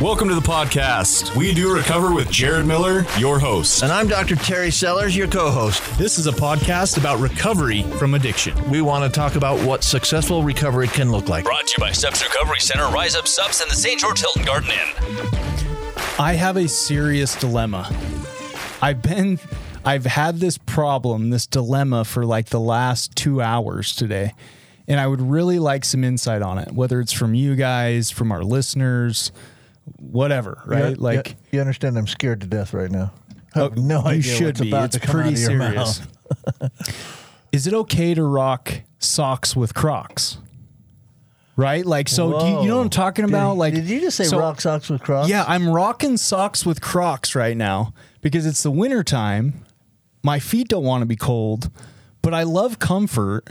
Welcome 0.00 0.28
to 0.28 0.36
the 0.36 0.40
podcast. 0.40 1.34
We 1.34 1.52
do 1.52 1.74
recover 1.74 2.14
with 2.14 2.30
Jared 2.30 2.66
Miller, 2.66 3.04
your 3.18 3.40
host. 3.40 3.82
And 3.82 3.90
I'm 3.90 4.06
Dr. 4.06 4.36
Terry 4.36 4.70
Sellers, 4.70 5.16
your 5.16 5.26
co 5.26 5.50
host. 5.50 5.82
This 5.98 6.20
is 6.20 6.28
a 6.28 6.32
podcast 6.32 6.98
about 6.98 7.18
recovery 7.18 7.82
from 7.98 8.14
addiction. 8.14 8.54
We 8.70 8.80
want 8.80 9.02
to 9.02 9.10
talk 9.10 9.34
about 9.34 9.58
what 9.66 9.82
successful 9.82 10.44
recovery 10.44 10.86
can 10.86 11.10
look 11.10 11.28
like. 11.28 11.42
Brought 11.44 11.66
to 11.66 11.74
you 11.76 11.80
by 11.80 11.90
Steps 11.90 12.22
Recovery 12.22 12.60
Center, 12.60 12.86
Rise 12.90 13.16
Up 13.16 13.26
Sups, 13.26 13.60
and 13.60 13.68
the 13.68 13.74
St. 13.74 13.98
George 13.98 14.20
Hilton 14.20 14.44
Garden 14.44 14.70
Inn. 14.70 15.16
I 16.16 16.34
have 16.34 16.56
a 16.56 16.68
serious 16.68 17.34
dilemma. 17.34 17.92
I've 18.80 19.02
been, 19.02 19.40
I've 19.84 20.06
had 20.06 20.38
this 20.38 20.58
problem, 20.58 21.30
this 21.30 21.48
dilemma 21.48 22.04
for 22.04 22.24
like 22.24 22.50
the 22.50 22.60
last 22.60 23.16
two 23.16 23.42
hours 23.42 23.96
today. 23.96 24.32
And 24.86 25.00
I 25.00 25.08
would 25.08 25.20
really 25.20 25.58
like 25.58 25.84
some 25.84 26.04
insight 26.04 26.40
on 26.40 26.58
it, 26.58 26.70
whether 26.70 27.00
it's 27.00 27.12
from 27.12 27.34
you 27.34 27.56
guys, 27.56 28.12
from 28.12 28.30
our 28.30 28.44
listeners, 28.44 29.32
whatever, 29.98 30.62
right? 30.66 30.90
You- 30.90 30.96
like, 30.96 31.36
you, 31.50 31.60
understand 31.60 31.96
I'm 31.98 32.06
scared 32.06 32.40
to 32.42 32.46
death 32.46 32.72
right 32.74 32.90
now. 32.90 33.12
Oh, 33.56 33.68
no 33.68 34.00
you 34.02 34.06
idea 34.06 34.22
should 34.22 34.58
be. 34.60 34.70
It's 34.72 34.98
pretty 34.98 35.30
out 35.30 35.32
of 35.34 35.38
your 35.40 35.84
serious. 35.86 36.02
Is 37.52 37.66
it 37.66 37.74
okay 37.74 38.14
to 38.14 38.22
rock 38.22 38.82
socks 38.98 39.56
with 39.56 39.74
Crocs? 39.74 40.38
Right? 41.56 41.84
Like, 41.84 42.08
so 42.08 42.38
do 42.38 42.46
you, 42.46 42.62
you 42.62 42.68
know 42.68 42.76
what 42.76 42.82
I'm 42.84 42.90
talking 42.90 43.24
Did- 43.24 43.34
about? 43.34 43.56
like, 43.56 43.74
did 43.74 43.88
you 43.88 44.00
just 44.00 44.16
say 44.16 44.24
so- 44.24 44.38
rock 44.38 44.60
socks 44.60 44.88
with 44.90 45.02
Crocs? 45.02 45.28
Yeah, 45.28 45.44
I'm 45.48 45.68
rocking 45.68 46.16
socks 46.16 46.64
with 46.64 46.80
Crocs 46.80 47.34
right 47.34 47.56
now 47.56 47.92
because 48.20 48.46
it's 48.46 48.62
the 48.62 48.70
winter 48.70 49.02
time. 49.02 49.64
My 50.22 50.38
feet 50.38 50.68
don't 50.68 50.84
want 50.84 51.02
to 51.02 51.06
be 51.06 51.16
cold, 51.16 51.70
but 52.22 52.34
I 52.34 52.42
love 52.44 52.78
comfort. 52.78 53.48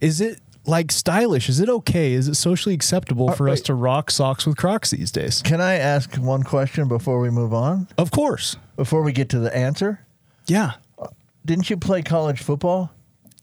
Is 0.00 0.20
it 0.20 0.40
like 0.66 0.92
stylish? 0.92 1.48
Is 1.48 1.60
it 1.60 1.68
okay? 1.68 2.12
Is 2.12 2.28
it 2.28 2.34
socially 2.34 2.74
acceptable 2.74 3.30
uh, 3.30 3.34
for 3.34 3.48
us 3.48 3.58
wait. 3.58 3.64
to 3.66 3.74
rock 3.74 4.10
socks 4.10 4.46
with 4.46 4.56
Crocs 4.56 4.90
these 4.90 5.10
days? 5.10 5.42
Can 5.42 5.60
I 5.60 5.74
ask 5.74 6.14
one 6.16 6.42
question 6.42 6.88
before 6.88 7.20
we 7.20 7.30
move 7.30 7.52
on? 7.52 7.88
Of 7.98 8.10
course. 8.10 8.56
Before 8.76 9.02
we 9.02 9.12
get 9.12 9.28
to 9.30 9.38
the 9.38 9.54
answer? 9.56 10.00
Yeah. 10.46 10.72
Uh, 10.98 11.08
didn't 11.44 11.70
you 11.70 11.76
play 11.76 12.02
college 12.02 12.40
football? 12.40 12.92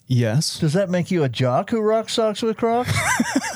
Yes. 0.08 0.58
Does 0.60 0.74
that 0.74 0.90
make 0.90 1.12
you 1.12 1.24
a 1.24 1.30
jock 1.30 1.70
who 1.70 1.82
rocks 1.82 2.14
socks 2.14 2.42
with 2.42 2.58
Crocs? 2.58 2.92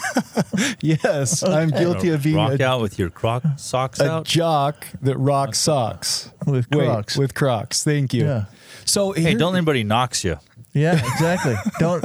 Yes. 0.81 1.43
I'm 1.43 1.69
guilty 1.69 2.09
of 2.09 2.23
being 2.23 2.35
rock 2.35 2.59
a, 2.59 2.65
out 2.65 2.81
with 2.81 2.99
your 2.99 3.09
croc 3.09 3.43
socks 3.57 3.99
a 3.99 4.09
out. 4.09 4.25
jock 4.25 4.85
that 5.01 5.17
rocks 5.17 5.57
socks 5.59 6.29
With 6.45 6.69
Wait, 6.71 6.85
Crocs. 6.85 7.17
with 7.17 7.33
Crocs. 7.33 7.83
Thank 7.83 8.13
you. 8.13 8.25
Yeah. 8.25 8.45
So 8.85 9.13
hey, 9.13 9.21
here- 9.21 9.37
don't 9.37 9.55
anybody 9.55 9.83
knocks 9.83 10.23
you. 10.23 10.37
Yeah, 10.73 10.93
exactly. 11.13 11.55
don't 11.79 12.03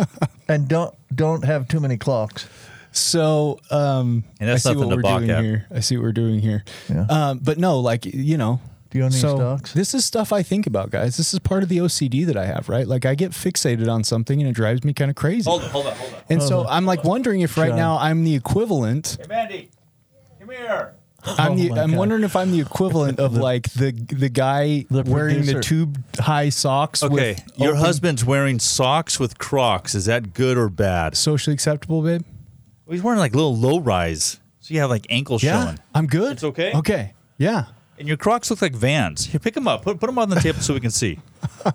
and 0.48 0.68
don't 0.68 0.94
don't 1.14 1.44
have 1.44 1.68
too 1.68 1.80
many 1.80 1.96
clocks. 1.96 2.48
So, 2.90 3.60
um, 3.70 4.24
And 4.40 4.48
that's 4.48 4.64
I 4.66 4.72
see 4.72 4.76
what 4.78 4.88
we're 4.88 5.02
doing 5.02 5.30
at. 5.30 5.44
here. 5.44 5.66
I 5.70 5.80
see 5.80 5.96
what 5.96 6.02
we're 6.04 6.12
doing 6.12 6.40
here. 6.40 6.64
Yeah. 6.88 7.06
Um, 7.08 7.38
but 7.38 7.58
no, 7.58 7.80
like 7.80 8.06
you 8.06 8.36
know. 8.36 8.60
Do 8.90 8.96
you 8.96 9.04
own 9.04 9.10
any 9.12 9.20
so 9.20 9.36
stocks? 9.36 9.74
this 9.74 9.92
is 9.92 10.06
stuff 10.06 10.32
I 10.32 10.42
think 10.42 10.66
about, 10.66 10.90
guys. 10.90 11.18
This 11.18 11.34
is 11.34 11.40
part 11.40 11.62
of 11.62 11.68
the 11.68 11.76
OCD 11.76 12.24
that 12.24 12.38
I 12.38 12.46
have, 12.46 12.70
right? 12.70 12.88
Like 12.88 13.04
I 13.04 13.14
get 13.14 13.32
fixated 13.32 13.86
on 13.86 14.02
something 14.02 14.40
and 14.40 14.48
it 14.48 14.54
drives 14.54 14.82
me 14.82 14.94
kind 14.94 15.10
of 15.10 15.14
crazy. 15.14 15.44
Hold 15.48 15.62
on, 15.64 15.68
hold 15.68 15.86
on, 15.88 15.94
hold 15.94 16.14
on. 16.14 16.20
and 16.30 16.42
so 16.42 16.66
I'm 16.66 16.86
like 16.86 17.04
wondering 17.04 17.42
if 17.42 17.58
right 17.58 17.68
John. 17.68 17.76
now 17.76 17.98
I'm 17.98 18.24
the 18.24 18.34
equivalent. 18.34 19.18
Hey, 19.20 19.26
Mandy, 19.28 19.68
come 20.40 20.48
here. 20.48 20.94
I'm 21.24 21.52
oh 21.52 21.54
the, 21.56 21.70
Oh 21.70 21.74
my 21.74 21.82
I'm 21.82 21.92
wondering 21.96 22.22
if 22.22 22.36
I'm 22.36 22.52
the 22.52 22.60
equivalent 22.60 23.18
of 23.20 23.34
like 23.34 23.64
the 23.72 23.90
the 23.92 24.28
guy 24.28 24.84
The 24.90 25.02
wearing 25.02 25.44
the 25.44 25.60
tube 25.60 26.02
high 26.18 26.48
socks. 26.48 27.02
Okay, 27.02 27.14
with 27.14 27.58
your 27.58 27.70
open- 27.70 27.80
husband's 27.80 28.24
wearing 28.24 28.58
socks 28.58 29.18
with 29.18 29.38
Crocs. 29.38 29.94
Is 29.94 30.04
that 30.06 30.32
good 30.34 30.56
or 30.56 30.68
bad? 30.68 31.16
socially 31.16 31.54
acceptable, 31.54 32.02
babe. 32.02 32.22
Well, 32.86 32.94
He's 32.94 33.02
wearing 33.02 33.18
like 33.18 33.34
little 33.34 33.56
low 33.56 33.80
rise, 33.80 34.38
so 34.60 34.72
you 34.74 34.80
have 34.80 34.90
like 34.90 35.06
ankle 35.10 35.38
Yeah, 35.42 35.64
showing, 35.64 35.78
I'm 35.94 36.06
good. 36.06 36.32
It's 36.32 36.44
okay? 36.44 36.72
Okay, 36.74 37.14
yeah. 37.36 37.66
and 37.98 38.06
your 38.08 38.16
Crocs 38.16 38.48
look 38.50 38.62
like 38.62 38.74
Vans. 38.74 39.26
Here, 39.26 39.40
pick 39.40 39.54
them 39.54 39.66
up. 39.68 39.82
Put, 39.82 39.98
put 40.00 40.06
them 40.06 40.18
on 40.18 40.30
the 40.30 40.36
table 40.40 40.60
so 40.60 40.72
we 40.72 40.80
can 40.80 40.90
see. 40.92 41.18
So 41.64 41.70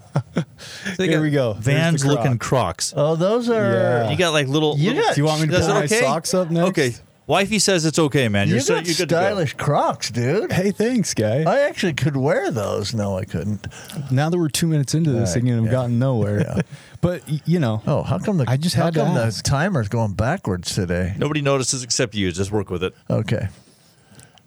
Here 1.04 1.22
we 1.22 1.30
go. 1.32 1.54
There's 1.54 1.66
the 1.66 1.72
Vans 1.72 2.06
looking 2.06 2.38
Crocs. 2.40 2.92
Crocs. 2.92 2.94
Oh, 2.96 3.16
those 3.18 3.50
are 3.50 3.74
Yeah. 3.74 4.10
You 4.10 4.18
got 4.18 4.32
like 4.34 4.48
little. 4.48 4.78
You 4.78 4.92
little 4.92 5.04
got- 5.04 5.16
Do 5.16 5.22
you 5.22 5.26
want 5.26 5.42
me 5.42 5.48
to 5.50 5.54
Is 5.58 5.66
pull 5.66 5.76
my 5.76 5.84
okay? 5.84 6.00
socks 6.00 6.34
up 6.34 6.50
next? 6.50 6.70
Okay, 6.70 6.94
wifey 7.34 7.58
says 7.58 7.84
it's 7.84 7.98
okay, 7.98 8.30
man. 8.30 8.48
You're 8.48 8.58
you 8.58 8.62
so 8.62 8.76
got 8.76 8.86
you're 8.86 8.94
good 8.96 9.10
to 9.10 9.16
go. 9.16 9.20
stylish 9.22 9.54
Crocs, 9.56 10.12
dude. 10.12 10.52
Hey, 10.52 10.70
thanks, 10.70 11.14
guy. 11.16 11.42
I 11.44 11.62
actually 11.62 11.94
could 11.94 12.16
wear 12.16 12.52
those. 12.52 12.94
No, 12.94 13.18
I 13.18 13.26
couldn't. 13.26 13.66
now 14.12 14.30
that 14.30 14.38
we're 14.38 14.50
two 14.50 14.68
minutes 14.68 14.94
into 14.94 15.10
this 15.12 15.30
Right, 15.36 15.42
thing 15.42 15.50
and 15.50 15.60
I've 15.62 15.66
yeah. 15.66 15.72
gotten 15.72 15.98
nowhere, 15.98 16.62
but 17.02 17.24
you 17.48 17.60
know, 17.60 17.82
Oh, 17.88 18.04
how 18.04 18.20
come 18.20 18.38
the 18.38 18.46
I 18.48 18.58
just 18.58 18.76
how 18.76 18.86
had 18.86 18.94
to 18.94 19.00
come 19.02 19.16
the 19.16 19.24
ask. 19.24 19.44
timer's 19.44 19.90
going 19.90 20.14
backwards 20.14 20.76
today? 20.76 21.16
Nobody 21.18 21.42
notices 21.42 21.84
except 21.84 22.14
you. 22.14 22.32
Just 22.32 22.52
work 22.52 22.70
with 22.70 22.84
it. 22.84 22.94
Okay. 23.10 23.48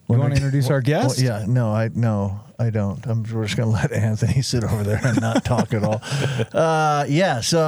you 0.08 0.18
want 0.18 0.30
to 0.34 0.36
introduce 0.36 0.70
our 0.70 0.80
guest? 0.80 1.18
Well, 1.20 1.26
yeah, 1.40 1.44
no, 1.48 1.72
I 1.74 1.90
no, 1.92 2.40
I 2.58 2.70
don't. 2.70 3.04
I'm 3.06 3.24
we're 3.24 3.44
just 3.46 3.56
gonna 3.56 3.70
let 3.82 3.90
Anthony 3.92 4.42
sit 4.42 4.62
over 4.62 4.84
there 4.84 5.00
and 5.04 5.20
not 5.20 5.44
talk 5.44 5.74
at 5.74 5.82
all. 5.82 6.00
Uh, 6.52 7.04
yeah, 7.08 7.40
so 7.40 7.58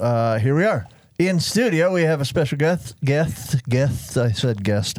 uh, 0.00 0.38
here 0.38 0.54
we 0.54 0.64
are 0.64 0.86
in 1.28 1.40
studio. 1.40 1.92
We 1.92 2.02
have 2.02 2.20
a 2.20 2.24
special 2.24 2.58
guest. 2.58 2.94
Guest, 3.04 3.62
guest. 3.68 4.16
I 4.16 4.32
said 4.32 4.62
guest. 4.64 4.98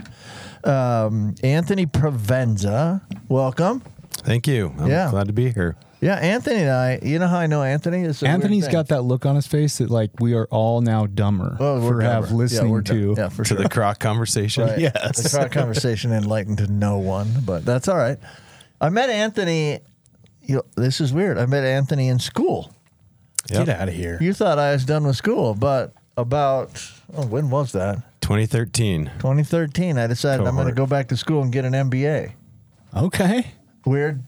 Um, 0.63 1.35
Anthony 1.43 1.85
Provenza, 1.85 3.01
welcome. 3.29 3.81
Thank 4.11 4.47
you. 4.47 4.73
I'm 4.77 4.89
Yeah. 4.89 5.09
glad 5.09 5.27
to 5.27 5.33
be 5.33 5.51
here. 5.51 5.75
Yeah, 5.99 6.15
Anthony 6.15 6.61
and 6.61 6.69
I. 6.71 6.99
You 7.03 7.19
know 7.19 7.27
how 7.27 7.37
I 7.37 7.47
know 7.47 7.61
Anthony? 7.63 8.03
It's 8.03 8.21
a 8.21 8.25
weird 8.25 8.33
Anthony's 8.35 8.63
thing. 8.65 8.71
got 8.71 8.87
that 8.87 9.03
look 9.03 9.25
on 9.25 9.35
his 9.35 9.45
face 9.45 9.77
that 9.77 9.89
like 9.91 10.09
we 10.19 10.33
are 10.33 10.47
all 10.49 10.81
now 10.81 11.05
dumber 11.05 11.57
Oh, 11.59 11.79
we're 11.79 11.99
for 11.99 12.01
have 12.01 12.23
dumber. 12.25 12.37
listening 12.37 12.65
yeah, 12.67 12.71
we're 12.71 12.81
to. 12.81 13.15
Yeah, 13.17 13.29
for 13.29 13.43
To 13.43 13.53
the 13.55 13.69
croc 13.69 13.99
conversation. 13.99 14.63
Right. 14.65 14.79
Yes. 14.79 15.21
The 15.21 15.29
crowd 15.29 15.51
conversation 15.51 16.11
enlightened 16.11 16.57
to 16.59 16.67
no 16.71 16.97
one, 16.97 17.27
but 17.45 17.65
that's 17.65 17.87
all 17.87 17.97
right. 17.97 18.17
I 18.79 18.89
met 18.89 19.09
Anthony. 19.11 19.79
You 20.43 20.55
know, 20.55 20.63
this 20.75 20.99
is 21.01 21.13
weird. 21.13 21.37
I 21.37 21.45
met 21.45 21.63
Anthony 21.63 22.07
in 22.07 22.17
school. 22.19 22.73
Get 23.47 23.69
out 23.69 23.87
of 23.87 23.93
here. 23.93 24.17
You 24.21 24.33
thought 24.33 24.57
I 24.59 24.71
was 24.73 24.85
done 24.85 25.05
with 25.05 25.15
school, 25.17 25.53
but 25.53 25.93
about 26.17 26.91
oh, 27.15 27.25
when 27.25 27.49
was 27.49 27.71
that? 27.73 28.03
2013. 28.21 29.11
2013. 29.19 29.97
I 29.97 30.07
decided 30.07 30.45
I'm 30.45 30.55
going 30.55 30.67
to 30.67 30.73
Cohort. 30.73 30.75
go 30.75 30.85
back 30.85 31.07
to 31.09 31.17
school 31.17 31.41
and 31.41 31.51
get 31.51 31.65
an 31.65 31.73
MBA. 31.73 32.33
Okay. 32.95 33.51
Weird, 33.85 34.23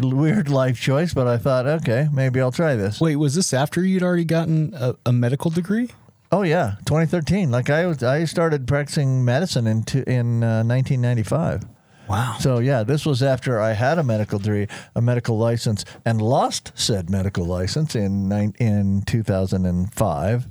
weird 0.00 0.48
life 0.48 0.80
choice, 0.80 1.12
but 1.12 1.26
I 1.26 1.36
thought, 1.36 1.66
okay, 1.66 2.08
maybe 2.12 2.40
I'll 2.40 2.52
try 2.52 2.74
this. 2.74 3.00
Wait, 3.00 3.16
was 3.16 3.34
this 3.34 3.52
after 3.52 3.84
you'd 3.84 4.02
already 4.02 4.24
gotten 4.24 4.72
a, 4.74 4.94
a 5.04 5.12
medical 5.12 5.50
degree? 5.50 5.90
Oh 6.30 6.42
yeah, 6.42 6.76
2013. 6.86 7.50
Like 7.50 7.70
I 7.70 7.86
was, 7.86 8.02
I 8.02 8.24
started 8.24 8.66
practicing 8.66 9.24
medicine 9.24 9.66
in 9.66 9.82
two, 9.82 10.04
in 10.06 10.42
uh, 10.42 10.62
1995. 10.62 11.64
Wow. 12.08 12.36
So 12.40 12.58
yeah, 12.58 12.82
this 12.84 13.04
was 13.04 13.22
after 13.22 13.60
I 13.60 13.72
had 13.72 13.98
a 13.98 14.02
medical 14.02 14.38
degree, 14.38 14.66
a 14.94 15.02
medical 15.02 15.38
license, 15.38 15.84
and 16.04 16.22
lost 16.22 16.72
said 16.74 17.10
medical 17.10 17.44
license 17.44 17.94
in 17.94 18.28
nine, 18.28 18.54
in 18.58 19.02
2005. 19.02 20.46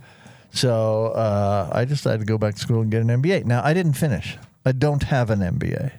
So 0.58 1.08
uh, 1.08 1.70
I 1.72 1.86
decided 1.86 2.20
to 2.20 2.26
go 2.26 2.38
back 2.38 2.56
to 2.56 2.60
school 2.60 2.82
and 2.82 2.92
get 2.92 3.02
an 3.02 3.08
MBA. 3.08 3.46
Now 3.46 3.64
I 3.64 3.74
didn't 3.74 3.94
finish. 3.94 4.38
I 4.66 4.72
don't 4.72 5.04
have 5.04 5.30
an 5.30 5.40
MBA. 5.40 5.92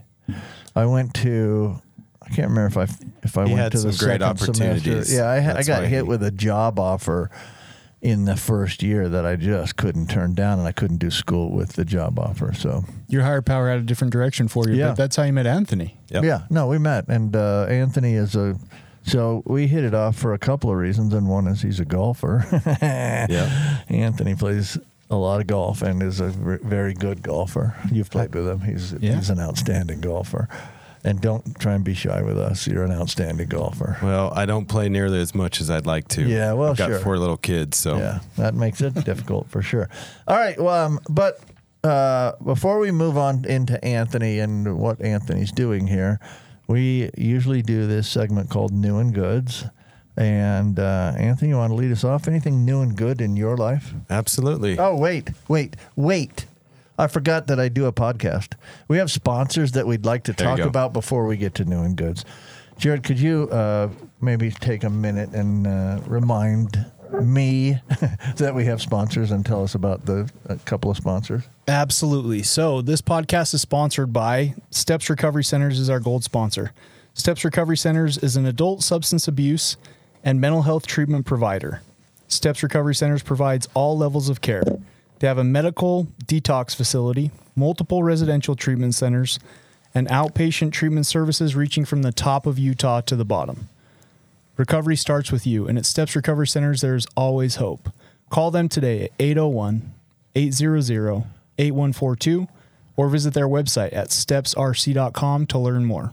I 0.76 0.86
went 0.86 1.14
to. 1.14 1.80
I 2.22 2.28
can't 2.34 2.48
remember 2.50 2.66
if 2.66 2.76
I 2.76 2.94
if 3.22 3.38
I 3.38 3.44
He 3.46 3.52
went 3.54 3.62
had 3.62 3.72
to 3.72 3.78
the 3.78 3.92
some 3.92 4.06
great 4.06 4.20
second 4.20 4.54
semester. 4.54 5.04
Yeah, 5.14 5.28
I, 5.30 5.40
ha- 5.40 5.54
I 5.56 5.62
got 5.62 5.84
hit 5.84 6.02
he- 6.04 6.08
with 6.08 6.22
a 6.22 6.30
job 6.30 6.78
offer 6.78 7.30
in 8.02 8.26
the 8.26 8.36
first 8.36 8.82
year 8.82 9.08
that 9.08 9.24
I 9.26 9.34
just 9.36 9.76
couldn't 9.76 10.08
turn 10.08 10.34
down, 10.34 10.58
and 10.58 10.68
I 10.68 10.72
couldn't 10.72 10.98
do 10.98 11.10
school 11.10 11.50
with 11.50 11.72
the 11.72 11.84
job 11.84 12.18
offer. 12.18 12.52
So 12.52 12.84
Your 13.08 13.22
higher 13.22 13.42
power 13.42 13.70
had 13.70 13.78
a 13.80 13.82
different 13.82 14.12
direction 14.12 14.46
for 14.46 14.68
you, 14.68 14.74
Yeah. 14.76 14.88
but 14.88 14.96
that's 14.98 15.16
how 15.16 15.24
you 15.24 15.32
met 15.32 15.46
Anthony. 15.46 15.98
Yep. 16.10 16.22
Yeah, 16.24 16.42
no, 16.50 16.66
we 16.68 16.78
met, 16.78 17.08
and 17.08 17.34
uh, 17.34 17.64
Anthony 17.68 18.14
is 18.14 18.34
a. 18.36 18.56
So 19.08 19.42
we 19.46 19.66
hit 19.66 19.84
it 19.84 19.94
off 19.94 20.16
for 20.16 20.34
a 20.34 20.38
couple 20.38 20.70
of 20.70 20.76
reasons, 20.76 21.14
and 21.14 21.28
one 21.28 21.46
is 21.46 21.62
he's 21.62 21.80
a 21.80 21.84
golfer. 21.84 22.44
Yeah. 22.80 23.78
Anthony 23.88 24.34
plays 24.34 24.78
a 25.10 25.16
lot 25.16 25.40
of 25.40 25.46
golf 25.46 25.82
and 25.82 26.02
is 26.02 26.20
a 26.20 26.28
very 26.28 26.94
good 26.94 27.22
golfer. 27.22 27.74
You've 27.90 28.10
played 28.10 28.34
with 28.34 28.46
him; 28.48 28.60
he's 28.60 28.92
Yeah. 29.00 29.16
he's 29.16 29.30
an 29.30 29.40
outstanding 29.40 30.00
golfer. 30.00 30.48
And 31.04 31.20
don't 31.20 31.58
try 31.60 31.74
and 31.74 31.84
be 31.84 31.94
shy 31.94 32.22
with 32.22 32.36
us. 32.38 32.66
You're 32.66 32.84
an 32.84 32.90
outstanding 32.92 33.48
golfer. 33.48 33.96
Well, 34.02 34.32
I 34.34 34.46
don't 34.46 34.66
play 34.66 34.88
nearly 34.88 35.20
as 35.20 35.32
much 35.34 35.60
as 35.60 35.70
I'd 35.70 35.86
like 35.86 36.08
to. 36.08 36.22
Yeah, 36.22 36.52
well, 36.54 36.72
I've 36.72 36.76
got 36.76 36.88
sure. 36.88 36.98
four 36.98 37.18
little 37.18 37.36
kids, 37.36 37.78
so 37.78 37.96
Yeah, 37.96 38.18
that 38.36 38.54
makes 38.54 38.80
it 38.80 38.94
difficult 39.04 39.48
for 39.48 39.62
sure. 39.62 39.88
All 40.26 40.36
right, 40.36 40.60
well, 40.60 40.86
um, 40.86 40.98
but 41.08 41.40
uh, 41.84 42.32
before 42.44 42.80
we 42.80 42.90
move 42.90 43.16
on 43.16 43.44
into 43.44 43.82
Anthony 43.84 44.40
and 44.40 44.76
what 44.78 45.00
Anthony's 45.00 45.52
doing 45.52 45.86
here, 45.86 46.18
we 46.68 47.10
usually 47.16 47.62
do 47.62 47.86
this 47.86 48.08
segment 48.08 48.50
called 48.50 48.72
New 48.72 48.98
and 48.98 49.12
Goods. 49.12 49.64
And 50.16 50.78
uh, 50.78 51.14
Anthony, 51.16 51.50
you 51.50 51.56
want 51.56 51.70
to 51.70 51.74
lead 51.74 51.90
us 51.90 52.04
off? 52.04 52.28
Anything 52.28 52.64
new 52.64 52.82
and 52.82 52.96
good 52.96 53.20
in 53.20 53.36
your 53.36 53.56
life? 53.56 53.94
absolutely. 54.10 54.78
Oh, 54.78 54.96
wait, 54.96 55.30
wait, 55.48 55.76
wait. 55.96 56.46
I 56.98 57.06
forgot 57.06 57.46
that 57.46 57.60
I 57.60 57.68
do 57.68 57.86
a 57.86 57.92
podcast. 57.92 58.54
We 58.88 58.98
have 58.98 59.10
sponsors 59.10 59.72
that 59.72 59.86
we'd 59.86 60.04
like 60.04 60.24
to 60.24 60.32
There 60.32 60.46
talk 60.46 60.58
about 60.58 60.92
before 60.92 61.26
we 61.26 61.36
get 61.36 61.54
to 61.54 61.64
new 61.64 61.82
and 61.82 61.96
goods. 61.96 62.24
Jared, 62.76 63.04
could 63.04 63.20
you 63.20 63.48
uh, 63.50 63.88
maybe 64.20 64.50
take 64.50 64.82
a 64.82 64.90
minute 64.90 65.30
and 65.30 65.66
uh, 65.66 66.00
remind 66.06 66.84
me 67.20 67.80
that 68.36 68.54
we 68.54 68.64
have 68.64 68.80
sponsors 68.80 69.30
and 69.30 69.44
tell 69.44 69.62
us 69.62 69.74
about 69.74 70.06
the 70.06 70.30
couple 70.64 70.90
of 70.90 70.96
sponsors? 70.96 71.44
Absolutely. 71.66 72.42
So 72.42 72.82
this 72.82 73.02
podcast 73.02 73.54
is 73.54 73.60
sponsored 73.60 74.12
by 74.12 74.54
Steps 74.70 75.10
Recovery 75.10 75.44
Centers 75.44 75.78
is 75.78 75.90
our 75.90 76.00
gold 76.00 76.24
sponsor. 76.24 76.72
Steps 77.14 77.44
Recovery 77.44 77.76
Centers 77.76 78.18
is 78.18 78.36
an 78.36 78.46
adult 78.46 78.82
substance 78.82 79.26
abuse 79.26 79.76
and 80.22 80.40
mental 80.40 80.62
health 80.62 80.86
treatment 80.86 81.26
provider. 81.26 81.82
Steps 82.28 82.62
Recovery 82.62 82.94
Centers 82.94 83.22
provides 83.22 83.68
all 83.74 83.96
levels 83.96 84.28
of 84.28 84.40
care. 84.40 84.62
They 85.18 85.26
have 85.26 85.38
a 85.38 85.44
medical 85.44 86.06
detox 86.26 86.76
facility, 86.76 87.30
multiple 87.56 88.02
residential 88.02 88.54
treatment 88.54 88.94
centers, 88.94 89.40
and 89.94 90.06
outpatient 90.08 90.72
treatment 90.72 91.06
services 91.06 91.56
reaching 91.56 91.84
from 91.84 92.02
the 92.02 92.12
top 92.12 92.46
of 92.46 92.58
Utah 92.58 93.00
to 93.02 93.16
the 93.16 93.24
bottom. 93.24 93.68
Recovery 94.58 94.96
starts 94.96 95.30
with 95.30 95.46
you, 95.46 95.68
and 95.68 95.78
at 95.78 95.86
Steps 95.86 96.16
Recovery 96.16 96.46
Centers, 96.48 96.80
there's 96.80 97.06
always 97.16 97.56
hope. 97.56 97.90
Call 98.28 98.50
them 98.50 98.68
today 98.68 99.04
at 99.04 99.12
801 99.20 99.94
800 100.34 101.24
8142 101.58 102.48
or 102.96 103.08
visit 103.08 103.34
their 103.34 103.48
website 103.48 103.92
at 103.94 104.08
stepsrc.com 104.08 105.46
to 105.46 105.58
learn 105.58 105.84
more. 105.84 106.12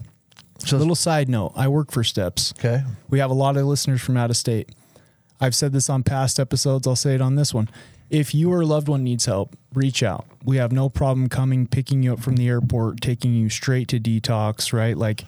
So, 0.60 0.78
little 0.78 0.96
side 0.96 1.28
note 1.28 1.54
I 1.56 1.68
work 1.68 1.92
for 1.92 2.04
Steps. 2.04 2.54
Okay. 2.60 2.84
We 3.10 3.20
have 3.20 3.32
a 3.32 3.34
lot 3.36 3.58
of 3.58 3.66
listeners 3.66 4.02
from 4.02 4.16
out 4.16 4.30
of 4.30 4.38
state. 4.38 4.70
I've 5.42 5.56
said 5.56 5.74
this 5.74 5.90
on 5.90 6.04
past 6.04 6.40
episodes. 6.40 6.88
I'll 6.88 6.96
say 6.96 7.16
it 7.16 7.22
on 7.22 7.36
this 7.36 7.54
one. 7.54 7.70
If 8.10 8.36
you 8.36 8.54
or 8.54 8.62
a 8.62 8.66
loved 8.66 8.88
one 8.88 9.04
needs 9.04 9.26
help, 9.26 9.58
reach 9.74 10.04
out. 10.04 10.26
We 10.44 10.58
have 10.58 10.72
no 10.72 10.88
problem 10.88 11.28
coming, 11.28 11.66
picking 11.66 12.04
you 12.04 12.14
up 12.14 12.20
from 12.20 12.36
the 12.36 12.48
airport, 12.48 13.02
taking 13.02 13.34
you 13.34 13.50
straight 13.50 13.88
to 13.90 14.00
detox, 14.00 14.72
right? 14.72 14.96
Like 14.96 15.26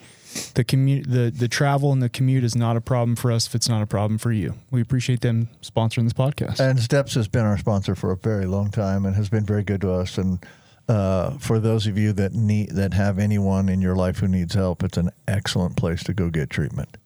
the 0.54 0.63
commute, 0.63 1.10
the, 1.10 1.31
the 1.31 1.48
travel 1.48 1.92
and 1.92 2.01
the 2.01 2.10
commute 2.10 2.44
is 2.44 2.56
not 2.56 2.78
a 2.78 2.81
problem 2.81 3.16
for 3.16 3.31
us 3.31 3.48
if 3.48 3.56
it's 3.56 3.69
not 3.69 3.81
a 3.81 3.86
problem 3.86 4.18
for 4.18 4.31
you. 4.31 4.54
We 4.72 4.81
appreciate 4.81 5.22
them 5.22 5.50
sponsoring 5.62 6.04
this 6.04 6.13
podcast. 6.13 6.60
And 6.60 6.80
Steps 6.80 7.13
has 7.16 7.28
been 7.28 7.45
our 7.45 7.57
sponsor 7.57 7.95
for 7.95 8.12
a 8.12 8.18
very 8.18 8.45
long 8.45 8.72
time 8.72 9.06
and 9.06 9.16
has 9.16 9.30
been 9.30 9.45
very 9.45 9.63
good 9.63 9.81
to 9.81 9.92
us. 9.92 10.18
And 10.18 10.45
uh, 10.88 11.31
for 11.38 11.60
those 11.60 11.88
of 11.88 11.98
you 11.98 12.13
that 12.13 12.34
need 12.34 12.72
that 12.72 12.94
have 12.94 13.19
anyone 13.19 13.69
in 13.69 13.81
your 13.81 13.95
life 13.95 14.19
who 14.19 14.28
needs 14.28 14.54
help, 14.54 14.84
it's 14.84 14.98
an 14.98 15.10
excellent 15.28 15.75
place 15.75 16.04
to 16.06 16.13
go 16.13 16.30
get 16.30 16.50
treatment. 16.50 16.98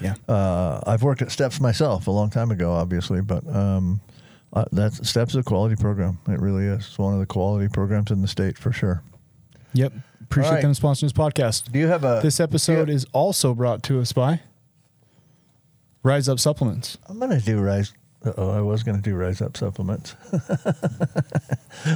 yeah. 0.00 0.14
Uh, 0.28 0.80
I've 0.86 1.02
worked 1.02 1.22
at 1.22 1.30
Steps 1.30 1.60
myself 1.60 2.06
a 2.06 2.10
long 2.10 2.30
time 2.30 2.50
ago, 2.50 2.72
obviously, 2.72 3.20
but 3.20 3.46
um, 3.48 4.00
uh, 4.52 4.64
that's 4.72 5.08
Steps 5.08 5.32
is 5.32 5.40
a 5.40 5.42
quality 5.42 5.76
program. 5.76 6.18
It 6.28 6.40
really 6.40 6.64
is. 6.64 6.86
It's 6.86 6.98
one 6.98 7.14
of 7.14 7.20
the 7.20 7.26
quality 7.26 7.68
programs 7.68 8.10
in 8.10 8.20
the 8.22 8.28
state 8.28 8.58
for 8.58 8.72
sure. 8.72 9.02
Yep. 9.74 9.92
Appreciate 10.22 10.52
right. 10.52 10.62
them 10.62 10.72
sponsoring 10.72 11.02
this 11.02 11.12
podcast. 11.12 11.72
Do 11.72 11.78
you 11.78 11.88
have 11.88 12.04
a? 12.04 12.20
This 12.22 12.40
episode 12.40 12.88
you- 12.88 12.94
is 12.94 13.06
also 13.12 13.54
brought 13.54 13.82
to 13.84 14.00
us 14.00 14.12
by 14.12 14.40
Rise 16.02 16.28
Up 16.28 16.38
Supplements. 16.40 16.98
I'm 17.08 17.18
gonna 17.18 17.40
do 17.40 17.60
rise. 17.60 17.92
Uh 18.24 18.32
oh, 18.36 18.50
I 18.50 18.60
was 18.60 18.82
gonna 18.82 19.00
do 19.00 19.14
rise 19.14 19.40
up 19.40 19.56
supplements. 19.56 20.14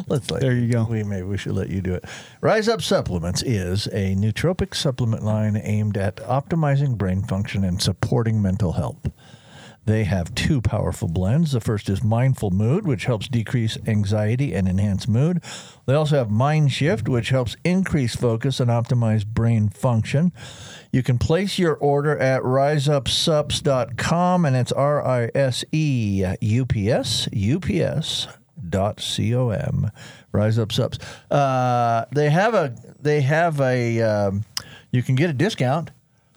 Let's 0.08 0.30
let 0.30 0.40
There 0.40 0.54
you 0.54 0.72
go. 0.72 0.86
We 0.88 1.02
maybe 1.04 1.22
we 1.22 1.36
should 1.36 1.52
let 1.52 1.68
you 1.68 1.82
do 1.82 1.94
it. 1.94 2.04
Rise 2.40 2.66
Up 2.68 2.80
Supplements 2.80 3.42
is 3.42 3.86
a 3.88 4.14
nootropic 4.14 4.74
supplement 4.74 5.22
line 5.22 5.60
aimed 5.62 5.98
at 5.98 6.16
optimizing 6.16 6.96
brain 6.96 7.22
function 7.22 7.62
and 7.62 7.80
supporting 7.80 8.40
mental 8.40 8.72
health. 8.72 9.10
They 9.86 10.04
have 10.04 10.34
two 10.34 10.62
powerful 10.62 11.08
blends. 11.08 11.52
The 11.52 11.60
first 11.60 11.90
is 11.90 12.02
Mindful 12.02 12.50
Mood, 12.50 12.86
which 12.86 13.04
helps 13.04 13.28
decrease 13.28 13.76
anxiety 13.86 14.54
and 14.54 14.66
enhance 14.66 15.06
mood. 15.06 15.42
They 15.86 15.92
also 15.94 16.16
have 16.16 16.30
Mind 16.30 16.72
Shift, 16.72 17.06
which 17.08 17.28
helps 17.28 17.56
increase 17.64 18.16
focus 18.16 18.60
and 18.60 18.70
optimize 18.70 19.26
brain 19.26 19.68
function. 19.68 20.32
You 20.90 21.02
can 21.02 21.18
place 21.18 21.58
your 21.58 21.74
order 21.74 22.18
at 22.18 22.40
riseupsups.com, 22.42 24.46
and 24.46 24.56
it's 24.56 24.72
R 24.72 25.06
I 25.06 25.30
S 25.34 25.64
E 25.72 26.24
U 26.40 26.64
P 26.64 26.90
S, 26.90 27.28
U 27.32 27.60
P 27.60 27.82
S 27.82 28.26
dot 28.68 29.04
com. 29.16 29.90
Rise 30.32 30.56
Subs. 30.56 30.98
Uh, 31.30 32.06
they 32.12 32.30
have 32.30 32.54
a, 32.54 32.74
they 33.00 33.20
have 33.20 33.60
a, 33.60 34.00
um, 34.00 34.44
you 34.90 35.02
can 35.02 35.14
get 35.14 35.28
a 35.30 35.34
discount. 35.34 35.90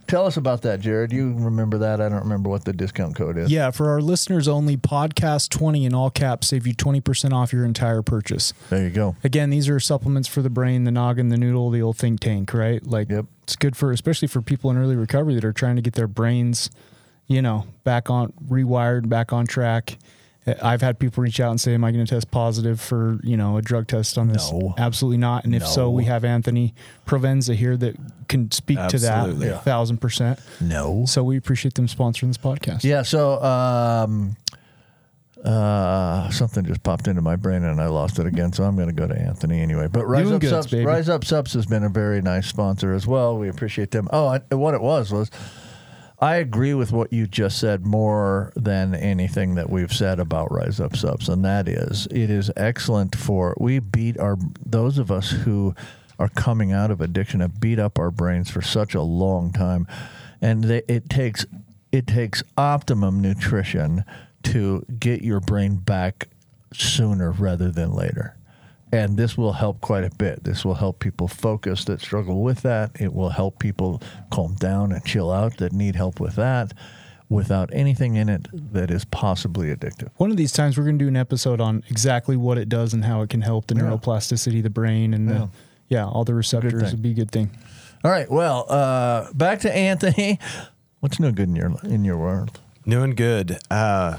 Tell 0.07 0.25
us 0.25 0.37
about 0.37 0.61
that, 0.61 0.79
Jared. 0.79 1.11
You 1.11 1.33
remember 1.33 1.77
that? 1.79 1.99
I 1.99 2.07
don't 2.07 2.21
remember 2.23 2.49
what 2.49 2.63
the 2.63 2.71
discount 2.73 3.15
code 3.15 3.37
is. 3.37 3.51
Yeah, 3.51 3.71
for 3.71 3.89
our 3.89 4.01
listeners 4.01 4.47
only, 4.47 4.77
podcast 4.77 5.49
20 5.49 5.85
in 5.85 5.93
all 5.93 6.09
caps 6.09 6.47
save 6.47 6.65
you 6.65 6.73
20% 6.73 7.33
off 7.33 7.51
your 7.51 7.65
entire 7.65 8.01
purchase. 8.01 8.53
There 8.69 8.83
you 8.83 8.89
go. 8.89 9.15
Again, 9.23 9.49
these 9.49 9.67
are 9.67 9.79
supplements 9.81 10.27
for 10.29 10.41
the 10.41 10.49
brain, 10.49 10.85
the 10.85 10.91
noggin, 10.91 11.27
the 11.29 11.37
noodle, 11.37 11.69
the 11.71 11.81
old 11.81 11.97
think 11.97 12.21
tank, 12.21 12.53
right? 12.53 12.81
Like 12.85 13.09
Yep. 13.09 13.25
it's 13.43 13.55
good 13.57 13.75
for 13.75 13.91
especially 13.91 14.29
for 14.29 14.41
people 14.41 14.71
in 14.71 14.77
early 14.77 14.95
recovery 14.95 15.35
that 15.35 15.43
are 15.43 15.53
trying 15.53 15.75
to 15.75 15.81
get 15.81 15.93
their 15.95 16.07
brains, 16.07 16.69
you 17.27 17.41
know, 17.41 17.65
back 17.83 18.09
on 18.09 18.31
rewired, 18.47 19.09
back 19.09 19.33
on 19.33 19.45
track. 19.45 19.97
I've 20.61 20.81
had 20.81 20.97
people 20.99 21.23
reach 21.23 21.39
out 21.39 21.51
and 21.51 21.59
say, 21.59 21.73
"Am 21.73 21.83
I 21.83 21.91
going 21.91 22.05
to 22.05 22.09
test 22.09 22.31
positive 22.31 22.79
for 22.79 23.19
you 23.23 23.35
know 23.35 23.57
a 23.57 23.61
drug 23.61 23.87
test 23.87 24.17
on 24.17 24.29
this?" 24.29 24.51
No. 24.51 24.73
Absolutely 24.77 25.17
not. 25.17 25.45
And 25.45 25.53
if 25.53 25.67
so, 25.67 25.89
we 25.89 26.05
have 26.05 26.23
Anthony 26.23 26.73
Provenza 27.05 27.55
here 27.55 27.75
that 27.77 27.95
can 28.27 28.51
speak 28.51 28.77
Absolutely. 28.77 29.47
to 29.47 29.51
that 29.51 29.55
a 29.55 29.63
thousand 29.63 29.97
percent. 29.97 30.39
No. 30.61 31.05
So 31.05 31.23
we 31.23 31.37
appreciate 31.37 31.73
them 31.75 31.87
sponsoring 31.87 32.27
this 32.27 32.37
podcast. 32.37 32.83
Yeah, 32.83 33.01
so 33.01 33.41
um, 33.43 34.37
uh, 35.43 36.29
something 36.31 36.65
just 36.65 36.83
popped 36.83 37.07
into 37.07 37.21
my 37.21 37.35
brain 37.35 37.63
and 37.63 37.79
I 37.81 37.87
lost 37.87 38.19
it 38.19 38.25
again, 38.25 38.53
so 38.53 38.63
I'm 38.63 38.75
going 38.75 38.87
to 38.87 38.93
go 38.93 39.07
to 39.07 39.17
Anthony 39.19 39.61
anyway. 39.61 39.87
But 39.87 40.05
Rise 40.05 40.23
Doing 40.23 40.35
Up 40.35 40.41
goods, 40.41 40.51
Subs, 40.51 40.67
baby. 40.67 40.85
Rise 40.85 41.09
Up 41.09 41.23
Sups 41.23 41.53
has 41.53 41.65
been 41.65 41.83
a 41.83 41.89
very 41.89 42.21
nice 42.21 42.47
sponsor 42.47 42.93
as 42.93 43.05
well. 43.05 43.37
We 43.37 43.49
appreciate 43.49 43.91
them. 43.91 44.07
Oh, 44.11 44.27
I, 44.27 44.55
what 44.55 44.73
it 44.73 44.81
was 44.81 45.11
was 45.11 45.29
I 46.19 46.37
agree 46.37 46.73
with 46.73 46.91
what 46.91 47.13
you 47.13 47.27
just 47.27 47.59
said 47.59 47.85
more 47.85 48.51
than 48.55 48.95
anything 48.95 49.53
that 49.55 49.69
we've 49.69 49.93
said 49.93 50.19
about 50.19 50.51
Rise 50.51 50.79
Up 50.79 50.95
Sups, 50.95 51.29
and 51.29 51.45
that 51.45 51.67
is 51.67 52.07
it 52.07 52.31
is 52.31 52.51
excellent 52.57 53.15
for 53.15 53.55
we 53.59 53.77
beat 53.77 54.19
our 54.19 54.37
those 54.65 54.97
of 54.97 55.11
us 55.11 55.29
who 55.29 55.75
are 56.17 56.29
coming 56.29 56.71
out 56.71 56.89
of 56.89 57.01
addiction 57.01 57.41
have 57.41 57.59
beat 57.59 57.77
up 57.77 57.99
our 57.99 58.09
brains 58.09 58.49
for 58.49 58.63
such 58.63 58.95
a 58.95 59.01
long 59.01 59.53
time, 59.53 59.85
and 60.41 60.63
they, 60.63 60.81
it 60.87 61.07
takes 61.07 61.45
it 61.91 62.07
takes 62.07 62.41
optimum 62.57 63.21
nutrition 63.21 64.03
to 64.41 64.83
get 64.99 65.21
your 65.21 65.39
brain 65.39 65.75
back 65.75 66.29
sooner 66.73 67.31
rather 67.31 67.69
than 67.69 67.93
later. 67.93 68.35
And 68.91 69.17
this 69.17 69.37
will 69.37 69.53
help 69.53 69.81
quite 69.81 70.05
a 70.05 70.09
bit. 70.17 70.43
This 70.45 70.63
will 70.63 70.75
help 70.75 70.99
people 70.99 71.27
focus 71.27 71.83
that 71.85 71.99
struggle 71.99 72.41
with 72.41 72.61
that. 72.61 72.91
It 72.99 73.13
will 73.13 73.29
help 73.29 73.59
people 73.59 74.01
calm 74.31 74.55
down 74.55 74.91
and 74.93 75.03
chill 75.03 75.29
out 75.31 75.57
that 75.57 75.73
need 75.73 75.95
help 75.97 76.19
with 76.21 76.35
that 76.35 76.71
without 77.29 77.69
anything 77.73 78.15
in 78.15 78.29
it 78.29 78.47
that 78.73 78.89
is 78.89 79.03
possibly 79.03 79.75
addictive. 79.75 80.07
One 80.15 80.31
of 80.31 80.37
these 80.37 80.53
times, 80.53 80.77
we're 80.77 80.85
going 80.85 80.97
to 80.97 81.03
do 81.03 81.09
an 81.09 81.17
episode 81.17 81.59
on 81.59 81.83
exactly 81.89 82.37
what 82.37 82.57
it 82.57 82.69
does 82.69 82.93
and 82.93 83.03
how 83.03 83.21
it 83.23 83.29
can 83.29 83.41
help 83.41 83.67
the 83.67 83.75
neuroplasticity 83.75 84.57
of 84.59 84.63
the 84.63 84.69
brain 84.69 85.13
and 85.13 85.27
Yeah. 85.29 85.37
the, 85.37 85.49
yeah, 85.89 86.05
all 86.05 86.23
the 86.23 86.33
receptors. 86.33 86.81
It'd 86.83 87.01
be 87.01 87.11
a 87.11 87.13
good 87.13 87.31
thing. 87.31 87.49
All 88.05 88.11
right. 88.11 88.31
Well, 88.31 88.65
uh, 88.69 89.33
back 89.33 89.59
to 89.61 89.75
Anthony. 89.75 90.39
What's 91.01 91.19
no 91.19 91.31
good 91.33 91.49
in 91.49 91.55
your 91.57 91.73
in 91.83 92.05
your 92.05 92.17
world? 92.17 92.59
New 92.85 93.03
and 93.03 93.17
good. 93.17 93.57
Uh, 93.69 94.17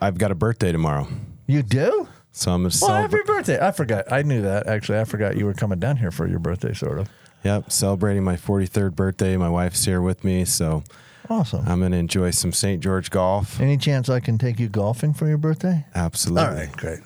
I've 0.00 0.18
got 0.18 0.32
a 0.32 0.34
birthday 0.34 0.72
tomorrow, 0.72 1.06
You 1.46 1.62
do? 1.62 2.08
So 2.32 2.52
I'm 2.52 2.60
a 2.62 2.64
Well, 2.64 2.70
celebra- 2.70 3.00
happy 3.02 3.16
birthday! 3.26 3.58
I 3.66 3.72
forgot. 3.72 4.10
I 4.12 4.22
knew 4.22 4.42
that 4.42 4.66
actually. 4.66 4.98
I 5.00 5.04
forgot 5.04 5.36
you 5.36 5.46
were 5.46 5.54
coming 5.54 5.78
down 5.78 5.96
here 5.98 6.10
for 6.10 6.26
your 6.26 6.38
birthday, 6.38 6.72
sort 6.74 6.98
of. 6.98 7.08
Yep, 7.44 7.72
celebrating 7.72 8.22
my 8.22 8.36
43rd 8.36 8.94
birthday. 8.94 9.36
My 9.36 9.48
wife's 9.48 9.84
here 9.84 10.02
with 10.02 10.24
me, 10.24 10.44
so 10.44 10.82
Awesome. 11.28 11.66
I'm 11.66 11.80
gonna 11.80 11.96
enjoy 11.96 12.30
some 12.32 12.52
St. 12.52 12.82
George 12.82 13.10
golf. 13.10 13.60
Any 13.60 13.76
chance 13.76 14.08
I 14.08 14.20
can 14.20 14.36
take 14.36 14.58
you 14.60 14.68
golfing 14.68 15.14
for 15.14 15.26
your 15.28 15.38
birthday? 15.38 15.86
Absolutely. 15.94 16.42
All 16.48 16.54
right, 16.54 16.72
great. 16.72 17.00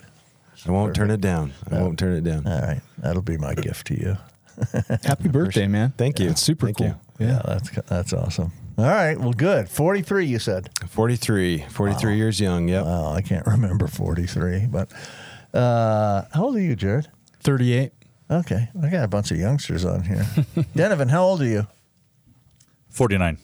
I 0.67 0.71
won't 0.71 0.95
turn 0.95 1.11
it 1.11 1.21
down. 1.21 1.53
I 1.71 1.81
won't 1.83 1.99
turn 1.99 2.15
it 2.17 2.25
down. 2.25 2.47
All 2.47 2.59
right, 2.61 2.81
that'll 2.99 3.21
be 3.23 3.37
my 3.37 3.55
gift 3.55 3.87
to 3.89 4.01
you. 4.01 4.17
Happy 5.05 5.29
birthday, 5.29 5.67
man. 5.67 5.93
Thank 5.99 6.19
you. 6.21 6.31
It's 6.31 6.41
super 6.41 6.67
Thank 6.69 6.79
cool. 6.79 6.87
you. 7.19 7.27
Yeah, 7.27 7.43
that's 7.45 7.71
that's 7.87 8.13
awesome. 8.13 8.53
All 8.77 8.85
right, 8.85 9.19
well, 9.19 9.33
good. 9.33 9.69
Forty-three, 9.69 10.27
you 10.27 10.39
said. 10.41 10.69
43, 10.89 11.65
43 11.69 12.17
years 12.17 12.41
young. 12.41 12.69
Yep. 12.69 12.85
Wow, 12.85 13.13
I 13.13 13.23
can't 13.23 13.47
remember 13.47 13.87
forty-three, 13.87 14.67
but 14.67 14.91
uh, 15.53 16.25
how 16.33 16.45
old 16.47 16.57
are 16.57 16.61
you, 16.61 16.75
Jared? 16.75 17.09
38. 17.41 17.93
Okay, 18.31 18.69
I 18.83 18.89
got 18.89 19.05
a 19.05 19.09
bunch 19.09 19.31
of 19.31 19.37
youngsters 19.39 19.85
on 19.85 20.03
here. 20.03 20.17
Denovan, 20.75 21.11
how 21.11 21.23
old 21.25 21.43
are 21.43 21.47
you? 21.47 21.67
49. 22.91 23.39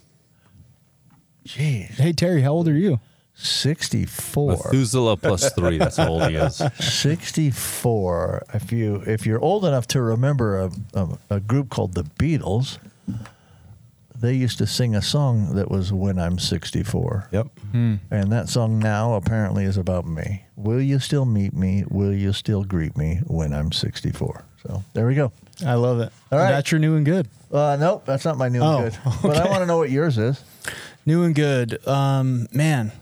Jeez, 1.47 1.91
Hey, 1.93 2.13
Terry, 2.13 2.43
how 2.43 2.53
old 2.53 2.67
are 2.69 2.73
you? 2.77 2.99
64. 3.35 4.53
Methuselah 4.65 5.17
plus 5.17 5.53
three. 5.53 5.79
That's 5.79 5.97
how 5.97 6.09
old 6.09 6.29
he 6.29 6.37
is. 6.37 6.57
64. 6.79 8.43
If 8.55 8.73
you 8.73 8.97
if 9.07 9.25
you're 9.27 9.41
old 9.41 9.65
enough 9.65 9.87
to 9.89 10.03
remember 10.03 10.59
a, 10.59 10.71
a, 10.95 11.09
a 11.31 11.41
group 11.41 11.71
called 11.71 11.95
the 11.95 12.03
Beatles, 12.05 12.79
they 14.21 14.35
used 14.35 14.59
to 14.59 14.67
sing 14.67 14.95
a 14.95 15.03
song 15.03 15.55
that 15.55 15.71
was 15.71 15.93
"When 15.93 16.19
I'm 16.19 16.39
64." 16.39 17.29
Yep. 17.33 17.47
And 17.73 18.33
that 18.33 18.49
song 18.49 18.79
now 18.79 19.15
apparently 19.15 19.65
is 19.65 19.77
about 19.77 20.07
me. 20.07 20.45
Will 20.57 20.81
you 20.81 20.99
still 20.99 21.25
meet 21.25 21.55
me? 21.55 21.85
Will 21.89 22.13
you 22.13 22.33
still 22.33 22.65
greet 22.65 22.97
me 22.97 23.21
when 23.27 23.53
I'm 23.55 23.73
64? 23.73 24.45
So 24.67 24.85
there 24.93 25.07
we 25.07 25.15
go. 25.15 25.33
I 25.65 25.75
love 25.75 26.01
it. 26.01 26.13
All 26.31 26.39
right. 26.39 26.51
That's 26.51 26.71
your 26.71 26.79
new 26.79 26.97
and 26.97 27.05
good. 27.07 27.29
Uh, 27.53 27.77
nope, 27.81 28.05
that's 28.07 28.25
not 28.25 28.37
my 28.37 28.49
new 28.49 28.61
Oh, 28.61 28.85
and 28.85 28.93
good. 28.93 29.01
But 29.23 29.37
I 29.39 29.49
want 29.49 29.61
to 29.63 29.67
know 29.67 29.79
what 29.79 29.91
yours 29.91 30.19
is. 30.19 30.43
New 31.07 31.25
and 31.25 31.35
good. 31.35 31.87
Um, 31.89 32.47
man, 32.53 32.93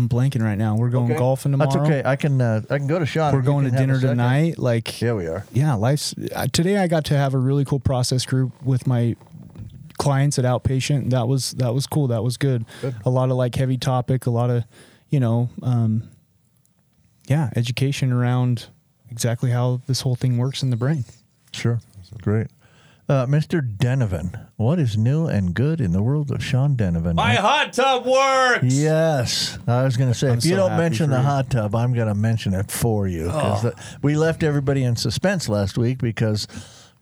I'm 0.00 0.08
blanking 0.08 0.42
right 0.42 0.56
now. 0.58 0.76
We're 0.76 0.88
going 0.88 1.14
golfing 1.16 1.52
tomorrow. 1.52 1.70
That's 1.70 1.82
okay. 1.84 2.02
I 2.04 2.16
can 2.16 2.40
uh, 2.40 2.62
I 2.70 2.78
can 2.78 2.86
go 2.86 2.98
to 2.98 3.04
Sean. 3.06 3.32
We're 3.34 3.40
you 3.40 3.44
going 3.46 3.64
to 3.64 3.70
can 3.70 3.78
have 3.78 3.82
a 3.82 3.86
dinner 3.86 4.00
second. 4.00 4.16
tonight. 4.16 4.58
Like, 4.58 5.00
Yeah, 5.00 5.12
we 5.12 5.26
are. 5.26 5.44
yeah, 5.52 5.74
life's 5.74 6.14
uh, 6.34 6.46
today. 6.52 6.78
I 6.78 6.86
got 6.88 7.04
to 7.06 7.16
have 7.16 7.34
a 7.34 7.38
really 7.38 7.64
cool 7.64 7.80
process 7.80 8.24
group 8.24 8.52
with 8.62 8.86
my 8.86 9.14
clients 9.98 10.38
at 10.38 10.44
outpatient. 10.46 11.10
That 11.10 11.28
was 11.28 11.50
that 11.52 11.74
was 11.74 11.86
cool. 11.86 12.06
That 12.08 12.24
was 12.24 12.36
good. 12.38 12.64
A 13.04 13.10
lot 13.10 13.30
of 13.30 13.36
like 13.36 13.54
heavy 13.54 13.76
topic. 13.76 14.24
A 14.26 14.30
lot 14.30 14.48
of, 14.50 14.64
you 15.10 15.20
know, 15.20 15.50
um, 15.62 16.08
yeah, 17.28 17.50
education 17.54 18.10
around 18.12 18.68
exactly 19.10 19.50
how 19.50 19.82
this 19.86 20.00
whole 20.00 20.14
thing 20.16 20.38
works 20.38 20.62
in 20.62 20.70
the 20.70 20.76
brain. 20.76 21.04
Sure. 21.52 21.80
Great. 22.22 22.46
Uh, 23.10 23.26
Mr. 23.26 23.60
Denovan, 23.60 24.46
what 24.54 24.78
is 24.78 24.96
new 24.96 25.26
and 25.26 25.52
good 25.52 25.80
in 25.80 25.90
the 25.90 26.00
world 26.00 26.30
of 26.30 26.44
Sean 26.44 26.76
Denovan? 26.76 27.14
My 27.16 27.34
hot 27.34 27.72
tub 27.72 28.06
works. 28.06 28.72
Yes, 28.72 29.58
I 29.66 29.82
was 29.82 29.96
going 29.96 30.12
to 30.12 30.16
say 30.16 30.28
I'm 30.30 30.38
if 30.38 30.44
you 30.44 30.52
so 30.52 30.68
don't 30.68 30.76
mention 30.76 31.10
the 31.10 31.16
you. 31.16 31.22
hot 31.24 31.50
tub, 31.50 31.74
I'm 31.74 31.92
going 31.92 32.06
to 32.06 32.14
mention 32.14 32.54
it 32.54 32.70
for 32.70 33.08
you. 33.08 33.28
'cause 33.28 33.62
the- 33.62 33.74
we 34.00 34.16
left 34.16 34.44
everybody 34.44 34.84
in 34.84 34.94
suspense 34.94 35.48
last 35.48 35.76
week 35.76 35.98
because 35.98 36.46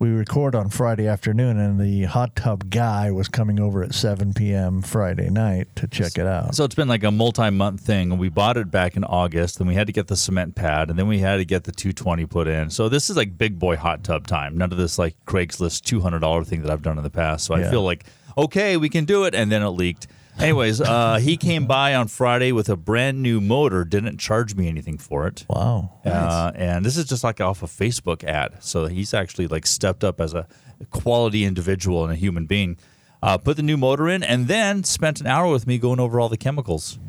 we 0.01 0.11
record 0.11 0.55
on 0.55 0.69
Friday 0.69 1.09
afternoon, 1.09 1.59
and 1.59 1.81
the 1.81 2.05
hot 2.05 2.37
tub 2.37 2.71
guy 2.71 3.11
was 3.11 3.27
coming 3.27 3.59
over 3.59 3.83
at 3.83 3.93
7 3.93 4.33
p.m. 4.33 4.81
Friday 4.81 5.29
night 5.29 5.67
to 5.75 5.89
check 5.89 6.17
it 6.17 6.27
out. 6.27 6.55
So 6.55 6.65
it's 6.65 6.77
been 6.77 6.87
like 6.87 7.03
a 7.03 7.11
multi-month 7.11 7.81
thing. 7.81 8.17
We 8.17 8.29
bought 8.29 8.57
it 8.57 8.71
back 8.71 8.97
in 8.97 9.03
August, 9.03 9.59
then 9.59 9.67
we 9.67 9.75
had 9.75 9.89
to 9.89 9.93
get 9.93 10.07
the 10.07 10.17
cement 10.17 10.55
pad, 10.55 10.89
and 10.91 10.99
then 10.99 11.09
we 11.09 11.19
had 11.19 11.39
to 11.39 11.45
get 11.45 11.65
the 11.65 11.73
220 11.73 12.27
put 12.27 12.47
in. 12.47 12.71
So 12.71 12.89
this 12.89 13.11
is 13.11 13.17
like 13.17 13.37
big 13.37 13.59
boy 13.59 13.77
hot 13.77 14.05
tub 14.05 14.29
time. 14.29 14.57
None 14.57 14.71
of 14.71 14.79
this 14.79 14.99
like 14.99 15.17
Craigslist 15.27 15.83
$200 15.83 16.47
thing 16.47 16.63
that 16.63 16.71
I've 16.71 16.83
done 16.83 16.97
in 16.97 17.03
the 17.03 17.11
past. 17.11 17.47
So 17.47 17.57
Yeah. 17.57 17.67
I 17.67 17.71
feel 17.71 17.83
like 17.83 18.05
okay, 18.37 18.77
we 18.77 18.89
can 18.89 19.05
do 19.05 19.25
it, 19.25 19.35
and 19.35 19.51
then 19.51 19.63
it 19.63 19.71
leaked. 19.71 20.07
Anyways, 20.39 20.81
uh, 20.81 21.17
he 21.17 21.37
came 21.37 21.67
by 21.67 21.95
on 21.95 22.07
Friday 22.09 22.53
with 22.53 22.69
a 22.69 22.77
brand 22.77 23.21
new 23.23 23.41
motor. 23.41 23.85
Didn't 23.85 24.19
charge 24.19 24.55
me 24.55 24.69
anything 24.69 24.97
for 24.97 25.27
it. 25.27 25.45
wow. 25.49 25.91
Uh, 26.05 26.53
and 26.55 26.85
this 26.85 26.97
is 26.97 27.07
just 27.07 27.25
like 27.25 27.41
off 27.41 27.63
a 27.63 27.67
Facebook 27.67 28.23
ad. 28.23 28.63
So 28.63 28.87
he's 28.87 29.13
actually 29.13 29.49
like 29.49 29.67
stepped 29.67 30.05
up 30.05 30.21
as 30.21 30.35
a 30.35 30.47
quality 30.91 31.45
individual 31.45 32.05
and 32.05 32.13
a 32.13 32.17
human 32.17 32.47
being. 32.47 32.77
Uh, 33.21 33.37
put 33.37 33.57
the 33.57 33.65
new 33.65 33.77
motor 33.77 34.09
in, 34.09 34.23
and 34.23 34.47
then 34.47 34.85
spent 34.85 35.21
an 35.21 35.27
hour 35.27 35.51
with 35.51 35.67
me 35.67 35.77
going 35.77 35.99
over 35.99 36.21
all 36.21 36.29
the 36.29 36.37
chemicals. 36.37 37.01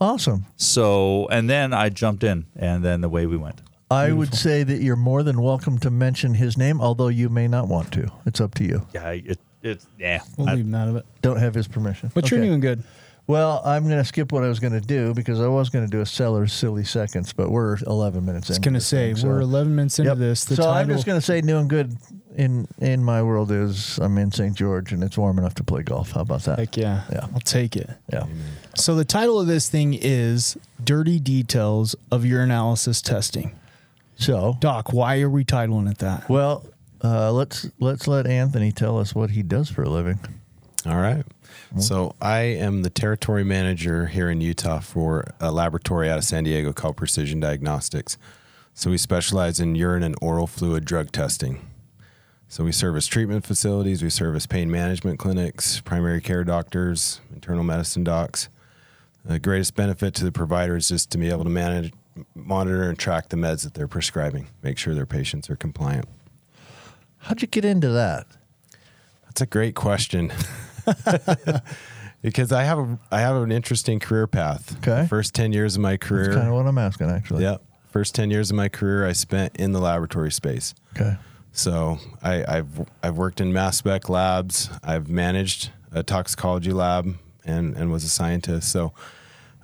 Awesome. 0.00 0.46
So, 0.56 1.28
and 1.28 1.48
then 1.48 1.72
I 1.72 1.88
jumped 1.88 2.24
in, 2.24 2.46
and 2.56 2.84
then 2.84 3.00
the 3.00 3.08
way 3.08 3.26
we 3.26 3.36
went. 3.36 3.62
I 3.88 4.10
would 4.10 4.34
say 4.34 4.64
that 4.64 4.82
you're 4.82 4.96
more 4.96 5.22
than 5.22 5.40
welcome 5.40 5.78
to 5.78 5.90
mention 5.92 6.34
his 6.34 6.58
name, 6.58 6.80
although 6.80 7.06
you 7.06 7.28
may 7.28 7.46
not 7.46 7.68
want 7.68 7.92
to. 7.92 8.10
It's 8.26 8.40
up 8.40 8.54
to 8.56 8.64
you. 8.64 8.88
Yeah, 8.92 9.10
it, 9.10 9.38
it's 9.62 9.86
yeah. 9.98 10.20
We'll 10.36 10.48
I- 10.48 10.54
leave 10.54 10.66
him 10.66 10.74
out 10.74 10.88
of 10.88 10.96
it. 10.96 11.06
Don't 11.22 11.38
have 11.38 11.54
his 11.54 11.68
permission. 11.68 12.10
But 12.14 12.30
you're 12.30 12.40
Okay. 12.40 12.48
doing 12.48 12.60
good. 12.60 12.82
Well, 13.28 13.60
I'm 13.64 13.82
going 13.88 13.98
to 13.98 14.04
skip 14.04 14.30
what 14.30 14.44
I 14.44 14.48
was 14.48 14.60
going 14.60 14.74
to 14.74 14.80
do 14.80 15.12
because 15.12 15.40
I 15.40 15.48
was 15.48 15.68
going 15.68 15.84
to 15.84 15.90
do 15.90 16.00
a 16.00 16.06
seller's 16.06 16.52
silly 16.52 16.84
seconds, 16.84 17.32
but 17.32 17.50
we're 17.50 17.76
11 17.84 18.24
minutes 18.24 18.48
in. 18.48 18.52
I 18.52 18.54
was 18.54 18.58
gonna 18.60 18.80
say 18.80 19.14
we're 19.20 19.40
11 19.40 19.74
minutes 19.74 19.98
into 19.98 20.14
this. 20.14 20.44
The 20.44 20.54
so 20.54 20.62
title, 20.62 20.76
I'm 20.76 20.88
just 20.88 21.06
going 21.06 21.18
to 21.18 21.24
say 21.26 21.40
new 21.40 21.56
and 21.58 21.68
good 21.68 21.96
in 22.36 22.68
in 22.78 23.02
my 23.02 23.22
world 23.24 23.50
is 23.50 23.98
I'm 23.98 24.16
in 24.18 24.30
St. 24.30 24.54
George 24.54 24.92
and 24.92 25.02
it's 25.02 25.16
warm 25.18 25.38
enough 25.38 25.54
to 25.54 25.64
play 25.64 25.82
golf. 25.82 26.12
How 26.12 26.20
about 26.20 26.42
that? 26.42 26.58
Heck 26.60 26.76
yeah, 26.76 27.02
Yeah. 27.10 27.26
I'll 27.34 27.40
take 27.40 27.74
it. 27.76 27.90
Yeah. 28.12 28.26
So 28.76 28.94
the 28.94 29.04
title 29.06 29.40
of 29.40 29.46
this 29.48 29.68
thing 29.70 29.94
is 30.00 30.56
"Dirty 30.84 31.18
Details 31.18 31.96
of 32.12 32.22
Urinalysis 32.22 33.02
Testing." 33.02 33.56
So, 34.18 34.56
Doc, 34.60 34.92
why 34.92 35.20
are 35.22 35.30
we 35.30 35.44
titling 35.44 35.90
it 35.90 35.98
that? 35.98 36.28
well, 36.28 36.64
uh, 37.02 37.32
let's 37.32 37.68
let's 37.78 38.06
let 38.06 38.26
Anthony 38.26 38.72
tell 38.72 38.98
us 38.98 39.14
what 39.14 39.30
he 39.30 39.42
does 39.42 39.70
for 39.70 39.82
a 39.82 39.88
living. 39.88 40.18
All 40.86 41.00
right. 41.00 41.24
So 41.78 42.14
I 42.20 42.40
am 42.40 42.82
the 42.82 42.90
territory 42.90 43.44
manager 43.44 44.06
here 44.06 44.30
in 44.30 44.40
Utah 44.40 44.78
for 44.78 45.24
a 45.40 45.50
laboratory 45.50 46.08
out 46.08 46.16
of 46.16 46.24
San 46.24 46.44
Diego 46.44 46.72
called 46.72 46.96
Precision 46.96 47.40
Diagnostics. 47.40 48.16
So 48.72 48.90
we 48.90 48.98
specialize 48.98 49.58
in 49.58 49.74
urine 49.74 50.02
and 50.02 50.14
oral 50.22 50.46
fluid 50.46 50.84
drug 50.84 51.10
testing. 51.10 51.66
So 52.48 52.62
we 52.62 52.72
service 52.72 53.06
treatment 53.06 53.44
facilities, 53.44 54.02
we 54.02 54.10
service 54.10 54.46
pain 54.46 54.70
management 54.70 55.18
clinics, 55.18 55.80
primary 55.80 56.20
care 56.20 56.44
doctors, 56.44 57.20
internal 57.34 57.64
medicine 57.64 58.04
docs. 58.04 58.48
The 59.24 59.40
greatest 59.40 59.74
benefit 59.74 60.14
to 60.14 60.24
the 60.24 60.30
provider 60.30 60.76
is 60.76 60.88
just 60.88 61.10
to 61.10 61.18
be 61.18 61.30
able 61.30 61.42
to 61.44 61.50
manage, 61.50 61.92
monitor, 62.34 62.88
and 62.88 62.96
track 62.96 63.30
the 63.30 63.36
meds 63.36 63.64
that 63.64 63.74
they're 63.74 63.88
prescribing, 63.88 64.46
make 64.62 64.78
sure 64.78 64.94
their 64.94 65.06
patients 65.06 65.50
are 65.50 65.56
compliant. 65.56 66.06
How'd 67.26 67.42
you 67.42 67.48
get 67.48 67.64
into 67.64 67.88
that? 67.88 68.26
That's 69.24 69.40
a 69.40 69.46
great 69.46 69.74
question. 69.74 70.32
because 72.22 72.52
I 72.52 72.62
have 72.62 72.78
a 72.78 72.98
I 73.10 73.18
have 73.20 73.34
an 73.36 73.50
interesting 73.50 73.98
career 73.98 74.28
path. 74.28 74.76
Okay. 74.78 75.02
The 75.02 75.08
first 75.08 75.34
ten 75.34 75.52
years 75.52 75.74
of 75.74 75.82
my 75.82 75.96
career. 75.96 76.26
That's 76.26 76.36
kind 76.36 76.48
of 76.48 76.54
what 76.54 76.66
I'm 76.66 76.78
asking, 76.78 77.10
actually. 77.10 77.42
Yeah. 77.42 77.56
First 77.90 78.14
ten 78.14 78.30
years 78.30 78.50
of 78.50 78.56
my 78.56 78.68
career 78.68 79.06
I 79.06 79.12
spent 79.12 79.56
in 79.56 79.72
the 79.72 79.80
laboratory 79.80 80.30
space. 80.30 80.72
Okay. 80.96 81.16
So 81.50 81.98
I, 82.22 82.44
I've 82.58 82.88
I've 83.02 83.16
worked 83.16 83.40
in 83.40 83.52
mass 83.52 83.76
spec 83.78 84.08
labs. 84.08 84.70
I've 84.84 85.08
managed 85.08 85.70
a 85.90 86.04
toxicology 86.04 86.72
lab 86.72 87.12
and 87.44 87.76
and 87.76 87.90
was 87.90 88.04
a 88.04 88.08
scientist. 88.08 88.70
So 88.70 88.92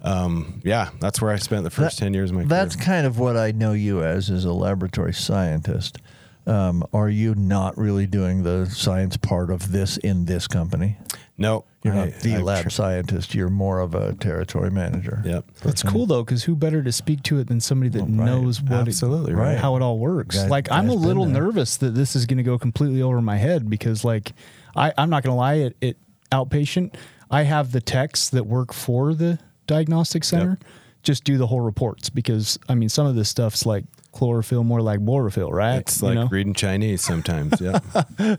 um, 0.03 0.61
yeah, 0.65 0.91
that's 0.99 1.23
where 1.23 1.31
I 1.31 1.37
spent 1.37 1.63
the 1.63 1.71
first 1.71 1.99
That- 1.99 2.05
ten 2.05 2.13
years 2.13 2.31
of 2.31 2.37
my 2.37 2.43
That's 2.43 2.51
career. 2.51 2.65
That's 2.65 2.87
kind 2.87 3.07
of 3.07 3.21
what 3.21 3.37
I 3.37 3.53
know 3.53 3.73
you 3.73 4.03
as, 4.03 4.31
as 4.31 4.45
a 4.45 4.53
laboratory 4.53 5.15
scientist. 5.15 5.99
Um, 6.47 6.85
are 6.93 7.09
you 7.09 7.35
not 7.37 7.79
really 7.79 8.07
doing 8.07 8.43
the 8.43 8.67
science 8.67 9.17
part 9.17 9.51
of 9.51 9.71
this 9.73 9.97
in 9.99 10.25
this 10.25 10.47
company? 10.49 10.99
No, 11.39 11.65
You're 11.85 11.95
I- 11.95 12.05
not 12.07 12.15
the 12.21 12.35
I've 12.37 12.43
lab 12.43 12.63
tr- 12.65 12.71
scientist. 12.71 13.35
You're 13.35 13.49
more 13.49 13.79
of 13.81 13.95
a 13.95 14.13
territory 14.15 14.71
manager. 14.71 15.23
Yep. 15.25 15.45
That's 15.63 15.83
cool 15.83 16.07
though, 16.07 16.25
because 16.25 16.45
who 16.45 16.57
better 16.57 16.83
to 16.83 16.91
speak 16.93 17.23
to 17.25 17.39
it 17.39 17.47
than 17.47 17.61
somebody 17.61 17.91
that 17.91 18.05
Well, 18.09 18.19
right. 18.19 18.27
knows 18.27 18.61
what 18.61 18.73
Absolutely 18.89 19.33
it, 19.33 19.37
right. 19.37 19.57
how 19.59 19.77
it 19.77 19.83
all 19.83 19.99
works. 19.99 20.37
Guy- 20.37 20.49
like 20.49 20.71
I'm 20.71 20.89
a 20.89 20.95
little 20.95 21.27
nervous 21.27 21.77
that 21.79 21.95
this 21.95 22.17
is 22.17 22.27
going 22.27 22.39
to 22.39 22.43
go 22.45 22.59
completely 22.59 23.03
over 23.03 23.21
my 23.23 23.37
head 23.37 23.71
because, 23.71 24.05
like, 24.05 24.33
I, 24.77 24.93
I'm 24.99 25.11
not 25.11 25.23
going 25.23 25.33
to 25.33 25.39
lie, 25.39 25.55
it, 25.55 25.77
it 25.81 25.97
outpatient. 26.33 26.95
I 27.31 27.43
have 27.45 27.73
the 27.73 27.81
techs 27.81 28.29
that 28.31 28.47
work 28.47 28.73
for 28.73 29.15
the 29.15 29.39
diagnostic 29.67 30.25
center 30.25 30.59
just 31.03 31.25
do 31.25 31.39
the 31.39 31.47
whole 31.47 31.61
reports 31.61 32.11
because 32.11 32.59
I 32.69 32.75
mean 32.75 32.89
some 32.89 33.07
of 33.07 33.15
this 33.15 33.29
stuff's 33.29 33.65
like 33.67 33.85
chlorophyll, 34.13 34.63
more 34.65 34.81
like 34.81 35.01
borophyll, 35.01 35.51
right? 35.51 35.77
It's 35.79 36.01
You 36.01 36.09
like 36.09 36.15
know? 36.15 36.29
reading 36.29 36.55
Chinese 36.55 37.03
sometimes. 37.03 37.61
Yeah. 37.61 37.81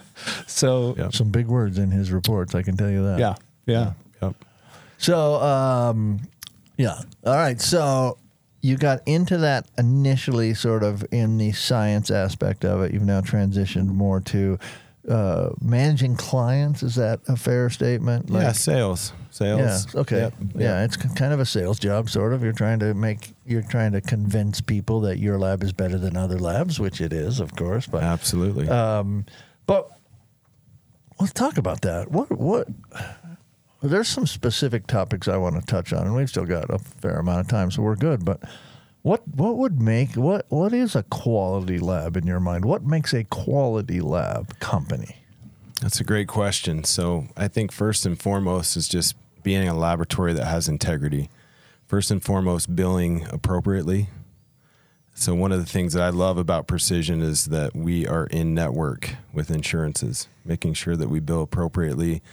so 0.48 0.96
Yep. 0.98 1.13
Some 1.13 1.30
big 1.30 1.48
words 1.48 1.77
in 1.77 1.92
his 1.92 2.12
reports, 2.12 2.56
I 2.56 2.62
can 2.62 2.77
tell 2.77 2.89
you 2.89 3.03
that. 3.06 3.20
yeah, 3.20 3.36
yeah. 3.65 3.94
yep. 4.22 4.36
So, 4.98 5.36
um, 5.42 6.22
yeah. 6.77 7.01
All 7.25 7.34
right. 7.36 7.60
So 7.60 8.18
you 8.62 8.77
got 8.77 9.01
into 9.06 9.38
that 9.39 9.65
initially, 9.77 10.53
sort 10.53 10.84
of 10.84 11.03
in 11.12 11.38
the 11.38 11.51
science 11.51 12.10
aspect 12.10 12.63
of 12.63 12.82
it. 12.82 12.94
You've 12.94 13.03
now 13.03 13.20
transitioned 13.22 13.88
more 13.88 14.22
to 14.22 14.58
uh, 15.10 15.50
managing 15.62 16.15
clients. 16.15 16.82
Is 16.84 16.96
that 16.96 17.20
a 17.27 17.36
fair 17.36 17.70
statement? 17.70 18.30
yeah, 18.30 18.53
sales. 18.53 19.12
Sales. 19.34 19.88
Yeah. 19.92 20.02
Okay. 20.02 20.18
Yep. 20.18 20.34
Yeah, 20.56 20.84
it's 20.84 20.96
kind 20.96 21.34
of 21.34 21.40
a 21.40 21.46
sales 21.46 21.80
job, 21.80 22.08
sort 22.08 22.34
of. 22.34 22.44
You're 22.44 22.54
trying 22.54 22.78
to 22.82 22.94
make, 22.94 23.34
you're 23.48 23.63
trying 23.63 23.92
to 23.94 24.02
convince 24.02 24.62
people 24.62 25.02
that 25.02 25.18
your 25.18 25.40
lab 25.40 25.63
is 25.63 25.74
better 25.74 25.98
than 25.98 26.16
other 26.16 26.38
labs, 26.38 26.80
which 26.80 27.02
it 27.02 27.12
is, 27.12 27.40
of 27.40 27.56
course. 27.56 27.88
But 27.88 28.04
Absolutely. 28.04 28.70
um, 28.70 29.25
but 29.66 29.90
let's 31.20 31.34
talk 31.34 31.58
about 31.58 31.82
that. 31.82 32.12
What 32.12 32.30
what? 32.30 32.68
There's 33.82 34.08
some 34.08 34.28
specific 34.28 34.86
topics 34.86 35.28
I 35.28 35.38
want 35.38 35.60
to 35.60 35.66
touch 35.66 35.94
on, 35.94 36.04
and 36.06 36.16
we've 36.16 36.30
still 36.30 36.46
got 36.46 36.70
a 36.70 36.78
fair 36.78 37.18
amount 37.18 37.40
of 37.40 37.48
time, 37.48 37.72
so 37.72 37.82
we're 37.82 37.96
good. 37.96 38.24
But 38.24 38.40
what 39.02 39.28
what 39.30 39.58
would 39.58 39.82
make 39.82 40.13
what 40.13 40.46
what 40.50 40.74
is 40.74 40.96
a 40.96 41.02
quality 41.02 41.80
lab 41.80 42.18
in 42.18 42.28
your 42.28 42.40
mind? 42.40 42.66
What 42.66 42.86
makes 42.86 43.13
a 43.16 43.24
quality 43.24 44.00
lab 44.00 44.60
company? 44.60 45.16
That's 45.82 46.00
a 46.00 46.04
great 46.04 46.28
question. 46.28 46.84
So 46.84 47.30
I 47.36 47.48
think 47.48 47.72
first 47.72 48.06
and 48.06 48.18
foremost 48.22 48.78
is 48.78 48.88
just 48.88 49.16
being 49.44 49.68
a 49.68 49.74
laboratory 49.76 50.34
that 50.34 50.46
has 50.46 50.68
integrity. 50.68 51.30
First 51.86 52.10
and 52.12 52.24
foremost, 52.24 52.76
billing 52.76 53.28
appropriately. 53.30 54.10
So 55.14 55.36
one 55.36 55.52
of 55.52 55.60
the 55.60 55.66
things 55.66 55.94
that 55.94 56.02
I 56.02 56.10
love 56.10 56.38
about 56.38 56.66
Precision 56.68 57.22
is 57.22 57.46
that 57.46 57.76
we 57.76 58.08
are 58.08 58.26
in 58.28 58.56
network 58.56 59.12
with 59.32 59.52
insurances, 59.52 60.28
making 60.44 60.74
sure 60.74 60.96
that 60.96 61.10
we 61.10 61.20
bill 61.20 61.44
appropriately. 61.44 62.24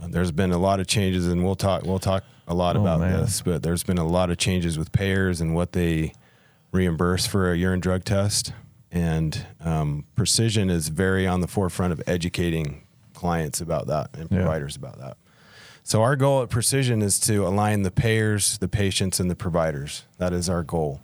Uh, 0.00 0.06
there's 0.08 0.30
been 0.30 0.52
a 0.52 0.58
lot 0.58 0.78
of 0.78 0.86
changes, 0.86 1.26
and 1.26 1.44
we'll 1.44 1.56
talk. 1.56 1.82
We'll 1.82 1.98
talk 1.98 2.22
a 2.46 2.54
lot 2.54 2.76
Oh, 2.76 2.82
about 2.82 3.00
man. 3.00 3.20
this, 3.20 3.40
but 3.40 3.62
there's 3.64 3.82
been 3.82 3.98
a 3.98 4.06
lot 4.06 4.30
of 4.30 4.36
changes 4.38 4.78
with 4.78 4.92
payers 4.92 5.40
and 5.40 5.54
what 5.54 5.72
they 5.72 6.12
reimburse 6.70 7.26
for 7.26 7.50
a 7.52 7.56
urine 7.56 7.80
drug 7.80 8.04
test. 8.04 8.52
And 8.92 9.44
um, 9.60 10.04
Precision 10.14 10.70
is 10.70 10.88
very 10.88 11.26
on 11.26 11.40
the 11.40 11.48
forefront 11.48 11.92
of 11.92 12.00
educating 12.06 12.82
clients 13.12 13.60
about 13.60 13.88
that 13.88 14.10
and 14.14 14.30
Yeah. 14.30 14.38
providers 14.38 14.76
about 14.76 14.98
that. 15.00 15.16
So 15.86 16.00
our 16.00 16.16
goal 16.16 16.42
at 16.42 16.48
Precision 16.48 17.02
is 17.02 17.20
to 17.20 17.46
align 17.46 17.82
the 17.82 17.90
payers, 17.90 18.56
the 18.56 18.68
patients, 18.68 19.20
and 19.20 19.30
the 19.30 19.36
providers. 19.36 20.04
That 20.16 20.32
is 20.32 20.48
our 20.48 20.62
goal. 20.62 21.00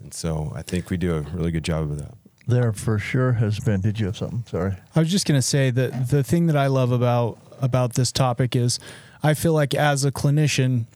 And 0.00 0.14
so 0.14 0.50
I 0.54 0.62
think 0.62 0.88
we 0.88 0.96
do 0.96 1.14
a 1.14 1.20
really 1.20 1.50
good 1.50 1.64
job 1.64 1.90
of 1.90 1.98
that. 1.98 2.14
There 2.46 2.72
for 2.72 2.98
sure 2.98 3.32
has 3.32 3.60
been. 3.60 3.82
Did 3.82 4.00
you 4.00 4.06
have 4.06 4.16
something? 4.16 4.44
Sorry. 4.48 4.74
I 4.96 5.00
was 5.00 5.10
just 5.10 5.26
gonna 5.26 5.42
say 5.42 5.70
that 5.70 6.08
the 6.08 6.24
thing 6.24 6.46
that 6.46 6.56
I 6.56 6.68
love 6.68 6.90
about 6.90 7.38
about 7.60 7.94
this 7.94 8.10
topic 8.10 8.56
is 8.56 8.80
I 9.22 9.34
feel 9.34 9.52
like 9.52 9.74
as 9.74 10.06
a 10.06 10.10
clinician, 10.10 10.86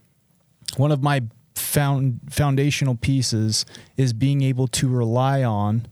one 0.78 0.90
of 0.90 1.02
my 1.02 1.22
found 1.54 2.20
foundational 2.30 2.94
pieces 2.94 3.66
is 3.98 4.14
being 4.14 4.40
able 4.42 4.66
to 4.68 4.88
rely 4.88 5.44
on 5.44 5.86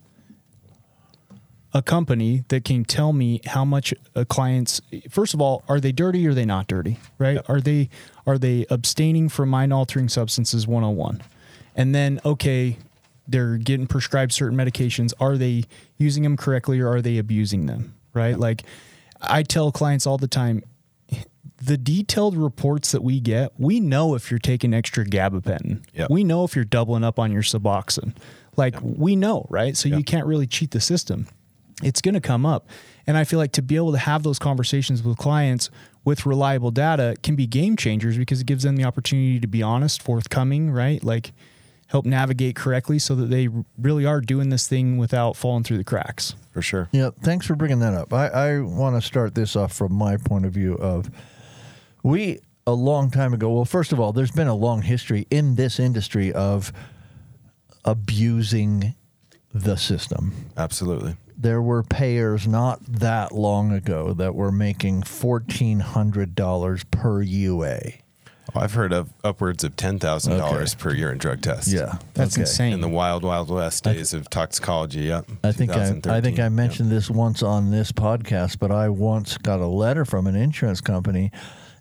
a 1.72 1.82
company 1.82 2.44
that 2.48 2.64
can 2.64 2.84
tell 2.84 3.12
me 3.12 3.40
how 3.46 3.64
much 3.64 3.94
a 4.14 4.24
client's 4.24 4.80
first 5.08 5.34
of 5.34 5.40
all 5.40 5.62
are 5.68 5.80
they 5.80 5.92
dirty 5.92 6.26
or 6.26 6.30
are 6.30 6.34
they 6.34 6.44
not 6.44 6.66
dirty 6.66 6.98
right 7.18 7.38
are 7.48 7.60
they 7.60 7.88
are 8.26 8.38
they 8.38 8.66
abstaining 8.70 9.28
from 9.28 9.48
mind 9.48 9.72
altering 9.72 10.08
substances 10.08 10.66
101 10.66 11.22
and 11.76 11.94
then 11.94 12.20
okay 12.24 12.76
they're 13.28 13.56
getting 13.56 13.86
prescribed 13.86 14.32
certain 14.32 14.58
medications 14.58 15.12
are 15.20 15.36
they 15.36 15.62
using 15.96 16.24
them 16.24 16.36
correctly 16.36 16.80
or 16.80 16.88
are 16.88 17.02
they 17.02 17.18
abusing 17.18 17.66
them 17.66 17.94
right 18.14 18.38
like 18.38 18.64
i 19.20 19.42
tell 19.42 19.70
clients 19.70 20.06
all 20.06 20.18
the 20.18 20.28
time 20.28 20.62
the 21.62 21.76
detailed 21.76 22.36
reports 22.36 22.92
that 22.92 23.02
we 23.02 23.20
get, 23.20 23.52
we 23.58 23.80
know 23.80 24.14
if 24.14 24.30
you're 24.30 24.38
taking 24.38 24.72
extra 24.72 25.04
gabapentin. 25.04 25.84
Yep. 25.92 26.10
We 26.10 26.24
know 26.24 26.44
if 26.44 26.56
you're 26.56 26.64
doubling 26.64 27.04
up 27.04 27.18
on 27.18 27.30
your 27.30 27.42
Suboxone. 27.42 28.16
Like 28.56 28.76
we 28.80 29.14
know, 29.14 29.46
right? 29.50 29.76
So 29.76 29.88
you 29.88 30.02
can't 30.02 30.26
really 30.26 30.46
cheat 30.46 30.70
the 30.70 30.80
system. 30.80 31.26
It's 31.82 32.00
going 32.00 32.14
to 32.14 32.20
come 32.20 32.44
up. 32.44 32.68
And 33.06 33.16
I 33.16 33.24
feel 33.24 33.38
like 33.38 33.52
to 33.52 33.62
be 33.62 33.76
able 33.76 33.92
to 33.92 33.98
have 33.98 34.22
those 34.22 34.38
conversations 34.38 35.02
with 35.02 35.16
clients 35.18 35.70
with 36.04 36.26
reliable 36.26 36.70
data 36.70 37.16
can 37.22 37.36
be 37.36 37.46
game 37.46 37.76
changers 37.76 38.16
because 38.16 38.40
it 38.40 38.46
gives 38.46 38.62
them 38.62 38.76
the 38.76 38.84
opportunity 38.84 39.40
to 39.40 39.46
be 39.46 39.62
honest, 39.62 40.02
forthcoming, 40.02 40.70
right? 40.70 41.02
Like 41.02 41.32
help 41.88 42.06
navigate 42.06 42.54
correctly 42.54 42.98
so 42.98 43.14
that 43.16 43.30
they 43.30 43.48
really 43.76 44.06
are 44.06 44.20
doing 44.20 44.48
this 44.50 44.68
thing 44.68 44.96
without 44.96 45.36
falling 45.36 45.64
through 45.64 45.76
the 45.78 45.84
cracks. 45.84 46.34
for 46.52 46.62
sure. 46.62 46.88
Yeah, 46.92 47.10
thanks 47.22 47.46
for 47.46 47.56
bringing 47.56 47.80
that 47.80 47.94
up. 47.94 48.12
I, 48.12 48.28
I 48.28 48.60
want 48.60 49.00
to 49.00 49.06
start 49.06 49.34
this 49.34 49.56
off 49.56 49.72
from 49.72 49.92
my 49.92 50.16
point 50.16 50.46
of 50.46 50.52
view 50.52 50.74
of 50.74 51.10
we 52.02 52.38
a 52.66 52.72
long 52.72 53.10
time 53.10 53.34
ago. 53.34 53.50
Well, 53.50 53.64
first 53.64 53.92
of 53.92 53.98
all, 53.98 54.12
there's 54.12 54.30
been 54.30 54.46
a 54.46 54.54
long 54.54 54.82
history 54.82 55.26
in 55.30 55.56
this 55.56 55.80
industry 55.80 56.32
of 56.32 56.72
abusing 57.84 58.94
the 59.52 59.76
system. 59.76 60.32
Absolutely. 60.56 61.16
There 61.40 61.62
were 61.62 61.82
payers 61.82 62.46
not 62.46 62.84
that 62.84 63.32
long 63.32 63.72
ago 63.72 64.12
that 64.14 64.34
were 64.34 64.52
making 64.52 65.04
fourteen 65.04 65.80
hundred 65.80 66.34
dollars 66.34 66.84
per 66.90 67.22
UA. 67.22 67.80
Oh, 68.54 68.60
I've 68.60 68.74
heard 68.74 68.92
of 68.92 69.12
upwards 69.24 69.64
of 69.64 69.74
ten 69.76 69.98
thousand 69.98 70.36
dollars 70.36 70.74
Okay. 70.74 70.82
per 70.82 70.92
urine 70.94 71.18
drug 71.18 71.40
test. 71.40 71.68
Yeah, 71.68 71.98
That's 72.14 72.34
okay. 72.34 72.42
insane. 72.42 72.72
In 72.74 72.80
the 72.80 72.88
wild, 72.88 73.22
wild 73.22 73.48
west 73.48 73.84
days 73.84 74.12
of 74.12 74.28
toxicology. 74.28 75.02
Yep. 75.02 75.30
I 75.44 75.52
think 75.52 75.70
I, 75.70 76.00
I 76.08 76.20
think 76.20 76.38
I 76.40 76.48
mentioned 76.50 76.90
this 76.90 77.08
once 77.08 77.42
on 77.42 77.70
this 77.70 77.90
podcast, 77.92 78.58
but 78.58 78.70
I 78.70 78.88
once 78.88 79.38
got 79.38 79.60
a 79.60 79.66
letter 79.66 80.04
from 80.04 80.26
an 80.26 80.34
insurance 80.36 80.80
company 80.80 81.30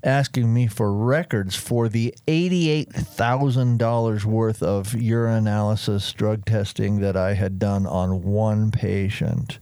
asking 0.03 0.53
me 0.53 0.67
for 0.67 0.93
records 0.93 1.55
for 1.55 1.89
the 1.89 2.13
eighty-eight 2.27 2.91
thousand 2.93 3.77
dollars 3.79 4.25
worth 4.25 4.63
of 4.63 4.89
urinalysis 4.89 6.13
drug 6.15 6.45
testing 6.45 6.99
that 7.01 7.17
I 7.17 7.33
had 7.33 7.59
done 7.59 7.85
on 7.85 8.23
one 8.23 8.71
patient. 8.71 9.59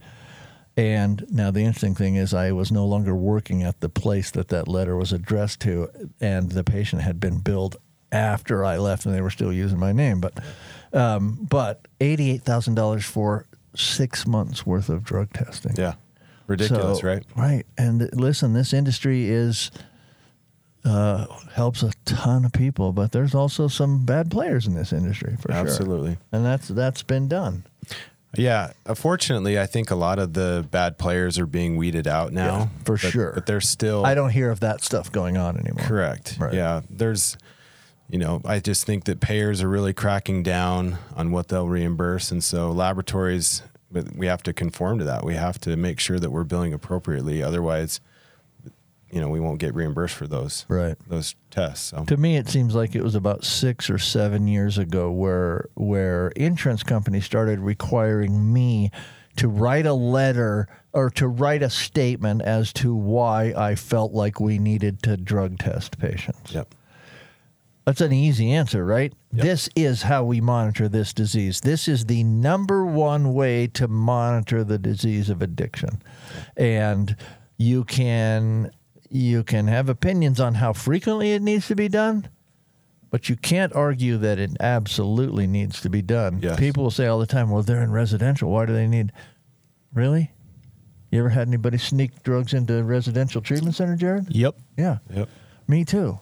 And 0.76 1.24
now 1.28 1.50
the 1.50 1.60
interesting 1.60 1.96
thing 1.96 2.14
is, 2.14 2.32
I 2.32 2.52
was 2.52 2.70
no 2.70 2.86
longer 2.86 3.14
working 3.16 3.64
at 3.64 3.80
the 3.80 3.88
place 3.88 4.30
that 4.30 4.48
that 4.48 4.68
letter 4.68 4.96
was 4.96 5.12
addressed 5.12 5.58
to, 5.62 5.88
and 6.20 6.52
the 6.52 6.62
patient 6.62 7.02
had 7.02 7.18
been 7.18 7.40
billed 7.40 7.76
after 8.12 8.64
I 8.64 8.76
left, 8.78 9.04
and 9.04 9.12
they 9.14 9.20
were 9.20 9.30
still 9.30 9.52
using 9.52 9.78
my 9.78 9.90
name. 9.92 10.20
But, 10.20 10.38
um, 10.92 11.36
but 11.50 11.88
eighty-eight 12.00 12.42
thousand 12.42 12.76
dollars 12.76 13.04
for 13.04 13.46
six 13.74 14.24
months 14.24 14.64
worth 14.64 14.88
of 14.88 15.02
drug 15.02 15.32
testing. 15.32 15.74
Yeah. 15.76 15.94
Ridiculous, 16.46 17.00
So- 17.00 17.06
right? 17.08 17.24
Right. 17.36 17.64
And 17.76 18.08
listen, 18.14 18.52
this 18.54 18.72
industry 18.72 19.28
is 19.28 19.70
uh, 20.84 21.26
helps 21.54 21.82
a 21.82 21.92
ton 22.04 22.44
of 22.44 22.52
people, 22.52 22.92
but 22.92 23.12
there's 23.12 23.34
also 23.34 23.68
some 23.68 24.04
bad 24.04 24.30
players 24.30 24.66
in 24.66 24.74
this 24.74 24.92
industry 24.92 25.36
for 25.40 25.52
sure. 25.52 25.60
Absolutely. 25.60 26.16
And 26.32 26.44
that's 26.44 26.68
that's 26.68 27.02
been 27.02 27.28
done. 27.28 27.64
Yeah, 28.36 28.72
unfortunately, 28.86 29.58
I 29.58 29.64
think 29.66 29.90
a 29.90 29.94
lot 29.94 30.18
of 30.18 30.34
the 30.34 30.66
bad 30.70 30.98
players 30.98 31.38
are 31.38 31.46
being 31.46 31.76
weeded 31.76 32.06
out 32.06 32.32
now. 32.32 32.58
Yeah, 32.58 32.68
for 32.84 32.92
but- 32.92 33.00
sure. 33.00 33.32
But 33.34 33.46
there's 33.46 33.68
still 33.68 34.04
I 34.04 34.14
don't 34.14 34.30
hear 34.30 34.50
of 34.50 34.60
that 34.60 34.82
stuff 34.84 35.10
going 35.10 35.36
on 35.36 35.56
anymore. 35.58 35.84
correct. 35.86 36.36
Right. 36.38 36.52
Yeah, 36.52 36.82
there's, 36.90 37.38
you 38.10 38.18
know, 38.18 38.42
I 38.44 38.60
just 38.60 38.84
think 38.84 39.04
that 39.04 39.20
payers 39.20 39.62
are 39.62 39.68
really 39.68 39.94
cracking 39.94 40.42
down 40.42 40.98
on 41.16 41.30
what 41.32 41.48
they'll 41.48 41.68
reimburse, 41.68 42.30
and 42.30 42.44
so 42.44 42.70
laboratories, 42.70 43.62
but 43.90 44.14
we 44.14 44.26
have 44.26 44.42
to 44.44 44.52
conform 44.52 44.98
to 44.98 45.04
that. 45.06 45.24
We 45.24 45.34
have 45.34 45.58
to 45.60 45.74
make 45.76 45.98
sure 45.98 46.18
that 46.18 46.30
we're 46.30 46.44
billing 46.44 46.74
appropriately. 46.74 47.42
Otherwise, 47.42 48.00
you 49.10 49.20
know, 49.20 49.28
we 49.28 49.40
won't 49.40 49.58
get 49.58 49.74
reimbursed 49.74 50.14
for 50.14 50.26
those 50.26 50.66
Right. 50.68 50.96
those 51.08 51.34
tests. 51.50 51.86
So 51.90 52.04
To 52.04 52.16
me, 52.16 52.36
it 52.36 52.48
seems 52.48 52.74
like 52.74 52.94
it 52.94 53.02
was 53.02 53.14
about 53.14 53.44
six 53.44 53.88
or 53.90 53.98
seven 53.98 54.46
years 54.48 54.78
ago 54.78 55.10
where 55.10 55.68
where 55.74 56.28
insurance 56.28 56.82
companies 56.82 57.24
started 57.24 57.60
requiring 57.60 58.52
me 58.52 58.90
to 59.36 59.48
write 59.48 59.86
a 59.86 59.92
letter 59.94 60.66
or 60.92 61.10
to 61.10 61.28
write 61.28 61.62
a 61.62 61.70
statement 61.70 62.42
as 62.42 62.72
to 62.72 62.94
why 62.94 63.52
I 63.56 63.76
felt 63.76 64.12
like 64.12 64.40
we 64.40 64.58
needed 64.58 65.02
to 65.04 65.16
drug 65.16 65.58
test 65.58 65.98
patients. 65.98 66.52
yep. 66.52 66.74
That's 67.84 68.00
an 68.02 68.12
easy 68.12 68.52
answer, 68.52 68.84
right? 68.84 69.14
This 69.32 69.70
is 69.74 70.02
how 70.02 70.22
we 70.24 70.42
monitor 70.42 70.90
this 70.90 71.14
disease. 71.14 71.62
This 71.62 71.88
is 71.88 72.04
the 72.04 72.22
number 72.22 72.84
one 72.84 73.32
way 73.32 73.66
to 73.68 73.88
monitor 73.88 74.62
the 74.62 74.76
disease 74.76 75.30
of 75.30 75.40
addiction. 75.40 76.02
And 76.54 77.16
you 77.56 77.84
can 77.84 78.72
you 79.10 79.42
can 79.42 79.66
have 79.66 79.88
opinions 79.88 80.40
on 80.40 80.54
how 80.54 80.72
frequently 80.72 81.32
it 81.32 81.42
needs 81.42 81.68
to 81.68 81.74
be 81.74 81.88
done, 81.88 82.28
but 83.10 83.28
you 83.28 83.36
can't 83.36 83.74
argue 83.74 84.18
that 84.18 84.38
it 84.38 84.50
absolutely 84.60 85.46
needs 85.46 85.80
to 85.80 85.90
be 85.90 86.02
done. 86.02 86.40
Yes. 86.42 86.58
People 86.58 86.84
will 86.84 86.90
say 86.90 87.06
all 87.06 87.18
the 87.18 87.26
time, 87.26 87.50
"Well, 87.50 87.62
they're 87.62 87.82
in 87.82 87.90
residential. 87.92 88.50
Why 88.50 88.66
do 88.66 88.72
they 88.72 88.86
need?" 88.86 89.12
Really? 89.94 90.32
You 91.10 91.20
ever 91.20 91.30
had 91.30 91.48
anybody 91.48 91.78
sneak 91.78 92.22
drugs 92.22 92.52
into 92.52 92.76
a 92.76 92.82
residential 92.82 93.40
treatment 93.40 93.74
center, 93.74 93.96
Jared? 93.96 94.26
Yep. 94.34 94.56
Yeah. 94.76 94.98
Yep. 95.14 95.28
Me 95.66 95.84
too. 95.84 96.18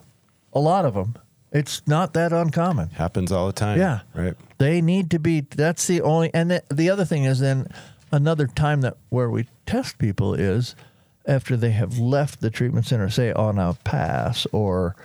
A 0.53 0.61
lot 0.61 0.85
of 0.85 0.95
them. 0.95 1.17
It's 1.53 1.83
not 1.87 2.13
that 2.15 2.33
uncommon. 2.33 2.91
Happens 2.91 3.33
all 3.33 3.47
the 3.49 3.53
time. 3.53 3.79
Yeah. 3.79 4.01
Right. 4.15 4.35
They 4.59 4.81
need 4.81 5.11
to 5.11 5.19
be. 5.19 5.41
That's 5.41 5.87
the 5.87 6.03
only. 6.03 6.31
And 6.33 6.51
the, 6.51 6.63
the 6.73 6.91
other 6.91 7.05
thing 7.05 7.25
is 7.25 7.41
then 7.41 7.67
another 8.13 8.47
time 8.47 8.83
that 8.83 8.97
where 9.09 9.29
we 9.31 9.49
test 9.65 9.99
people 9.99 10.35
is 10.35 10.77
after 11.27 11.57
they 11.57 11.71
have 11.71 11.99
left 11.99 12.41
the 12.41 12.51
treatment 12.51 12.87
center, 12.87 13.11
say 13.11 13.33
on 13.33 13.59
a 13.59 13.75
pass 13.85 14.47
or 14.53 14.97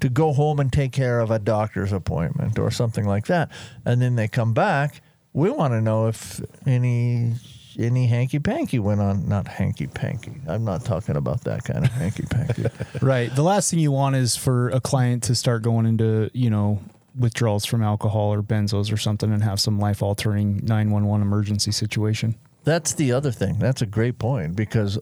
to 0.00 0.08
go 0.08 0.32
home 0.32 0.60
and 0.60 0.72
take 0.72 0.92
care 0.92 1.20
of 1.20 1.30
a 1.30 1.38
doctor's 1.38 1.92
appointment 1.92 2.58
or 2.58 2.70
something 2.70 3.06
like 3.06 3.26
that, 3.26 3.50
and 3.84 4.00
then 4.00 4.16
they 4.16 4.28
come 4.28 4.52
back. 4.54 5.02
We 5.32 5.50
want 5.50 5.72
to 5.74 5.80
know 5.80 6.08
if 6.08 6.40
any 6.66 7.34
any 7.78 8.06
hanky 8.06 8.38
panky 8.38 8.78
went 8.78 9.00
on. 9.00 9.28
Not 9.28 9.46
hanky 9.46 9.86
panky. 9.86 10.32
I'm 10.48 10.64
not 10.64 10.84
talking 10.84 11.16
about 11.16 11.44
that 11.44 11.64
kind 11.64 11.84
of 11.84 11.90
hanky 11.92 12.24
panky. 12.24 12.66
Right. 13.02 13.34
The 13.34 13.42
last 13.42 13.70
thing 13.70 13.78
you 13.78 13.92
want 13.92 14.16
is 14.16 14.36
for 14.36 14.68
a 14.70 14.80
client 14.80 15.22
to 15.24 15.34
start 15.34 15.62
going 15.62 15.86
into, 15.86 16.30
you 16.34 16.50
know, 16.50 16.82
withdrawals 17.18 17.64
from 17.64 17.82
alcohol 17.82 18.32
or 18.32 18.42
benzos 18.42 18.92
or 18.92 18.96
something 18.96 19.32
and 19.32 19.42
have 19.42 19.60
some 19.60 19.78
life 19.78 20.02
altering 20.02 20.56
911 20.64 21.22
emergency 21.22 21.70
situation. 21.70 22.34
That's 22.64 22.94
the 22.94 23.12
other 23.12 23.32
thing. 23.32 23.58
That's 23.58 23.82
a 23.82 23.86
great 23.86 24.18
point 24.18 24.54
because 24.54 24.98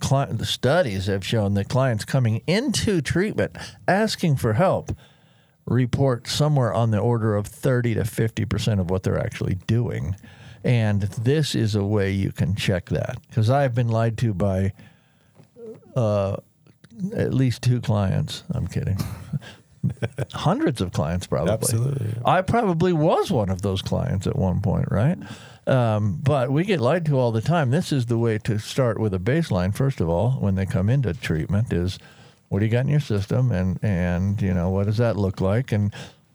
cli- 0.00 0.32
the 0.32 0.46
studies 0.46 1.06
have 1.06 1.24
shown 1.24 1.54
that 1.54 1.68
clients 1.68 2.04
coming 2.04 2.42
into 2.46 3.00
treatment 3.00 3.56
asking 3.88 4.36
for 4.36 4.54
help 4.54 4.92
report 5.66 6.28
somewhere 6.28 6.72
on 6.72 6.90
the 6.90 6.98
order 6.98 7.34
of 7.34 7.46
30 7.46 7.94
to 7.94 8.02
50% 8.02 8.80
of 8.80 8.90
what 8.90 9.02
they're 9.02 9.18
actually 9.18 9.56
doing. 9.66 10.16
And 10.62 11.02
this 11.02 11.54
is 11.54 11.74
a 11.74 11.84
way 11.84 12.10
you 12.10 12.32
can 12.32 12.54
check 12.54 12.86
that 12.86 13.18
because 13.28 13.50
I've 13.50 13.74
been 13.74 13.88
lied 13.88 14.16
to 14.18 14.34
by 14.34 14.72
uh, 15.94 16.36
at 17.14 17.34
least 17.34 17.62
two 17.62 17.80
clients. 17.80 18.44
I'm 18.50 18.66
kidding. 18.66 18.98
Hundreds 20.32 20.80
of 20.80 20.92
clients, 20.92 21.26
probably. 21.26 21.52
Absolutely. 21.52 22.14
I 22.24 22.42
probably 22.42 22.92
was 22.92 23.30
one 23.30 23.48
of 23.48 23.62
those 23.62 23.82
clients 23.82 24.26
at 24.26 24.36
one 24.36 24.60
point, 24.60 24.88
right? 24.90 25.18
Um, 25.66 26.20
but 26.22 26.52
we 26.52 26.64
get 26.64 26.80
lied 26.80 27.04
to 27.06 27.18
all 27.18 27.32
the 27.32 27.40
time. 27.40 27.70
This 27.70 27.90
is 27.92 28.06
the 28.06 28.18
way 28.18 28.38
to 28.38 28.58
start 28.58 29.00
with 29.00 29.12
a 29.12 29.18
baseline. 29.18 29.74
First 29.74 30.00
of 30.00 30.08
all, 30.08 30.32
when 30.32 30.54
they 30.54 30.66
come 30.66 30.88
into 30.88 31.12
treatment, 31.12 31.72
is 31.72 31.98
what 32.48 32.60
do 32.60 32.66
you 32.66 32.70
got 32.70 32.84
in 32.84 32.88
your 32.88 33.00
system, 33.00 33.50
and 33.50 33.78
and 33.82 34.40
you 34.40 34.54
know 34.54 34.70
what 34.70 34.86
does 34.86 34.98
that 34.98 35.16
look 35.16 35.40
like? 35.40 35.72
And 35.72 35.92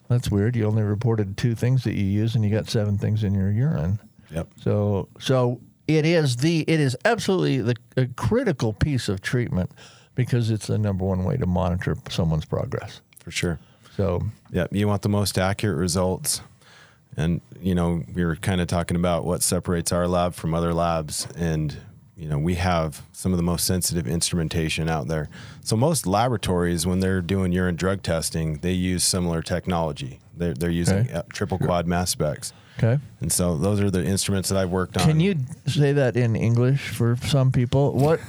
that's 0.09 0.29
weird. 0.29 0.55
You 0.55 0.65
only 0.65 0.83
reported 0.83 1.37
two 1.37 1.55
things 1.55 1.85
that 1.85 1.93
you 1.93 2.03
use, 2.03 2.35
and 2.35 2.43
you 2.43 2.51
got 2.51 2.69
seven 2.69 2.97
things 2.97 3.23
in 3.23 3.33
your 3.33 3.49
urine. 3.49 3.99
Yep. 4.31 4.49
So 4.61 5.07
so 5.19 5.61
it 5.87 6.05
is 6.05 6.37
the 6.37 6.65
it 6.67 6.79
is 6.79 6.97
absolutely 7.05 7.61
the 7.61 7.75
a 7.95 8.07
critical 8.07 8.73
piece 8.73 9.07
of 9.07 9.21
treatment 9.21 9.71
because 10.15 10.51
it's 10.51 10.67
the 10.67 10.77
number 10.77 11.05
one 11.05 11.23
way 11.23 11.37
to 11.37 11.45
monitor 11.45 11.95
someone's 12.09 12.45
progress. 12.45 13.01
For 13.19 13.31
sure. 13.31 13.59
So 13.95 14.21
Yeah, 14.51 14.67
you 14.71 14.87
want 14.87 15.01
the 15.01 15.09
most 15.09 15.37
accurate 15.37 15.77
results. 15.77 16.41
And, 17.17 17.41
you 17.60 17.76
know, 17.76 18.04
we 18.13 18.24
were 18.26 18.36
kind 18.36 18.62
of 18.62 18.67
talking 18.67 18.95
about 18.97 19.26
what 19.26 19.43
separates 19.43 19.91
our 19.91 20.08
lab 20.08 20.34
from 20.34 20.54
other 20.54 20.74
labs. 20.74 21.28
And, 21.36 21.78
you 22.15 22.28
know, 22.30 22.38
we 22.38 22.56
have 22.56 23.02
some 23.12 23.34
of 23.34 23.38
the 23.38 23.43
most 23.43 23.65
sensitive 23.65 24.08
instrumentation 24.08 24.88
out 24.89 25.08
there. 25.08 25.30
So 25.63 25.76
most 25.76 26.08
laboratories, 26.08 26.88
when 26.88 27.00
they're 27.02 27.21
doing 27.21 27.52
urine 27.52 27.76
drug 27.76 28.02
testing, 28.04 28.58
they 28.60 28.71
use 28.74 29.04
similar 29.04 29.41
technology. 29.41 30.19
They're, 30.36 30.54
they're 30.54 30.69
using 30.69 31.00
Okay. 31.00 31.13
uh, 31.13 31.24
triple 31.34 31.58
quad 31.58 31.86
mass 31.86 32.12
specs. 32.12 32.54
Okay. 32.78 32.97
And 33.19 33.32
so 33.32 33.58
those 33.58 33.80
are 33.82 33.91
the 33.91 34.04
instruments 34.04 34.50
that 34.50 34.58
I've 34.58 34.69
worked 34.71 34.97
on. 34.97 35.06
Can 35.06 35.19
you 35.19 35.36
say 35.67 35.91
that 35.93 36.15
in 36.15 36.36
English 36.36 36.89
for 36.89 37.17
some 37.17 37.52
people? 37.52 37.91
What 37.93 38.19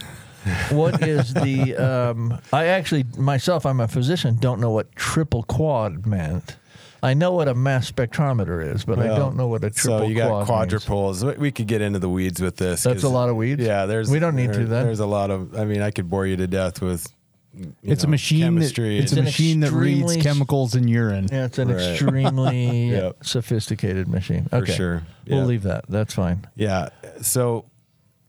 what 0.70 1.02
is 1.06 1.32
the 1.32 1.76
um, 2.10 2.38
I 2.52 2.66
actually 2.66 3.04
myself 3.16 3.64
I'm 3.64 3.78
a 3.80 3.86
physician 3.88 4.36
don't 4.40 4.60
know 4.60 4.70
what 4.70 4.94
triple 4.96 5.44
quad 5.44 6.04
meant. 6.06 6.56
I 7.04 7.14
know 7.14 7.32
what 7.32 7.48
a 7.48 7.54
mass 7.54 7.90
spectrometer 7.90 8.74
is, 8.74 8.84
but 8.84 8.98
I 8.98 9.08
don't 9.08 9.36
know 9.36 9.48
what 9.48 9.64
a 9.64 9.70
triple 9.70 10.00
So 10.00 10.06
you 10.06 10.14
got 10.14 10.46
quad 10.46 10.70
means. 10.72 11.24
We- 11.24 11.32
We 11.34 11.50
could 11.50 11.66
get 11.66 11.80
into 11.80 11.98
the 11.98 12.08
weeds 12.08 12.40
with 12.40 12.56
this. 12.56 12.84
That's 12.84 12.96
'cause- 13.02 13.04
a 13.04 13.08
lot 13.08 13.28
of 13.28 13.36
weeds? 13.36 13.60
Yeah, 13.60 13.86
there's. 13.86 14.08
We 14.10 14.20
don't 14.20 14.36
need 14.36 14.52
to 14.52 14.58
there- 14.60 14.66
then. 14.66 14.84
There's 14.86 15.00
a 15.00 15.06
lot 15.06 15.30
of. 15.30 15.56
I 15.58 15.64
mean, 15.64 15.82
I 15.82 15.90
could 15.90 16.08
bore 16.08 16.26
you 16.26 16.36
to 16.36 16.46
death 16.46 16.80
with. 16.80 17.06
you 17.54 17.72
It's 17.82 18.02
a 18.02 18.06
know, 18.06 18.12
machine. 18.12 18.40
That, 18.40 18.46
Chemistry. 18.46 18.98
it's 18.98 19.12
a 19.12 19.16
and- 19.16 19.18
an 19.18 19.24
machine 19.26 19.60
that 19.60 19.72
reads 19.72 20.16
chemicals 20.16 20.74
in 20.74 20.88
urine. 20.88 21.26
Yeah, 21.30 21.44
it's 21.44 21.58
an 21.58 21.68
Right. 21.68 21.80
extremely 21.90 22.90
Yep. 22.92 23.16
sophisticated 23.24 24.08
machine. 24.08 24.48
Okay. 24.52 24.72
sure. 24.72 25.02
We'll 25.28 25.44
leave 25.44 25.64
that. 25.64 25.84
That's 25.88 26.14
fine. 26.14 26.46
Yeah. 26.56 26.88
So 27.20 27.66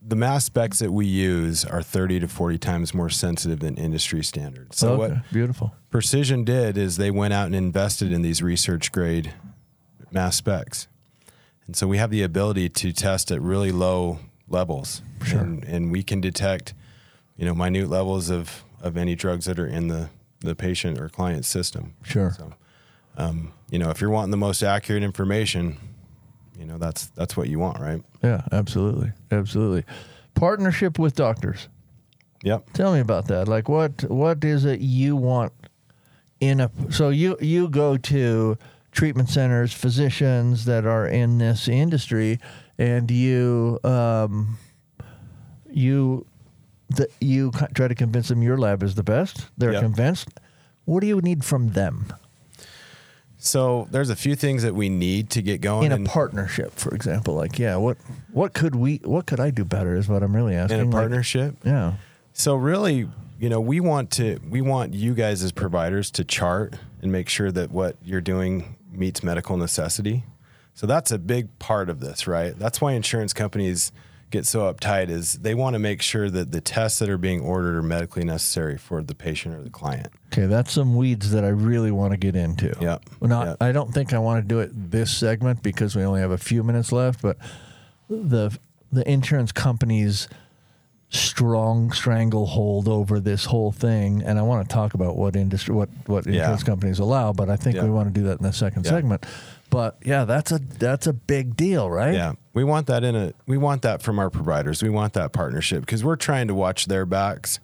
the 0.05 0.15
mass 0.15 0.45
specs 0.45 0.79
that 0.79 0.91
we 0.91 1.05
use 1.05 1.63
are 1.63 1.81
30 1.81 2.21
to 2.21 2.27
40 2.27 2.57
times 2.57 2.93
more 2.93 3.09
sensitive 3.09 3.59
than 3.59 3.77
industry 3.77 4.23
standards. 4.23 4.77
So 4.77 4.93
okay. 4.93 5.13
what 5.13 5.31
Beautiful. 5.31 5.73
Precision 5.89 6.43
did 6.43 6.77
is 6.77 6.97
they 6.97 7.11
went 7.11 7.33
out 7.33 7.45
and 7.45 7.55
invested 7.55 8.11
in 8.11 8.21
these 8.21 8.41
research 8.41 8.91
grade 8.91 9.33
mass 10.11 10.35
specs. 10.35 10.87
And 11.65 11.75
so 11.75 11.87
we 11.87 11.97
have 11.97 12.11
the 12.11 12.21
ability 12.21 12.69
to 12.69 12.91
test 12.91 13.31
at 13.31 13.41
really 13.41 13.71
low 13.71 14.19
levels. 14.49 15.01
Sure. 15.25 15.39
And, 15.39 15.63
and 15.63 15.91
we 15.91 16.03
can 16.03 16.19
detect, 16.19 16.73
you 17.37 17.45
know, 17.45 17.55
minute 17.55 17.89
levels 17.89 18.29
of, 18.29 18.63
of 18.81 18.97
any 18.97 19.15
drugs 19.15 19.45
that 19.45 19.57
are 19.57 19.67
in 19.67 19.87
the, 19.87 20.09
the 20.41 20.55
patient 20.55 20.99
or 20.99 21.07
client 21.07 21.45
system. 21.45 21.95
Sure. 22.03 22.31
So, 22.37 22.53
um, 23.15 23.53
you 23.69 23.79
know, 23.79 23.89
if 23.89 24.01
you're 24.01 24.09
wanting 24.09 24.31
the 24.31 24.37
most 24.37 24.61
accurate 24.61 25.03
information, 25.03 25.77
you 26.59 26.65
know, 26.65 26.77
that's 26.77 27.07
that's 27.07 27.35
what 27.35 27.49
you 27.49 27.59
want, 27.59 27.79
right? 27.79 28.03
Yeah, 28.23 28.41
absolutely. 28.51 29.11
Absolutely. 29.31 29.83
Partnership 30.33 30.97
with 30.97 31.15
doctors. 31.15 31.67
Yep. 32.43 32.73
Tell 32.73 32.93
me 32.93 32.99
about 32.99 33.27
that. 33.27 33.47
Like 33.47 33.69
what 33.69 34.03
what 34.09 34.43
is 34.43 34.65
it 34.65 34.79
you 34.81 35.15
want 35.15 35.53
in 36.39 36.59
a 36.59 36.69
so 36.89 37.09
you 37.09 37.37
you 37.39 37.69
go 37.69 37.97
to 37.97 38.57
treatment 38.91 39.29
centers, 39.29 39.73
physicians 39.73 40.65
that 40.65 40.85
are 40.85 41.07
in 41.07 41.37
this 41.37 41.67
industry 41.67 42.39
and 42.77 43.09
you 43.09 43.79
um 43.83 44.57
you 45.69 46.25
the, 46.89 47.07
you 47.21 47.51
try 47.73 47.87
to 47.87 47.95
convince 47.95 48.27
them 48.27 48.43
your 48.43 48.57
lab 48.57 48.83
is 48.83 48.95
the 48.95 49.03
best. 49.03 49.49
They're 49.57 49.71
Yep. 49.73 49.81
convinced. 49.81 50.29
What 50.85 50.99
do 50.99 51.07
you 51.07 51.21
need 51.21 51.43
from 51.43 51.69
them 51.69 52.13
So 53.45 53.89
there's 53.91 54.09
a 54.09 54.15
few 54.15 54.35
things 54.37 54.63
that 54.63 54.73
we 54.73 54.87
need 54.87 55.29
to 55.31 55.41
get 55.41 55.59
going 55.59 55.87
in 55.87 55.91
a 55.91 55.95
and- 55.95 56.05
partnership, 56.07 56.71
for 56.75 56.95
example? 56.95 57.35
Like, 57.35 57.59
yeah, 57.59 57.75
what 57.75 57.97
what 58.31 58.53
could 58.53 58.73
we 58.73 59.01
what 59.03 59.25
could 59.25 59.41
I 59.41 59.49
do 59.49 59.65
better 59.65 59.97
is 59.97 60.07
what 60.07 60.23
I'm 60.23 60.33
really 60.33 60.55
asking. 60.55 60.79
in 60.79 60.83
a 60.83 60.85
Like, 60.85 60.93
partnership. 60.93 61.57
yeah. 61.65 61.95
So 62.31 62.55
really, 62.55 63.09
you 63.41 63.49
know, 63.49 63.59
we 63.59 63.81
want 63.81 64.11
to 64.11 64.39
we 64.49 64.61
want 64.61 64.93
you 64.93 65.13
guys 65.13 65.43
as 65.43 65.51
providers 65.51 66.09
to 66.11 66.23
chart 66.23 66.75
and 67.01 67.11
make 67.11 67.27
sure 67.27 67.51
that 67.51 67.69
what 67.69 67.97
you're 68.01 68.21
doing 68.21 68.77
meets 68.89 69.21
medical 69.23 69.57
necessity. 69.57 70.23
So 70.73 70.87
that's 70.87 71.11
a 71.11 71.19
big 71.19 71.59
part 71.59 71.89
of 71.89 71.99
this, 71.99 72.25
right? 72.27 72.57
That's 72.57 72.79
why 72.79 72.93
insurance 72.93 73.33
companies 73.33 73.91
get 74.33 74.45
so 74.47 74.61
uptight 74.73 75.09
is 75.09 75.33
they 75.33 75.53
want 75.53 75.75
to 75.75 75.79
make 75.79 76.01
sure 76.01 76.27
that 76.29 76.51
the 76.51 76.59
tests 76.59 76.97
that 76.99 77.07
are 77.07 77.19
being 77.19 77.39
ordered 77.39 77.75
are 77.77 77.83
medically 77.83 78.23
necessary 78.25 78.77
for 78.77 79.01
the 79.03 79.13
patient 79.13 79.53
or 79.55 79.61
the 79.61 79.69
client. 79.69 80.07
Okay, 80.33 80.47
that's 80.47 80.71
some 80.71 80.95
weeds 80.95 81.31
that 81.31 81.45
I 81.45 81.49
really 81.49 81.91
want 81.91 82.11
to 82.13 82.17
get 82.17 82.35
into. 82.35 82.75
Yep. 82.81 83.03
Well, 83.19 83.29
not, 83.29 83.45
Yep. 83.47 83.57
I 83.61 83.71
don't 83.71 83.93
think 83.93 84.11
I 84.11 84.17
want 84.17 84.43
to 84.43 84.47
do 84.47 84.59
it 84.59 84.71
this 84.91 85.15
segment 85.15 85.61
because 85.61 85.95
we 85.95 86.03
only 86.03 86.19
have 86.19 86.31
a 86.31 86.37
few 86.39 86.63
minutes 86.63 86.91
left, 86.91 87.21
but 87.21 87.37
the 88.09 88.57
the 88.91 89.09
insurance 89.09 89.51
companies 89.51 90.27
strong 91.09 91.91
stranglehold 91.91 92.87
over 92.87 93.19
this 93.19 93.45
whole 93.45 93.71
thing 93.71 94.23
and 94.23 94.39
I 94.39 94.41
want 94.41 94.67
to 94.67 94.73
talk 94.73 94.95
about 94.95 95.15
what 95.15 95.35
industry 95.35 95.75
what 95.75 95.89
what 96.07 96.25
Yeah. 96.25 96.39
insurance 96.41 96.63
companies 96.63 96.97
allow, 96.99 97.33
but 97.33 97.49
I 97.51 97.55
think 97.55 97.75
Yeah. 97.75 97.83
we 97.83 97.91
want 97.91 98.11
to 98.13 98.19
do 98.19 98.25
that 98.27 98.39
in 98.39 98.43
the 98.43 98.51
second 98.53 98.85
Yeah. 98.85 98.91
segment. 98.91 99.25
But 99.73 99.97
yeah, 100.05 100.23
that's 100.25 100.51
a 100.51 100.59
that's 100.59 101.07
a 101.07 101.13
big 101.13 101.55
deal, 101.57 101.89
right? 101.89 102.13
Yeah, 102.13 102.33
we 102.53 102.63
want 102.63 102.85
that 102.87 103.03
in 103.03 103.15
a 103.15 103.33
we 103.47 103.57
want 103.57 103.81
that 103.81 104.03
from 104.03 104.19
our 104.19 104.29
providers. 104.29 104.83
We 104.83 104.89
want 104.91 105.13
that 105.13 105.33
partnership 105.33 105.81
because 105.81 106.03
we're 106.03 106.15
trying 106.15 106.47
to 106.49 106.53
watch 106.53 106.85
their 106.85 107.07
backs. 107.07 107.59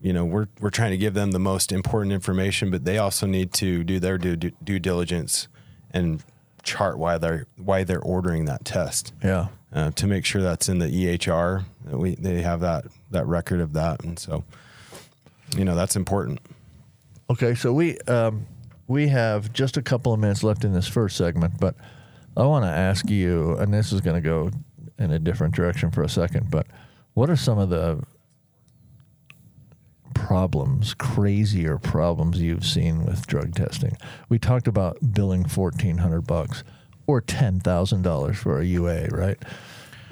You 0.00 0.14
know, 0.14 0.24
we're 0.24 0.48
we're 0.58 0.70
trying 0.70 0.92
to 0.92 0.96
give 0.96 1.12
them 1.12 1.32
the 1.32 1.38
most 1.38 1.70
important 1.70 2.14
information, 2.14 2.70
but 2.70 2.86
they 2.86 2.96
also 2.96 3.26
need 3.26 3.52
to 3.54 3.84
do 3.84 4.00
their 4.00 4.16
due, 4.16 4.36
due 4.36 4.78
diligence 4.78 5.48
and 5.90 6.24
chart 6.62 6.96
why 6.98 7.18
they're 7.18 7.46
why 7.56 7.84
they're 7.84 8.00
ordering 8.00 8.46
that 8.46 8.64
test 8.64 9.12
Yeah. 9.22 9.48
uh, 9.72 9.90
to 9.92 10.06
make 10.06 10.24
sure 10.24 10.40
that's 10.40 10.68
in 10.70 10.78
the 10.78 10.86
EHR. 10.88 11.64
That 11.84 11.98
we 11.98 12.14
they 12.14 12.40
have 12.40 12.60
that 12.60 12.86
that 13.10 13.26
record 13.26 13.60
of 13.60 13.74
that, 13.74 14.02
and 14.02 14.18
so 14.18 14.44
you 15.56 15.66
know 15.66 15.74
that's 15.74 15.94
important. 15.94 16.40
Okay, 17.28 17.54
so 17.54 17.74
we 17.74 17.98
um, 18.08 18.46
we 18.88 19.08
have 19.08 19.52
just 19.52 19.76
a 19.76 19.82
couple 19.82 20.12
of 20.12 20.18
minutes 20.18 20.42
left 20.42 20.64
in 20.64 20.72
this 20.72 20.88
first 20.88 21.16
segment, 21.16 21.60
but 21.60 21.76
I 22.36 22.44
want 22.44 22.64
to 22.64 22.70
ask 22.70 23.08
you, 23.08 23.56
and 23.58 23.72
this 23.72 23.92
is 23.92 24.00
going 24.00 24.16
to 24.16 24.26
go 24.26 24.50
in 24.98 25.12
a 25.12 25.18
different 25.18 25.54
direction 25.54 25.90
for 25.90 26.02
a 26.02 26.08
second, 26.08 26.50
but 26.50 26.66
what 27.14 27.30
are 27.30 27.36
some 27.36 27.58
of 27.58 27.68
the 27.68 28.02
problems, 30.14 30.94
crazier 30.94 31.78
problems 31.78 32.40
you've 32.40 32.64
seen 32.64 33.04
with 33.04 33.26
drug 33.26 33.54
testing? 33.54 33.96
We 34.28 34.38
talked 34.38 34.66
about 34.68 34.98
billing 35.12 35.44
fourteen 35.44 35.98
hundred 35.98 36.22
bucks 36.26 36.64
or 37.06 37.20
ten 37.20 37.60
thousand 37.60 38.02
dollars 38.02 38.38
for 38.38 38.60
a 38.60 38.64
UA, 38.64 39.08
right? 39.08 39.38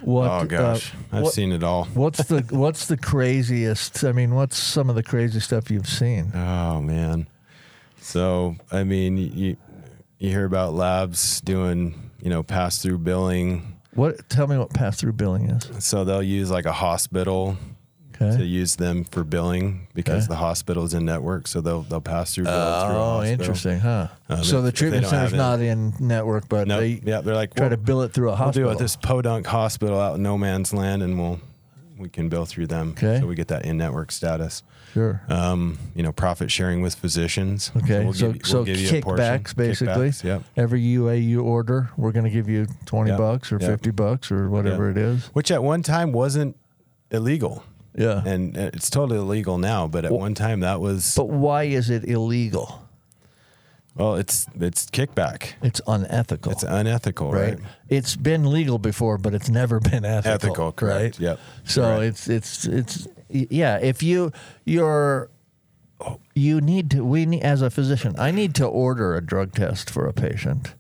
What, 0.02 0.30
oh 0.30 0.44
gosh, 0.44 0.92
uh, 0.92 1.16
I've 1.16 1.22
what- 1.24 1.32
seen 1.32 1.52
it 1.52 1.62
all. 1.62 1.84
What's 1.94 2.24
the 2.28 2.42
what's 2.50 2.86
the 2.86 2.96
craziest? 2.96 4.04
I 4.04 4.12
mean, 4.12 4.34
what's 4.34 4.56
some 4.58 4.90
of 4.90 4.94
the 4.96 5.02
crazy 5.02 5.40
stuff 5.40 5.70
you've 5.70 5.88
seen? 5.88 6.32
Oh 6.34 6.80
man. 6.82 7.28
So 8.06 8.56
I 8.70 8.84
mean, 8.84 9.16
you 9.16 9.56
you 10.18 10.30
hear 10.30 10.44
about 10.44 10.74
labs 10.74 11.40
doing 11.40 12.10
you 12.22 12.30
know 12.30 12.42
pass 12.42 12.80
through 12.82 12.98
billing. 12.98 13.76
What? 13.94 14.28
Tell 14.28 14.46
me 14.46 14.56
what 14.58 14.70
pass 14.72 14.98
through 15.00 15.14
billing 15.14 15.48
is. 15.50 15.84
So 15.84 16.04
they'll 16.04 16.22
use 16.22 16.50
like 16.50 16.66
a 16.66 16.72
hospital 16.72 17.56
to 18.18 18.42
use 18.46 18.76
them 18.76 19.04
for 19.04 19.24
billing 19.24 19.88
because 19.92 20.24
Okay. 20.24 20.28
the 20.32 20.36
hospital 20.36 20.84
is 20.84 20.94
in 20.94 21.04
network. 21.04 21.46
So 21.46 21.60
they'll 21.60 21.82
they'll 21.82 22.00
pass 22.00 22.34
through. 22.34 22.44
bill 22.44 22.52
through 22.54 22.96
Oh, 22.96 23.22
interesting, 23.24 23.78
huh? 23.80 24.08
Um, 24.30 24.42
so 24.42 24.58
if- 24.58 24.64
the 24.64 24.72
treatment 24.72 25.02
don't 25.02 25.10
center's 25.10 25.34
not 25.34 25.60
in 25.60 25.92
network, 26.00 26.48
but 26.48 26.66
No, 26.66 26.80
they 26.80 27.00
yeah, 27.04 27.20
they're 27.20 27.34
like 27.34 27.54
try 27.54 27.68
to 27.68 27.76
well, 27.76 27.84
bill 27.84 28.02
it 28.02 28.12
through 28.14 28.30
a 28.30 28.36
hospital. 28.36 28.68
We'll 28.68 28.74
do 28.74 28.78
it 28.78 28.80
at 28.80 28.84
this 28.84 28.96
podunk 28.96 29.46
hospital 29.46 30.00
out 30.00 30.16
in 30.16 30.22
no 30.22 30.38
man's 30.38 30.72
land, 30.72 31.02
and 31.02 31.18
we'll 31.18 31.40
we 31.98 32.08
can 32.08 32.28
bill 32.28 32.44
through 32.44 32.66
them. 32.66 32.90
Okay. 32.90 33.20
So 33.20 33.26
we 33.26 33.34
get 33.34 33.48
that 33.48 33.64
in 33.64 33.78
network 33.78 34.12
status. 34.12 34.62
Sure. 34.92 35.22
Um, 35.28 35.78
you 35.94 36.02
know, 36.02 36.12
profit 36.12 36.50
sharing 36.50 36.82
with 36.82 36.94
physicians. 36.94 37.70
Okay, 37.76 38.04
we'll 38.04 38.12
so 38.14 38.32
give 38.32 38.46
so 38.46 38.56
we'll 38.58 38.64
give 38.64 38.78
you 38.80 38.98
a 38.98 39.02
portion. 39.02 39.24
kickbacks 39.24 39.56
basically. 39.56 40.08
Kickbacks, 40.10 40.24
yep. 40.24 40.42
Every 40.56 40.80
UA 40.80 41.16
you 41.16 41.42
order, 41.42 41.90
we're 41.96 42.12
going 42.12 42.24
to 42.24 42.30
give 42.30 42.48
you 42.48 42.66
twenty 42.86 43.10
Yep. 43.10 43.18
bucks 43.18 43.52
or 43.52 43.58
Yep. 43.60 43.70
fifty 43.70 43.90
bucks 43.90 44.30
or 44.30 44.48
whatever 44.50 44.90
it 44.90 44.96
is. 44.96 45.26
Which 45.32 45.50
at 45.50 45.62
one 45.62 45.82
time 45.82 46.12
wasn't 46.12 46.56
illegal. 47.10 47.64
Yeah. 47.94 48.22
And 48.26 48.56
uh, 48.56 48.70
it's 48.74 48.90
totally 48.90 49.18
illegal 49.18 49.56
now, 49.58 49.86
but 49.86 50.04
at 50.04 50.12
one 50.12 50.34
time 50.34 50.60
that 50.60 50.80
was 50.80 51.14
but 51.14 51.28
why 51.30 51.64
is 51.64 51.88
it 51.90 52.04
illegal? 52.04 52.85
Well, 53.96 54.16
it's 54.16 54.46
it's 54.60 54.86
kickback. 54.86 55.54
It's 55.62 55.80
unethical. 55.86 56.52
It's 56.52 56.62
unethical, 56.62 57.32
right? 57.32 57.58
right? 57.58 57.68
It's 57.88 58.14
been 58.14 58.50
legal 58.50 58.78
before, 58.78 59.16
but 59.16 59.34
it's 59.34 59.48
never 59.48 59.80
been 59.90 60.04
ethical. 60.04 60.32
Ethical, 60.32 60.72
correct. 60.72 61.16
Right? 61.16 61.20
Yep. 61.20 61.40
So 61.64 61.82
Correct. 61.82 62.02
it's 62.02 62.28
it's 62.28 62.64
it's 62.66 63.08
yeah. 63.30 63.78
If 63.78 64.02
you 64.02 64.32
you're 64.64 65.30
you 66.34 66.60
need 66.60 66.90
to 66.90 67.04
we 67.04 67.24
need 67.24 67.42
as 67.42 67.62
a 67.62 67.70
physician, 67.70 68.14
I 68.18 68.30
need 68.30 68.54
to 68.56 68.66
order 68.66 69.16
a 69.16 69.24
drug 69.24 69.54
test 69.54 69.88
for 69.88 70.06
a 70.06 70.12
patient 70.12 70.74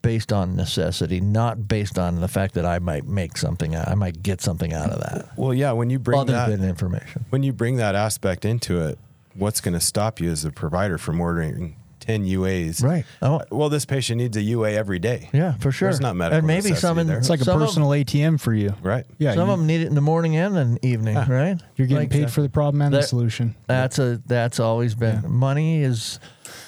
based 0.00 0.32
on 0.32 0.54
necessity, 0.54 1.18
not 1.18 1.66
based 1.66 1.98
on 1.98 2.20
the 2.20 2.28
fact 2.28 2.54
that 2.54 2.66
I 2.66 2.78
might 2.78 3.06
make 3.06 3.38
something 3.38 3.74
out, 3.74 3.88
I 3.88 3.94
might 3.94 4.22
get 4.22 4.42
something 4.42 4.74
out 4.74 4.90
of 4.90 5.00
that 5.00 5.30
Well, 5.38 5.54
yeah, 5.54 5.72
when 5.72 5.88
you 5.88 5.98
bring 5.98 6.20
other 6.20 6.34
that 6.34 6.60
information. 6.60 7.24
when 7.30 7.42
you 7.42 7.54
bring 7.54 7.76
that 7.78 7.94
aspect 7.94 8.44
into 8.44 8.80
it, 8.86 8.98
what's 9.34 9.62
going 9.62 9.72
to 9.72 9.80
stop 9.80 10.20
you 10.20 10.30
as 10.30 10.44
a 10.44 10.50
provider 10.52 10.98
from 10.98 11.20
ordering 11.22 11.76
10 12.04 12.24
UAs? 12.26 12.82
Right. 12.82 13.04
I 13.22 13.28
want- 13.30 13.50
Well, 13.50 13.68
this 13.68 13.84
patient 13.84 14.18
needs 14.18 14.36
a 14.36 14.42
UA 14.42 14.72
every 14.72 14.98
day. 14.98 15.30
Yeah, 15.32 15.54
for 15.54 15.72
sure. 15.72 15.88
It's 15.88 16.00
not 16.00 16.16
medical 16.16 16.38
and 16.38 16.46
maybe 16.46 16.74
some 16.74 16.98
in. 16.98 17.08
It's 17.08 17.30
like 17.30 17.40
a 17.40 17.44
some 17.44 17.60
of- 17.60 17.66
personal 17.66 17.88
ATM 17.90 18.38
for 18.38 18.52
you. 18.52 18.74
Right. 18.82 19.06
Yeah. 19.18 19.34
some 19.34 19.46
you, 19.46 19.52
of 19.52 19.58
them 19.58 19.66
need 19.66 19.80
it 19.80 19.86
in 19.86 19.94
the 19.94 20.00
morning 20.00 20.36
and 20.36 20.56
in 20.56 20.74
the 20.74 20.86
evening, 20.86 21.16
ah. 21.16 21.26
right? 21.28 21.60
you're 21.76 21.86
getting 21.86 22.04
Like- 22.04 22.10
paid 22.10 22.30
for 22.30 22.42
the 22.42 22.48
problem 22.48 22.82
and 22.82 22.94
the 22.94 23.02
solution. 23.02 23.54
That's 23.66 23.98
a 23.98 24.20
that's 24.26 24.60
always 24.60 24.94
been 24.94 25.22
money 25.26 25.82
is 25.82 26.18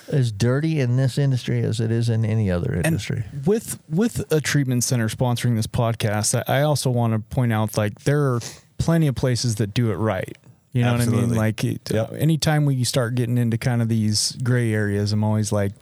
as 0.09 0.33
dirty 0.33 0.81
in 0.81 0.97
this 0.97 1.19
industry 1.19 1.61
as 1.63 1.81
it 1.81 1.91
is 1.91 2.09
in 2.09 2.25
any 2.25 2.51
other 2.51 2.81
industry. 2.85 3.25
with 3.45 3.79
with 3.91 4.31
a 4.33 4.41
treatment 4.41 4.85
center 4.85 5.09
sponsoring 5.09 5.57
this 5.57 5.67
podcast, 5.67 6.43
I, 6.47 6.61
I 6.61 6.63
also 6.63 6.91
want 6.91 7.13
to 7.13 7.19
point 7.19 7.53
out 7.53 7.77
like 7.77 8.01
there 8.05 8.23
are 8.35 8.41
plenty 8.79 9.07
of 9.07 9.15
places 9.15 9.57
that 9.57 9.75
do 9.75 9.91
it 9.91 9.97
right. 9.97 10.37
You 10.77 10.85
know 10.85 10.93
what 10.93 11.01
I 11.01 11.07
mean? 11.07 11.35
Like, 11.35 11.65
it, 11.65 11.91
Yep. 11.91 12.13
uh, 12.13 12.15
anytime 12.17 12.65
we 12.67 12.85
start 12.85 13.15
getting 13.15 13.39
into 13.39 13.57
kind 13.59 13.81
of 13.81 13.89
these 13.89 14.33
gray 14.43 14.73
areas, 14.73 15.13
I'm 15.13 15.25
always 15.25 15.51
like, 15.53 15.73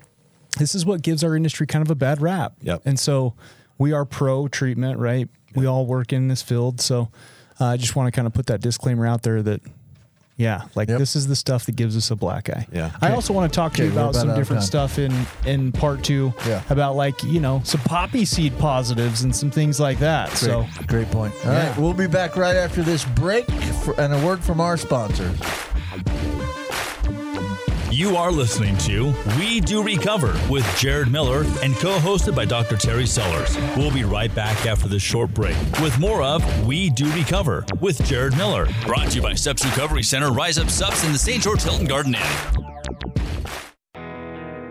this 0.59 0.75
is 0.75 0.87
what 0.87 1.03
gives 1.03 1.25
our 1.25 1.35
industry 1.37 1.67
kind 1.67 1.83
of 1.83 1.91
a 1.91 1.95
bad 1.97 2.23
rap. 2.23 2.55
Yep. 2.63 2.83
And 2.85 2.99
so 2.99 3.35
we 3.77 3.93
are 3.93 4.05
pro 4.05 4.47
treatment, 4.49 4.99
right? 4.99 5.29
We 5.55 5.67
all 5.67 5.85
work 5.87 6.13
in 6.13 6.29
this 6.29 6.43
field. 6.43 6.81
So 6.81 7.11
uh, 7.61 7.67
I 7.67 7.77
just 7.77 7.97
want 7.97 8.07
to 8.07 8.13
kind 8.17 8.27
of 8.27 8.33
put 8.35 8.47
that 8.47 8.61
disclaimer 8.61 9.07
out 9.07 9.23
there 9.23 9.43
that, 9.43 9.61
yeah, 10.37 10.63
like 10.75 10.89
Yep. 10.89 10.99
this 10.99 11.15
is 11.17 11.27
the 11.29 11.37
stuff 11.37 11.67
that 11.67 11.77
gives 11.77 11.97
us 11.97 12.11
a 12.11 12.17
black 12.17 12.51
eye. 12.51 12.67
Yeah. 12.73 12.91
I 13.01 13.13
also 13.13 13.33
want 13.33 13.53
to 13.53 13.57
talk 13.57 13.73
to 13.75 13.83
you 13.85 13.89
Okay, 13.91 13.97
about 13.97 14.11
about 14.11 14.21
some 14.21 14.35
different 14.37 14.63
time. 14.63 14.67
stuff 14.67 14.99
in 14.99 15.13
in 15.47 15.71
part 15.73 16.03
two. 16.03 16.33
Yeah. 16.47 16.63
About 16.71 16.97
like 16.97 17.23
you 17.23 17.41
know 17.41 17.61
some 17.65 17.81
poppy 17.83 18.25
seed 18.25 18.57
positives 18.59 19.23
and 19.23 19.35
some 19.35 19.51
things 19.51 19.79
like 19.79 19.99
that. 20.01 20.29
Great, 20.31 20.39
So 20.39 20.67
great 20.87 21.11
point. 21.11 21.35
All 21.47 21.53
Yeah. 21.53 21.69
right, 21.71 21.79
we'll 21.79 21.95
be 21.95 22.07
back 22.09 22.37
right 22.37 22.57
after 22.57 22.83
this 22.83 23.05
break 23.05 23.49
for, 23.85 23.99
and 24.01 24.13
a 24.13 24.27
word 24.27 24.43
from 24.43 24.61
our 24.61 24.77
sponsors. 24.77 25.39
You 27.95 28.17
are 28.17 28.33
listening 28.33 28.77
to 28.79 29.15
We 29.39 29.61
Do 29.61 29.81
Recover 29.81 30.37
with 30.51 30.67
Jared 30.77 31.13
Miller 31.13 31.45
and 31.63 31.77
co 31.77 31.97
hosted 31.99 32.35
by 32.35 32.45
Dr. 32.45 32.77
Terry 32.77 33.07
Sellers. 33.07 33.57
We'll 33.77 33.93
be 33.93 34.03
right 34.03 34.35
back 34.35 34.67
after 34.67 34.89
this 34.89 35.01
short 35.01 35.33
break 35.33 35.57
with 35.81 35.97
more 36.01 36.21
of 36.21 36.67
We 36.67 36.91
Do 36.91 37.09
Recover 37.13 37.65
with 37.81 38.05
Jared 38.05 38.37
Miller. 38.37 38.67
Brought 38.85 39.11
to 39.11 39.17
you 39.19 39.23
by 39.23 39.35
Steps 39.35 39.65
Recovery 39.65 40.03
Center, 40.03 40.33
Rise 40.33 40.59
Up 40.59 40.71
Sups 40.71 41.05
in 41.05 41.13
the 41.13 41.19
St. 41.19 41.41
George 41.41 41.63
Hilton 41.63 41.87
Garden 41.87 42.17
Inn. 42.17 43.14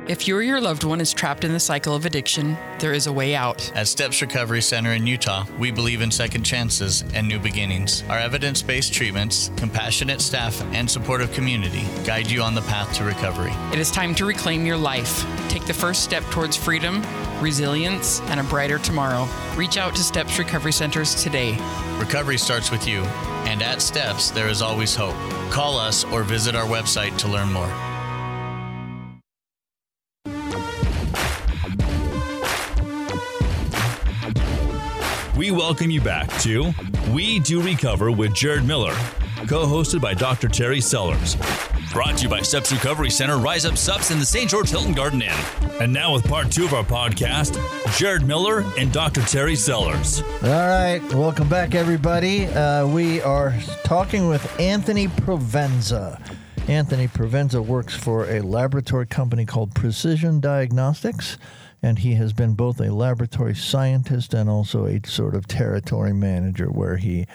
If 0.05 0.27
you 0.27 0.35
or 0.35 0.41
your 0.41 0.59
loved 0.59 0.83
one 0.83 0.99
is 0.99 1.13
trapped 1.13 1.45
in 1.45 1.53
the 1.53 1.61
cycle 1.61 1.95
of 1.95 2.05
addiction, 2.05 2.57
there 2.79 2.91
is 2.91 3.07
a 3.07 3.13
way 3.13 3.35
out. 3.35 3.71
At 3.73 3.87
Steps 3.87 4.21
Recovery 4.21 4.61
Center 4.61 4.91
in 4.91 5.07
Utah, 5.07 5.45
we 5.57 5.71
believe 5.71 6.01
in 6.01 6.11
second 6.11 6.43
chances 6.43 7.05
and 7.13 7.25
new 7.25 7.39
beginnings. 7.39 8.03
Our 8.09 8.17
evidence 8.17 8.61
based 8.61 8.93
treatments, 8.93 9.49
compassionate 9.55 10.19
staff, 10.19 10.61
and 10.73 10.91
supportive 10.91 11.31
community 11.31 11.85
guide 12.03 12.29
you 12.29 12.41
on 12.41 12.53
the 12.53 12.63
path 12.63 12.93
to 12.95 13.05
recovery. 13.05 13.53
It 13.71 13.79
is 13.79 13.91
time 13.91 14.13
to 14.15 14.25
reclaim 14.25 14.65
your 14.65 14.75
life. 14.75 15.25
Take 15.47 15.65
the 15.67 15.73
first 15.73 16.03
step 16.03 16.23
towards 16.23 16.57
freedom, 16.57 17.01
resilience, 17.39 18.19
and 18.23 18.41
a 18.41 18.43
brighter 18.43 18.79
tomorrow. 18.79 19.25
Reach 19.55 19.77
out 19.77 19.95
to 19.95 20.03
Steps 20.03 20.37
Recovery 20.37 20.73
Centers 20.73 21.15
today. 21.23 21.51
Recovery 21.97 22.37
starts 22.37 22.71
with 22.71 22.85
you, 22.85 23.03
and 23.45 23.63
at 23.63 23.81
Steps, 23.81 24.31
there 24.31 24.49
is 24.49 24.61
always 24.61 24.93
hope. 24.95 25.15
Call 25.49 25.77
us 25.77 26.03
or 26.03 26.23
visit 26.23 26.55
our 26.55 26.65
website 26.65 27.17
to 27.19 27.29
learn 27.29 27.53
more. 27.53 27.92
Welcome 35.53 35.91
you 35.91 36.01
back 36.01 36.27
to 36.39 36.73
We 37.11 37.39
Do 37.39 37.61
Recover 37.61 38.11
with 38.11 38.33
Jared 38.33 38.65
Miller, 38.65 38.95
co 39.47 39.67
hosted 39.67 40.01
by 40.01 40.15
Dr. 40.15 40.47
Terry 40.47 40.81
Sellers. 40.81 41.37
Brought 41.91 42.17
to 42.17 42.23
you 42.23 42.29
by 42.29 42.41
Steps 42.41 42.71
Recovery 42.71 43.11
Center, 43.11 43.37
Rise 43.37 43.63
Up 43.63 43.77
Sups 43.77 44.09
in 44.09 44.17
the 44.17 44.25
St. 44.25 44.49
George 44.49 44.71
Hilton 44.71 44.93
Garden 44.93 45.21
Inn. 45.21 45.37
And 45.79 45.93
now, 45.93 46.11
with 46.11 46.27
part 46.27 46.51
two 46.51 46.65
of 46.65 46.73
our 46.73 46.83
podcast, 46.83 47.55
Jared 47.99 48.25
Miller 48.25 48.65
and 48.79 48.91
Dr. 48.91 49.21
Terry 49.21 49.55
Sellers. 49.55 50.23
All 50.41 50.49
right, 50.49 51.01
welcome 51.13 51.47
back, 51.49 51.75
everybody. 51.75 52.47
Uh, 52.47 52.87
we 52.87 53.21
are 53.21 53.53
talking 53.83 54.27
with 54.27 54.59
Anthony 54.59 55.07
Provenza. 55.07 56.19
Anthony 56.67 57.07
Provenza 57.07 57.63
works 57.63 57.93
for 57.95 58.27
a 58.27 58.41
laboratory 58.41 59.05
company 59.05 59.45
called 59.45 59.75
Precision 59.75 60.39
Diagnostics, 60.39 61.37
and 61.83 61.99
he 61.99 62.15
has 62.15 62.33
been 62.33 62.53
both 62.53 62.79
a 62.79 62.91
laboratory 62.91 63.53
scientist 63.53 64.33
and 64.33 64.49
also 64.49 64.85
a 64.87 65.01
sort 65.05 65.35
of 65.35 65.45
territory 65.45 66.13
manager 66.13 66.67
where 66.67 66.95
he 66.95 67.27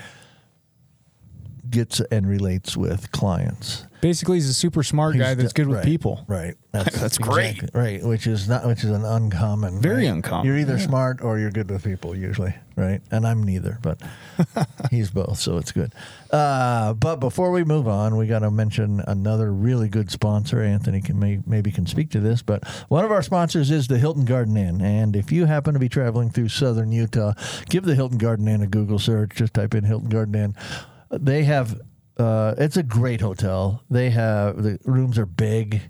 gets 1.70 2.00
and 2.10 2.26
relates 2.26 2.76
with 2.76 3.12
clients. 3.12 3.84
basically, 4.00 4.38
he's 4.38 4.48
a 4.48 4.54
super 4.54 4.82
smart 4.82 5.16
guy 5.18 5.34
that's 5.34 5.52
good 5.52 5.68
with 5.68 5.84
people. 5.84 6.24
Right. 6.26 6.54
That's, 6.70 7.00
That's 7.00 7.18
great. 7.18 7.62
Right, 7.72 8.02
which 8.02 8.26
is 8.26 8.48
not 8.48 8.66
which 8.66 8.84
is 8.84 8.90
an 8.90 9.04
uncommon. 9.04 9.80
Very 9.80 10.04
right? 10.04 10.14
uncommon, 10.14 10.46
You're 10.46 10.58
either 10.58 10.76
yeah. 10.76 10.86
smart 10.86 11.22
or 11.22 11.38
you're 11.38 11.50
good 11.50 11.70
with 11.70 11.82
people 11.82 12.14
usually, 12.14 12.54
right? 12.76 13.00
And 13.10 13.26
I'm 13.26 13.42
neither, 13.42 13.78
but 13.82 14.00
he's 14.90 15.10
both, 15.10 15.38
so 15.38 15.56
it's 15.56 15.72
good. 15.72 15.94
Uh, 16.30 16.92
but 16.92 17.16
before 17.16 17.52
we 17.52 17.64
move 17.64 17.88
on, 17.88 18.16
we 18.16 18.26
got 18.26 18.40
to 18.40 18.50
mention 18.50 19.00
another 19.06 19.50
really 19.50 19.88
good 19.88 20.10
sponsor. 20.10 20.60
Anthony 20.62 21.00
can 21.00 21.18
may, 21.18 21.40
maybe 21.46 21.70
can 21.70 21.86
speak 21.86 22.10
to 22.10 22.20
this, 22.20 22.42
but 22.42 22.66
one 22.88 23.04
of 23.04 23.10
our 23.10 23.22
sponsors 23.22 23.70
is 23.70 23.88
the 23.88 23.98
Hilton 23.98 24.26
Garden 24.26 24.56
Inn, 24.56 24.82
and 24.82 25.16
if 25.16 25.32
you 25.32 25.46
happen 25.46 25.72
to 25.72 25.80
be 25.80 25.88
traveling 25.88 26.30
through 26.30 26.48
southern 26.48 26.92
Utah, 26.92 27.32
give 27.70 27.84
the 27.84 27.94
Hilton 27.94 28.18
Garden 28.18 28.46
Inn 28.46 28.60
a 28.62 28.66
Google 28.66 28.98
search. 28.98 29.30
Just 29.34 29.54
type 29.54 29.74
in 29.74 29.84
Hilton 29.84 30.10
Garden 30.10 30.34
Inn. 30.34 30.56
They 31.10 31.44
have. 31.44 31.80
Uh, 32.18 32.52
it's 32.58 32.76
a 32.76 32.82
great 32.82 33.20
hotel. 33.20 33.80
They 33.88 34.10
have 34.10 34.60
the 34.60 34.78
rooms 34.84 35.18
are 35.18 35.26
big. 35.26 35.82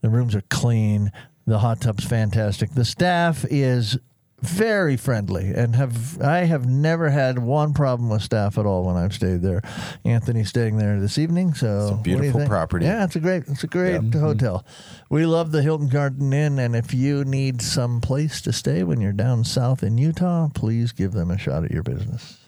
The 0.00 0.10
rooms 0.10 0.34
are 0.34 0.42
clean. 0.42 1.12
The 1.46 1.58
hot 1.58 1.80
tub's 1.80 2.04
fantastic. 2.04 2.72
The 2.74 2.84
staff 2.84 3.44
is 3.48 3.98
very 4.40 4.98
friendly 4.98 5.52
and 5.54 5.74
have 5.74 6.20
I 6.20 6.40
have 6.40 6.66
never 6.66 7.08
had 7.08 7.38
one 7.38 7.72
problem 7.72 8.10
with 8.10 8.20
staff 8.20 8.58
at 8.58 8.66
all 8.66 8.84
when 8.84 8.96
I've 8.96 9.14
stayed 9.14 9.40
there. 9.40 9.62
Anthony's 10.04 10.50
staying 10.50 10.76
there 10.76 11.00
this 11.00 11.16
evening, 11.16 11.54
so 11.54 11.96
you 12.04 12.16
beautiful 12.18 12.46
property. 12.46 12.84
Yeah, 12.84 13.04
it's 13.04 13.16
a 13.16 13.20
great 13.20 13.44
it's 13.48 13.64
a 13.64 13.66
great 13.66 14.12
hotel. 14.12 14.64
We 15.08 15.24
love 15.24 15.52
the 15.52 15.62
Hilton 15.62 15.88
Garden 15.88 16.32
Inn 16.32 16.58
and 16.58 16.76
if 16.76 16.92
you 16.92 17.24
need 17.24 17.62
some 17.62 18.00
place 18.00 18.42
to 18.42 18.52
stay 18.52 18.84
when 18.84 19.00
you're 19.00 19.12
down 19.12 19.44
south 19.44 19.82
in 19.82 19.96
Utah, 19.96 20.48
please 20.54 20.92
give 20.92 21.12
them 21.12 21.30
a 21.30 21.38
shot 21.38 21.64
at 21.64 21.70
your 21.70 21.82
business. 21.82 22.38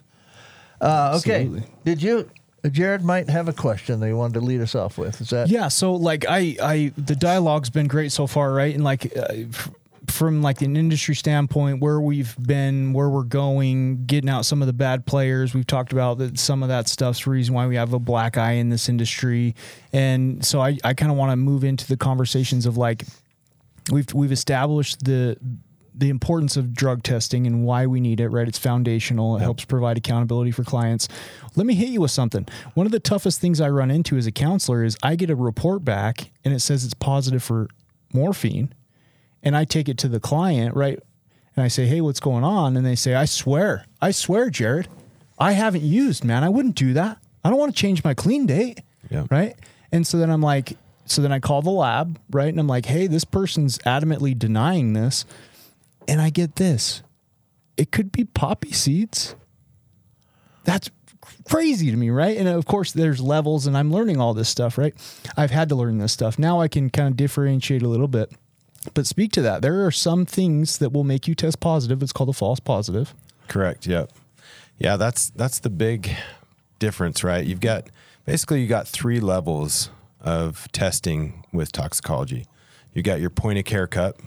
Uh, 0.81 1.19
okay. 1.19 1.43
Absolutely. 1.43 1.65
Did 1.85 2.03
you 2.03 2.31
Jared 2.71 3.03
might 3.03 3.29
have 3.31 3.49
a 3.49 3.53
question 3.53 4.01
that 4.01 4.07
he 4.07 4.13
wanted 4.13 4.35
to 4.35 4.41
lead 4.41 4.61
us 4.61 4.75
off 4.75 4.99
with. 4.99 5.21
Is 5.21 5.31
that 5.31 5.49
Yeah. 5.49 5.69
So 5.69 5.95
like 5.95 6.25
I, 6.29 6.57
I, 6.61 6.93
the 6.97 7.15
dialogue's 7.15 7.71
been 7.71 7.87
great 7.87 8.13
so 8.13 8.27
far, 8.27 8.53
right? 8.53 8.75
And 8.75 8.85
like, 8.85 9.17
uh, 9.17 9.27
f- 9.31 9.71
from 10.09 10.41
like 10.43 10.63
an 10.63 10.77
industry 10.77 11.15
standpoint, 11.15 11.81
where 11.81 12.01
we've 12.01 12.35
been, 12.41 12.95
where 12.95 13.11
we're 13.11 13.23
going, 13.23 14.07
getting 14.07 14.31
out 14.31 14.47
some 14.47 14.63
of 14.63 14.67
the 14.67 14.73
bad 14.73 15.05
players. 15.05 15.55
We've 15.55 15.67
talked 15.67 15.93
about 15.93 16.19
that 16.19 16.39
some 16.39 16.63
of 16.63 16.71
that 16.71 16.89
stuff's 16.89 17.25
the 17.25 17.31
reason 17.31 17.55
why 17.55 17.67
we 17.67 17.77
have 17.77 17.93
a 17.93 17.99
black 17.99 18.39
eye 18.39 18.53
in 18.53 18.71
this 18.71 18.89
industry. 18.89 19.55
And 19.93 20.45
so 20.45 20.61
I, 20.61 20.79
I 20.83 20.95
kind 20.95 21.13
of 21.13 21.19
want 21.19 21.33
to 21.33 21.37
move 21.37 21.63
into 21.63 21.87
the 21.87 21.97
conversations 21.97 22.65
of 22.65 22.77
like, 22.79 23.05
we've 23.93 24.13
we've 24.15 24.33
established 24.33 25.05
the 25.05 25.37
the 25.99 26.09
importance 26.11 26.57
of 26.57 26.73
drug 26.73 27.03
testing 27.03 27.47
and 27.47 27.65
why 27.65 27.85
we 27.87 28.01
need 28.01 28.21
it, 28.21 28.29
right? 28.29 28.47
It's 28.47 28.59
foundational. 28.59 29.37
It 29.37 29.41
helps 29.41 29.65
provide 29.65 29.99
accountability 29.99 30.53
for 30.53 30.63
clients. 30.63 31.09
Let 31.57 31.67
me 31.67 31.75
hit 31.75 31.89
you 31.89 32.01
with 32.01 32.13
something. 32.13 32.47
One 32.75 32.87
of 32.87 32.93
the 32.93 33.01
toughest 33.01 33.41
things 33.41 33.61
I 33.61 33.69
run 33.69 33.91
into 33.91 34.17
as 34.17 34.27
a 34.27 34.33
counselor 34.33 34.85
is 34.85 34.97
I 35.03 35.17
get 35.17 35.29
a 35.29 35.35
report 35.35 35.85
back 35.85 36.31
and 36.45 36.55
it 36.55 36.61
says 36.61 36.85
it's 36.85 36.95
positive 36.95 37.43
for 37.43 37.69
morphine. 38.13 38.73
And 39.43 39.57
I 39.57 39.65
take 39.65 39.89
it 39.89 39.99
to 39.99 40.09
the 40.09 40.21
client, 40.21 40.75
right? 40.77 41.01
And 41.57 41.65
I 41.65 41.69
say, 41.69 41.87
hey, 41.87 42.01
what's 42.01 42.21
going 42.21 42.45
on? 42.45 42.77
And 42.77 42.87
they 42.87 42.95
say, 42.95 43.15
I 43.15 43.25
swear, 43.25 43.85
I 44.01 44.13
swear, 44.13 44.51
Jared, 44.51 44.89
I 45.39 45.53
haven't 45.53 45.83
used, 45.83 46.25
man. 46.25 46.45
I 46.45 46.49
wouldn't 46.49 46.77
do 46.77 46.93
that. 46.93 47.19
I 47.45 47.51
don't 47.51 47.59
want 47.59 47.75
to 47.75 47.81
change 47.81 48.05
my 48.05 48.15
clean 48.15 48.47
date. 48.47 48.81
Yeah. 49.11 49.27
Right. 49.31 49.57
And 49.91 50.07
so 50.07 50.19
then 50.19 50.31
I'm 50.31 50.43
like, 50.43 50.77
so 51.07 51.23
then 51.23 51.33
I 51.33 51.41
call 51.41 51.63
the 51.63 51.71
lab, 51.71 52.19
right? 52.31 52.49
And 52.49 52.61
I'm 52.61 52.67
like, 52.67 52.87
hey, 52.87 53.07
this 53.07 53.25
person's 53.25 53.79
adamantly 53.79 54.39
denying 54.39 54.93
this. 54.93 55.25
And 56.09 56.21
I 56.21 56.31
get 56.31 56.57
this. 56.57 57.03
It 57.77 57.93
could 57.93 58.11
be 58.11 58.25
poppy 58.25 58.73
seeds. 58.73 59.37
That's 60.65 60.91
crazy 61.49 61.91
to 61.91 61.97
me, 61.97 62.11
right? 62.11 62.37
And 62.37 62.49
of 62.49 62.67
course, 62.67 62.93
there's 62.93 63.21
levels, 63.21 63.67
and 63.67 63.77
I'm 63.77 63.93
learning 63.93 64.21
all 64.21 64.35
this 64.35 64.49
stuff, 64.49 64.79
right? 64.79 64.95
I've 65.37 65.51
had 65.51 65.69
to 65.69 65.75
learn 65.75 65.99
this 65.99 66.13
stuff. 66.13 66.39
Now 66.39 66.61
I 66.61 66.69
can 66.69 66.91
kind 66.91 67.09
of 67.09 67.17
differentiate 67.17 67.83
a 67.83 67.89
little 67.89 68.09
bit. 68.09 68.33
But 68.95 69.07
speak 69.07 69.33
to 69.33 69.43
that. 69.43 69.63
There 69.63 69.85
are 69.87 69.91
some 69.91 70.25
things 70.25 70.79
that 70.79 70.93
will 70.93 71.05
make 71.05 71.29
you 71.29 71.35
test 71.35 71.61
positive. 71.61 72.03
It's 72.03 72.13
called 72.13 72.31
a 72.31 72.33
false 72.33 72.61
positive. 72.61 73.15
Correct. 73.49 73.87
Yep. 73.87 74.11
Yeah, 74.79 74.97
that's 74.97 75.31
that's 75.31 75.59
the 75.59 75.71
big 75.71 76.11
difference, 76.79 77.25
right? 77.25 77.45
You've 77.45 77.61
got 77.61 77.89
basically 78.25 78.61
you 78.61 78.69
got 78.69 78.87
three 78.87 79.21
levels 79.21 79.91
of 80.21 80.71
testing 80.73 81.45
with 81.53 81.73
toxicology. 81.73 82.47
You 82.95 83.03
got 83.03 83.21
your 83.21 83.31
point 83.31 83.59
of 83.59 83.65
care 83.65 83.87
cup. 83.87 84.21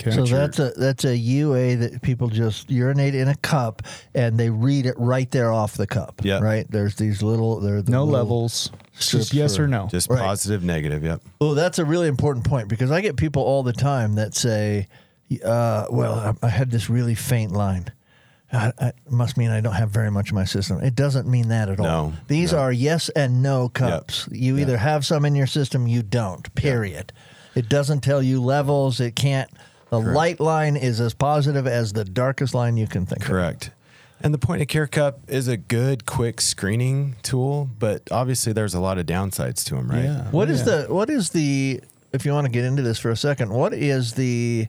Okay. 0.00 0.12
So 0.12 0.24
that's 0.24 0.58
a 0.60 0.70
that's 0.76 1.04
a 1.04 1.16
UA 1.16 1.76
that 1.76 2.02
people 2.02 2.28
just 2.28 2.70
urinate 2.70 3.16
in 3.16 3.28
a 3.28 3.34
cup 3.36 3.82
and 4.14 4.38
they 4.38 4.48
read 4.48 4.86
it 4.86 4.94
right 4.96 5.28
there 5.30 5.50
off 5.52 5.74
the 5.74 5.88
cup. 5.88 6.20
Yeah. 6.22 6.38
Right. 6.38 6.70
There's 6.70 6.94
these 6.94 7.22
little 7.22 7.58
there 7.60 7.82
the 7.82 7.90
no 7.90 8.04
little 8.04 8.20
levels. 8.20 8.70
Just 8.98 9.34
yes 9.34 9.56
for- 9.56 9.64
or 9.64 9.68
no. 9.68 9.88
Just 9.90 10.08
Right. 10.08 10.20
positive, 10.20 10.62
negative. 10.62 11.02
Yep. 11.02 11.22
Oh, 11.40 11.54
that's 11.54 11.78
a 11.78 11.84
really 11.84 12.08
important 12.08 12.44
point 12.44 12.68
because 12.68 12.90
I 12.90 13.00
get 13.00 13.16
people 13.16 13.42
all 13.42 13.62
the 13.62 13.72
time 13.72 14.14
that 14.14 14.34
say, 14.34 14.86
uh, 15.44 15.86
"Well, 15.90 16.14
I, 16.14 16.46
I 16.46 16.48
had 16.48 16.70
this 16.70 16.88
really 16.88 17.14
faint 17.14 17.52
line." 17.52 17.90
I, 18.52 18.72
I, 18.80 18.92
must 19.10 19.36
mean 19.36 19.50
I 19.50 19.60
don't 19.60 19.74
have 19.74 19.90
very 19.90 20.10
much 20.10 20.30
in 20.30 20.34
my 20.34 20.44
system. 20.44 20.80
It 20.80 20.94
doesn't 20.94 21.28
mean 21.28 21.48
that 21.48 21.68
at 21.68 21.80
all. 21.80 22.14
These 22.28 22.52
no. 22.52 22.60
are 22.60 22.72
yes 22.72 23.10
and 23.10 23.42
no 23.42 23.68
cups. 23.68 24.26
You 24.32 24.56
either 24.56 24.78
have 24.78 25.04
some 25.04 25.26
in 25.26 25.34
your 25.34 25.46
system, 25.46 25.86
you 25.86 26.02
don't. 26.02 26.54
Period. 26.54 27.12
It 27.54 27.68
doesn't 27.68 28.00
tell 28.00 28.22
you 28.22 28.42
levels. 28.42 29.00
It 29.00 29.16
can't. 29.16 29.50
The 29.90 29.98
light 29.98 30.38
line 30.40 30.76
is 30.76 31.00
as 31.00 31.14
positive 31.14 31.66
as 31.66 31.92
the 31.92 32.04
darkest 32.04 32.54
line 32.54 32.76
you 32.76 32.86
can 32.86 33.06
think 33.06 33.22
of. 33.22 33.26
Correct. 33.28 33.70
And 34.20 34.34
the 34.34 34.38
point 34.38 34.60
of 34.62 34.68
care 34.68 34.86
cup 34.88 35.20
is 35.28 35.46
a 35.48 35.56
good, 35.56 36.04
quick 36.04 36.40
screening 36.40 37.16
tool, 37.22 37.70
but 37.78 38.02
obviously 38.10 38.52
there's 38.52 38.74
a 38.74 38.80
lot 38.80 38.98
of 38.98 39.06
downsides 39.06 39.64
to 39.66 39.76
them, 39.76 39.88
right? 39.90 40.04
Yeah. 40.04 40.30
What 40.30 40.50
is 40.50 40.60
Yeah. 40.60 40.64
the 40.86 40.94
what 40.94 41.08
is 41.08 41.30
the 41.30 41.80
if 42.12 42.24
you 42.26 42.32
want 42.32 42.46
to 42.46 42.50
get 42.50 42.64
into 42.64 42.82
this 42.82 42.98
for 42.98 43.10
a 43.10 43.16
second, 43.16 43.50
what 43.50 43.72
is 43.72 44.14
the 44.14 44.66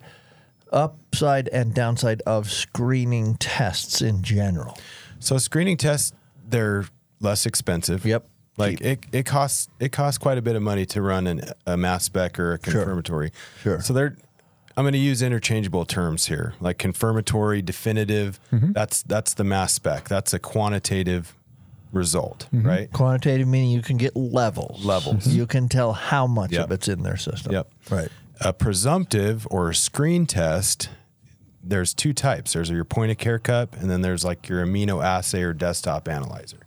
upside 0.72 1.48
and 1.50 1.74
downside 1.74 2.22
of 2.26 2.52
screening 2.52 3.36
tests 3.36 4.02
in 4.02 4.22
general? 4.22 4.78
So 5.20 5.38
screening 5.38 5.78
tests, 5.78 6.14
they're 6.48 6.86
less 7.20 7.46
expensive. 7.46 8.06
Yep. 8.06 8.28
Like 8.58 8.82
it, 8.82 9.00
it 9.12 9.26
costs 9.26 9.70
it 9.80 9.92
costs 9.92 10.18
quite 10.18 10.38
a 10.38 10.42
bit 10.42 10.56
of 10.56 10.62
money 10.62 10.86
to 10.88 11.02
run 11.02 11.28
an, 11.28 11.42
a 11.66 11.78
mass 11.78 12.04
spec 12.04 12.38
or 12.40 12.54
a 12.54 12.58
confirmatory. 12.58 13.32
Sure. 13.64 13.82
So 13.82 13.94
they're 13.94 14.18
I'm 14.80 14.86
going 14.86 14.94
to 14.94 14.98
use 14.98 15.22
interchangeable 15.22 15.84
terms 15.84 16.28
here, 16.28 16.54
like 16.62 16.78
confirmatory, 16.78 17.62
definitive. 17.62 18.40
Mm-hmm. 18.50 18.72
That's 18.72 19.04
that's 19.04 19.34
the 19.34 19.44
mass 19.44 19.74
spec. 19.74 20.08
That's 20.08 20.34
a 20.34 20.40
quantitative 20.40 21.36
result, 21.92 22.48
mm-hmm. 22.54 22.66
right? 22.66 22.94
Quantitative 22.94 23.46
meaning 23.46 23.72
you 23.72 23.82
can 23.82 23.98
get 23.98 24.16
levels. 24.16 24.86
Levels. 24.86 25.28
You 25.28 25.46
can 25.48 25.68
tell 25.68 25.92
how 25.92 26.28
much 26.28 26.54
Yep. 26.54 26.64
of 26.64 26.72
it's 26.72 26.88
in 26.88 27.04
their 27.04 27.18
system. 27.18 27.52
Yep. 27.52 27.70
Right. 27.90 28.08
A 28.40 28.54
presumptive 28.54 29.46
or 29.52 29.74
screen 29.74 30.26
test, 30.26 30.88
there's 31.62 31.94
two 31.94 32.14
types. 32.14 32.54
There's 32.54 32.70
your 32.70 32.86
point 32.86 33.12
of 33.12 33.18
care 33.18 33.38
cup, 33.38 33.76
and 33.76 33.92
then 33.92 34.02
there's 34.02 34.24
like 34.24 34.48
your 34.48 34.66
immunoassay 34.66 35.44
or 35.44 35.52
desktop 35.52 36.08
analyzer. 36.08 36.60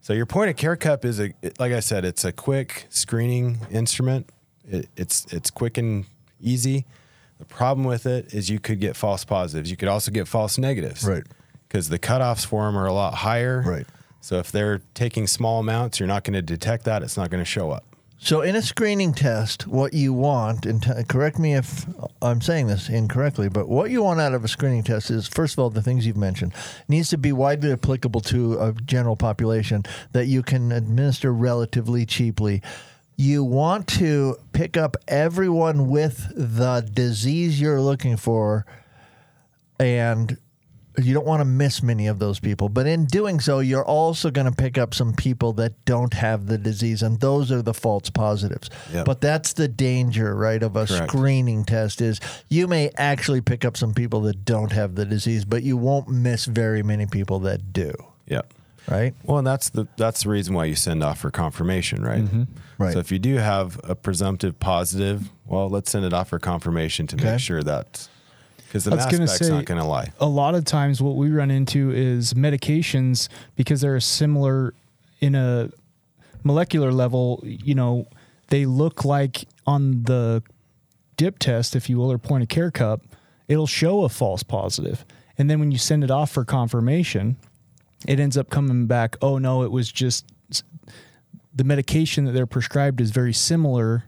So 0.00 0.12
your 0.12 0.26
point 0.26 0.50
of 0.50 0.56
care 0.56 0.76
cup 0.76 1.04
is 1.04 1.18
a, 1.18 1.34
like 1.58 1.72
I 1.72 1.80
said, 1.80 2.04
it's 2.04 2.24
a 2.24 2.30
quick 2.30 2.86
screening 2.88 3.58
instrument. 3.68 4.30
It, 4.64 4.88
it's 4.96 5.26
it's 5.32 5.50
quick 5.50 5.76
and 5.76 6.04
easy. 6.40 6.84
The 7.42 7.54
problem 7.54 7.84
with 7.84 8.06
it 8.06 8.32
is 8.32 8.48
you 8.48 8.60
could 8.60 8.78
get 8.78 8.94
false 8.94 9.24
positives. 9.24 9.68
You 9.68 9.76
could 9.76 9.88
also 9.88 10.12
get 10.12 10.28
false 10.28 10.58
negatives, 10.58 11.04
Right. 11.04 11.24
Because 11.66 11.88
the 11.88 11.98
cutoffs 11.98 12.46
for 12.46 12.66
them 12.66 12.78
are 12.78 12.86
a 12.86 12.92
lot 12.92 13.14
higher, 13.14 13.62
Right. 13.66 13.86
So 14.20 14.38
if 14.38 14.52
they're 14.52 14.80
taking 14.94 15.26
small 15.26 15.58
amounts, 15.58 15.98
you're 15.98 16.06
not 16.06 16.22
going 16.22 16.34
to 16.34 16.42
detect 16.42 16.84
that. 16.84 17.02
It's 17.02 17.16
not 17.16 17.30
going 17.30 17.40
to 17.42 17.44
show 17.44 17.72
up. 17.72 17.84
So 18.20 18.42
in 18.42 18.54
a 18.54 18.62
screening 18.62 19.12
test, 19.12 19.66
what 19.66 19.92
you 19.92 20.12
want, 20.12 20.64
and 20.64 20.80
t- 20.80 20.92
correct 21.08 21.40
me 21.40 21.54
if 21.56 21.84
I'm 22.22 22.40
saying 22.40 22.68
this 22.68 22.88
incorrectly, 22.88 23.48
but 23.48 23.68
what 23.68 23.90
you 23.90 24.04
want 24.04 24.20
out 24.20 24.32
of 24.32 24.44
a 24.44 24.48
screening 24.48 24.84
test 24.84 25.10
is, 25.10 25.26
first 25.26 25.54
of 25.54 25.58
all, 25.58 25.70
the 25.70 25.82
things 25.82 26.06
you've 26.06 26.16
mentioned 26.16 26.52
needs 26.86 27.08
to 27.08 27.18
be 27.18 27.32
widely 27.32 27.72
applicable 27.72 28.20
to 28.20 28.60
a 28.60 28.72
general 28.74 29.16
population 29.16 29.82
that 30.12 30.26
you 30.26 30.44
can 30.44 30.70
administer 30.70 31.32
relatively 31.32 32.06
cheaply. 32.06 32.62
You 33.16 33.44
want 33.44 33.86
to 33.88 34.36
pick 34.52 34.76
up 34.76 34.96
everyone 35.06 35.88
with 35.88 36.32
the 36.34 36.88
disease 36.92 37.60
you're 37.60 37.80
looking 37.80 38.16
for, 38.16 38.66
and 39.78 40.36
you 40.98 41.14
don't 41.14 41.26
want 41.26 41.40
to 41.40 41.44
miss 41.44 41.82
many 41.82 42.06
of 42.06 42.18
those 42.18 42.38
people. 42.38 42.68
But 42.68 42.86
in 42.86 43.06
doing 43.06 43.40
so, 43.40 43.60
you're 43.60 43.84
also 43.84 44.30
going 44.30 44.46
to 44.46 44.52
pick 44.52 44.76
up 44.76 44.92
some 44.92 45.14
people 45.14 45.52
that 45.54 45.84
don't 45.84 46.12
have 46.14 46.46
the 46.46 46.58
disease, 46.58 47.02
and 47.02 47.18
those 47.20 47.50
are 47.50 47.62
the 47.62 47.74
false 47.74 48.10
positives. 48.10 48.68
Yep. 48.92 49.06
But 49.06 49.20
that's 49.20 49.54
the 49.54 49.68
danger, 49.68 50.34
right, 50.34 50.62
of 50.62 50.76
a 50.76 50.86
Correct. 50.86 51.08
screening 51.10 51.64
test 51.64 52.00
is 52.00 52.20
you 52.48 52.66
may 52.66 52.90
actually 52.96 53.40
pick 53.40 53.64
up 53.64 53.76
some 53.76 53.94
people 53.94 54.20
that 54.22 54.44
don't 54.44 54.72
have 54.72 54.94
the 54.94 55.04
disease, 55.06 55.44
but 55.44 55.62
you 55.62 55.76
won't 55.76 56.08
miss 56.08 56.44
very 56.44 56.82
many 56.82 57.06
people 57.06 57.38
that 57.40 57.72
do, 57.72 57.92
Yep. 58.26 58.52
Right? 58.90 59.14
Well, 59.24 59.38
and 59.38 59.46
that's 59.46 59.70
the 59.70 59.86
that's 59.96 60.24
the 60.24 60.30
reason 60.30 60.54
why 60.54 60.64
you 60.66 60.74
send 60.74 61.02
off 61.02 61.18
for 61.20 61.30
confirmation, 61.30 62.02
right? 62.04 62.22
Mm-hmm. 62.24 62.42
Right. 62.78 62.92
So 62.92 62.98
if 62.98 63.12
you 63.12 63.18
do 63.18 63.36
have 63.36 63.80
a 63.84 63.94
presumptive 63.94 64.58
positive, 64.58 65.30
well, 65.46 65.68
let's 65.68 65.90
send 65.90 66.04
it 66.04 66.12
off 66.12 66.28
for 66.30 66.38
confirmation 66.38 67.06
to 67.08 67.16
Okay. 67.16 67.32
make 67.32 67.40
sure 67.40 67.62
that 67.62 68.08
because 68.66 68.84
the 68.84 68.90
mass 68.96 69.10
gonna 69.12 69.28
spec's 69.28 69.46
say- 69.48 69.52
not 69.52 69.66
going 69.66 69.78
to 69.80 69.86
lie. 69.86 70.10
a 70.20 70.26
lot 70.26 70.54
of 70.54 70.64
times 70.64 71.00
what 71.02 71.16
we 71.16 71.30
run 71.30 71.50
into 71.50 71.90
is 71.90 72.32
medications 72.34 73.28
because 73.54 73.82
they're 73.82 74.00
similar 74.00 74.72
in 75.20 75.34
a 75.34 75.68
molecular 76.42 76.90
level 76.90 77.40
you 77.44 77.74
know 77.74 78.06
they 78.48 78.64
look 78.66 79.04
like 79.04 79.44
on 79.66 80.02
the 80.04 80.42
dip 81.16 81.38
test 81.38 81.76
if 81.76 81.88
you 81.90 81.98
will 81.98 82.10
or 82.10 82.18
point 82.18 82.42
of 82.42 82.48
care 82.48 82.70
cup 82.70 83.02
it'll 83.46 83.66
show 83.66 84.02
a 84.04 84.08
false 84.08 84.42
positive 84.42 85.04
and 85.38 85.48
then 85.50 85.60
when 85.60 85.70
you 85.70 85.78
send 85.78 86.02
it 86.02 86.10
off 86.10 86.30
for 86.32 86.44
confirmation 86.44 87.36
it 88.08 88.18
ends 88.20 88.36
up 88.36 88.50
coming 88.50 88.86
back 88.86 89.16
oh 89.22 89.38
no 89.38 89.62
it 89.62 89.70
was 89.70 89.90
just 89.90 90.24
the 91.54 91.64
medication 91.64 92.24
that 92.24 92.32
they're 92.32 92.46
prescribed 92.46 93.00
is 93.00 93.10
very 93.10 93.32
similar 93.32 94.04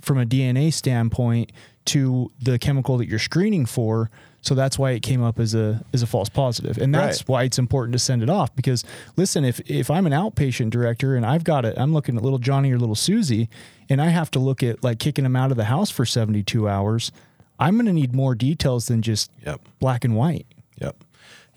from 0.00 0.18
a 0.18 0.24
DNA 0.26 0.72
standpoint 0.72 1.52
to 1.86 2.30
the 2.42 2.58
chemical 2.58 2.98
that 2.98 3.08
you're 3.08 3.18
screening 3.18 3.64
for. 3.66 4.10
So 4.40 4.54
that's 4.54 4.78
why 4.78 4.92
it 4.92 5.00
came 5.00 5.22
up 5.22 5.38
as 5.40 5.54
a 5.54 5.84
as 5.92 6.02
a 6.02 6.06
false 6.06 6.28
positive, 6.28 6.78
and 6.78 6.94
that's 6.94 7.22
Right. 7.22 7.28
why 7.28 7.42
it's 7.44 7.58
important 7.58 7.92
to 7.94 7.98
send 7.98 8.22
it 8.22 8.30
off. 8.30 8.54
Because 8.54 8.84
listen, 9.16 9.44
if 9.44 9.58
if 9.70 9.90
I'm 9.90 10.06
an 10.06 10.12
outpatient 10.12 10.70
director 10.70 11.16
and 11.16 11.24
I've 11.26 11.44
got 11.44 11.64
it, 11.64 11.74
I'm 11.76 11.92
looking 11.92 12.16
at 12.16 12.22
little 12.22 12.38
Johnny 12.38 12.70
or 12.72 12.78
little 12.78 12.94
Susie, 12.94 13.48
and 13.88 14.00
I 14.00 14.08
have 14.10 14.30
to 14.32 14.38
look 14.38 14.62
at 14.62 14.82
like 14.84 14.98
kicking 15.00 15.24
them 15.24 15.34
out 15.36 15.50
of 15.50 15.56
the 15.56 15.64
house 15.64 15.90
for 15.90 16.04
72 16.04 16.68
hours. 16.68 17.10
I'm 17.58 17.74
going 17.74 17.86
to 17.86 17.92
need 17.92 18.14
more 18.14 18.36
details 18.36 18.86
than 18.86 19.02
just 19.02 19.30
Yep. 19.44 19.60
black 19.80 20.04
and 20.04 20.14
white. 20.14 20.46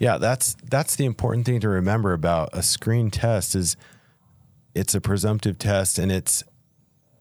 Yeah, 0.01 0.17
that's 0.17 0.55
that's 0.63 0.95
the 0.95 1.05
important 1.05 1.45
thing 1.45 1.59
to 1.61 1.69
remember 1.69 2.13
about 2.13 2.49
a 2.53 2.63
screen 2.63 3.11
test 3.11 3.53
is 3.55 3.77
it's 4.73 4.95
a 4.95 5.01
presumptive 5.01 5.59
test 5.59 5.99
and 5.99 6.11
it's 6.11 6.43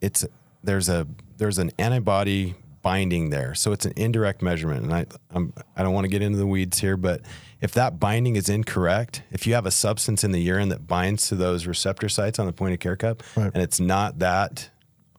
it's 0.01 0.25
there's 0.65 0.89
a 0.89 1.07
there's 1.37 1.59
an 1.59 1.71
antibody 1.79 2.55
binding 2.83 3.29
there. 3.29 3.55
So 3.55 3.73
it's 3.73 3.85
an 3.85 3.93
indirect 3.97 4.41
measurement 4.41 4.85
and 4.85 4.95
I 4.95 5.05
I'm, 5.31 5.53
I 5.77 5.83
don't 5.83 5.93
want 5.93 6.05
to 6.07 6.09
get 6.09 6.23
into 6.23 6.39
the 6.39 6.47
weeds 6.47 6.79
here, 6.79 6.97
but 6.97 7.21
if 7.61 7.73
that 7.73 8.01
binding 8.01 8.37
is 8.37 8.49
incorrect, 8.49 9.23
if 9.31 9.47
you 9.47 9.53
have 9.53 9.67
a 9.67 9.71
substance 9.71 10.25
in 10.25 10.33
the 10.33 10.41
urine 10.41 10.71
that 10.71 10.87
binds 10.87 11.29
to 11.29 11.35
those 11.35 11.67
receptor 11.67 12.09
sites 12.09 12.39
on 12.39 12.47
the 12.47 12.53
point 12.55 12.73
of 12.73 12.81
care 12.81 12.97
cup 12.97 13.23
Right. 13.37 13.51
and 13.53 13.63
it's 13.63 13.79
not 13.81 14.21
that 14.21 14.71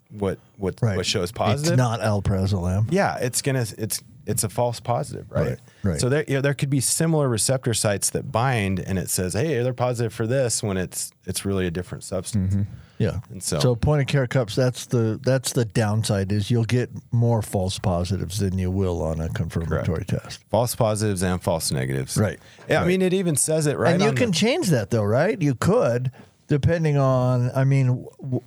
what 0.09 0.39
what 0.57 0.81
Right. 0.81 0.97
what 0.97 1.05
shows 1.05 1.31
positive 1.31 1.73
It's 1.73 1.77
not 1.77 1.99
alprazolam. 1.99 2.87
yeah, 2.91 3.17
it's 3.17 3.43
gonna 3.43 3.65
it's 3.77 4.01
it's 4.25 4.43
a 4.43 4.49
false 4.49 4.79
positive, 4.79 5.29
right? 5.31 5.47
Right, 5.49 5.59
right. 5.83 5.99
So 5.99 6.09
there 6.09 6.23
you 6.27 6.35
know, 6.35 6.41
there 6.41 6.53
could 6.53 6.69
be 6.69 6.79
similar 6.79 7.27
receptor 7.29 7.73
sites 7.73 8.09
that 8.11 8.31
bind, 8.31 8.79
and 8.79 8.97
it 8.99 9.09
says, 9.09 9.33
hey, 9.33 9.61
they're 9.63 9.73
positive 9.73 10.13
for 10.13 10.27
this 10.27 10.61
when 10.63 10.77
it's 10.77 11.11
it's 11.25 11.45
really 11.45 11.67
a 11.67 11.71
different 11.71 12.03
substance. 12.03 12.53
Mm-hmm. 12.55 12.73
Yeah. 12.97 13.19
And 13.31 13.41
so- 13.41 13.75
point 13.75 14.01
of 14.01 14.07
care 14.07 14.27
cups, 14.27 14.55
that's 14.55 14.85
the 14.85 15.19
that's 15.23 15.53
the 15.53 15.65
downside 15.65 16.31
is 16.31 16.51
you'll 16.51 16.65
get 16.65 16.91
more 17.11 17.41
false 17.41 17.79
positives 17.79 18.37
than 18.39 18.59
you 18.59 18.69
will 18.69 19.01
on 19.01 19.19
a 19.19 19.27
confirmatory 19.29 20.05
test. 20.05 20.43
False 20.51 20.75
positives 20.75 21.23
and 21.23 21.41
false 21.41 21.71
negatives. 21.71 22.15
Right, 22.17 22.39
Yeah, 22.69 22.83
I 22.83 22.85
mean, 22.87 23.01
it 23.01 23.13
even 23.13 23.35
says 23.35 23.65
it 23.65 23.77
right. 23.79 23.93
and 23.93 24.03
you 24.03 24.11
can 24.13 24.29
the- 24.31 24.37
change 24.37 24.67
that 24.69 24.91
though, 24.91 25.03
right? 25.03 25.41
You 25.41 25.55
could, 25.55 26.11
depending 26.47 26.97
on, 26.97 27.49
I 27.55 27.63
mean, 27.63 28.05
w- 28.21 28.41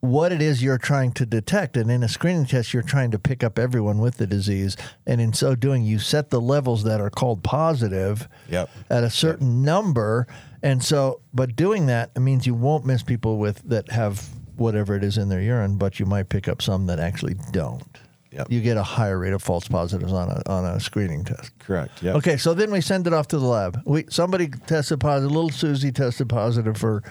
what 0.00 0.30
it 0.32 0.40
is 0.40 0.62
you're 0.62 0.78
trying 0.78 1.12
to 1.12 1.26
detect. 1.26 1.76
And 1.76 1.90
in 1.90 2.02
a 2.02 2.08
screening 2.08 2.46
test, 2.46 2.72
you're 2.72 2.82
trying 2.82 3.10
to 3.10 3.18
pick 3.18 3.42
up 3.42 3.58
everyone 3.58 3.98
with 3.98 4.16
the 4.18 4.26
disease. 4.26 4.76
And 5.06 5.20
in 5.20 5.32
so 5.32 5.54
doing, 5.54 5.82
you 5.84 5.98
set 5.98 6.30
the 6.30 6.40
levels 6.40 6.84
that 6.84 7.00
are 7.00 7.10
called 7.10 7.42
positive 7.42 8.28
Yep. 8.48 8.70
at 8.90 9.02
a 9.04 9.10
certain 9.10 9.62
number. 9.64 10.26
And 10.62 10.82
so, 10.84 11.20
but 11.34 11.56
doing 11.56 11.86
that 11.86 12.10
it 12.14 12.20
means 12.20 12.46
you 12.46 12.54
won't 12.54 12.84
miss 12.86 13.02
people 13.02 13.38
with 13.38 13.62
that 13.68 13.90
have 13.90 14.28
whatever 14.56 14.94
it 14.96 15.02
is 15.04 15.18
in 15.18 15.28
their 15.28 15.40
urine, 15.40 15.76
but 15.78 15.98
you 16.00 16.06
might 16.06 16.28
pick 16.28 16.48
up 16.48 16.60
some 16.62 16.86
that 16.86 16.98
actually 17.00 17.34
don't. 17.52 17.82
Yep. 18.30 18.50
You 18.50 18.60
get 18.60 18.76
a 18.76 18.82
higher 18.82 19.18
rate 19.18 19.32
of 19.32 19.42
false 19.42 19.66
positives 19.68 20.12
on 20.12 20.28
a 20.28 20.42
on 20.50 20.64
a 20.64 20.78
screening 20.80 21.24
test. 21.24 21.50
correct. 21.60 22.02
Yeah. 22.02 22.12
Okay, 22.12 22.36
so 22.36 22.52
then 22.54 22.70
we 22.70 22.80
send 22.82 23.06
it 23.06 23.12
off 23.14 23.26
to 23.28 23.38
the 23.38 23.46
lab. 23.46 23.80
We 23.86 24.04
somebody 24.10 24.48
tested 24.66 25.00
positive. 25.00 25.32
Little 25.32 25.48
Susie 25.50 25.90
tested 25.92 26.28
positive 26.28 26.76
for 26.76 27.02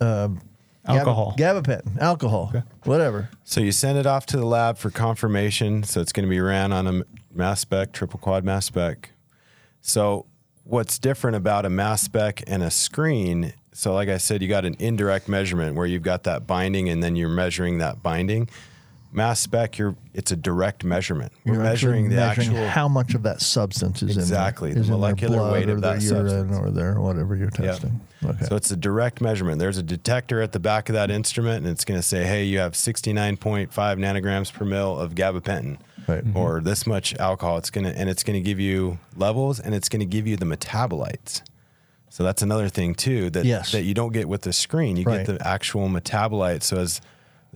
um, 0.00 0.40
Alcohol. 0.86 1.34
gabapentin, 1.36 1.98
alcohol, 1.98 2.52
whatever. 2.84 3.30
So 3.44 3.60
you 3.60 3.72
send 3.72 3.98
it 3.98 4.06
off 4.06 4.26
to 4.26 4.36
the 4.36 4.46
lab 4.46 4.78
for 4.78 4.90
confirmation. 4.90 5.82
So 5.82 6.00
it's 6.00 6.12
going 6.12 6.26
to 6.26 6.30
be 6.30 6.40
ran 6.40 6.72
on 6.72 6.86
a 6.86 7.02
mass 7.34 7.60
spec, 7.60 7.92
triple 7.92 8.18
quad 8.20 8.44
mass 8.44 8.66
spec. 8.66 9.10
So 9.80 10.26
what's 10.64 10.98
different 10.98 11.36
about 11.36 11.64
a 11.64 11.70
mass 11.70 12.02
spec 12.02 12.42
and 12.46 12.62
a 12.62 12.70
screen? 12.70 13.52
So 13.72 13.94
like 13.94 14.08
I 14.08 14.16
said, 14.18 14.42
you 14.42 14.48
got 14.48 14.64
an 14.64 14.76
indirect 14.78 15.28
measurement 15.28 15.76
where 15.76 15.86
you've 15.86 16.02
got 16.02 16.24
that 16.24 16.46
binding 16.46 16.88
and 16.88 17.02
then 17.02 17.16
you're 17.16 17.28
measuring 17.28 17.78
that 17.78 18.02
binding. 18.02 18.48
Mass 19.12 19.40
spec, 19.40 19.78
you're 19.78 19.94
it's 20.12 20.30
a 20.30 20.36
direct 20.36 20.84
measurement. 20.84 21.32
We're 21.44 21.54
You're 21.54 21.62
measuring 21.62 22.08
the 22.10 22.16
measuring 22.16 22.48
actual 22.48 22.68
how 22.68 22.86
much 22.88 23.14
of 23.14 23.22
that 23.22 23.40
substance 23.40 24.02
is 24.02 24.16
Exactly, 24.16 24.70
in 24.72 24.74
the 24.74 24.80
there, 24.80 24.82
is 24.82 24.86
in 24.88 24.90
their 24.92 24.98
molecular 24.98 25.36
blood 25.38 25.52
weight 25.52 25.68
or 25.70 25.72
of 25.74 25.80
that 25.82 26.02
urine 26.02 26.28
substance. 26.28 26.56
or 26.58 26.70
their 26.70 27.00
whatever 27.00 27.34
you're 27.36 27.50
testing. 27.50 28.00
Okay. 28.24 28.44
So 28.46 28.56
it's 28.56 28.70
a 28.70 28.76
direct 28.76 29.20
measurement. 29.20 29.58
There's 29.58 29.78
a 29.78 29.82
detector 29.82 30.42
at 30.42 30.52
the 30.52 30.58
back 30.60 30.88
of 30.90 30.94
that 30.94 31.10
instrument, 31.10 31.64
and 31.64 31.68
it's 31.72 31.84
going 31.84 31.98
to 31.98 32.06
say, 32.06 32.24
"Hey, 32.24 32.44
you 32.44 32.58
have 32.58 32.72
69.5 32.76 33.70
nanograms 33.98 34.52
per 34.52 34.64
mil 34.64 34.98
of 34.98 35.14
gabapentin, 35.14 35.78
Right. 36.06 36.24
Mm-hmm. 36.24 36.36
or 36.36 36.60
this 36.60 36.86
much 36.86 37.14
alcohol." 37.16 37.56
It's 37.58 37.70
going 37.70 37.84
to, 37.84 37.96
and 37.98 38.10
it's 38.10 38.22
going 38.22 38.34
to 38.42 38.44
give 38.44 38.60
you 38.60 38.98
levels, 39.16 39.60
and 39.60 39.74
it's 39.74 39.88
going 39.88 40.00
to 40.00 40.06
give 40.06 40.26
you 40.26 40.36
the 40.36 40.46
metabolites. 40.46 41.42
So 42.10 42.22
that's 42.24 42.42
another 42.42 42.68
thing 42.68 42.94
too 42.94 43.30
that 43.30 43.44
Yes. 43.44 43.72
that 43.72 43.82
you 43.84 43.94
don't 43.94 44.12
get 44.12 44.28
with 44.28 44.42
the 44.42 44.52
screen. 44.52 44.96
You 44.96 45.04
Right. 45.04 45.26
get 45.26 45.38
the 45.38 45.46
actual 45.46 45.88
metabolites. 45.88 46.64
So 46.64 46.78
as 46.78 47.00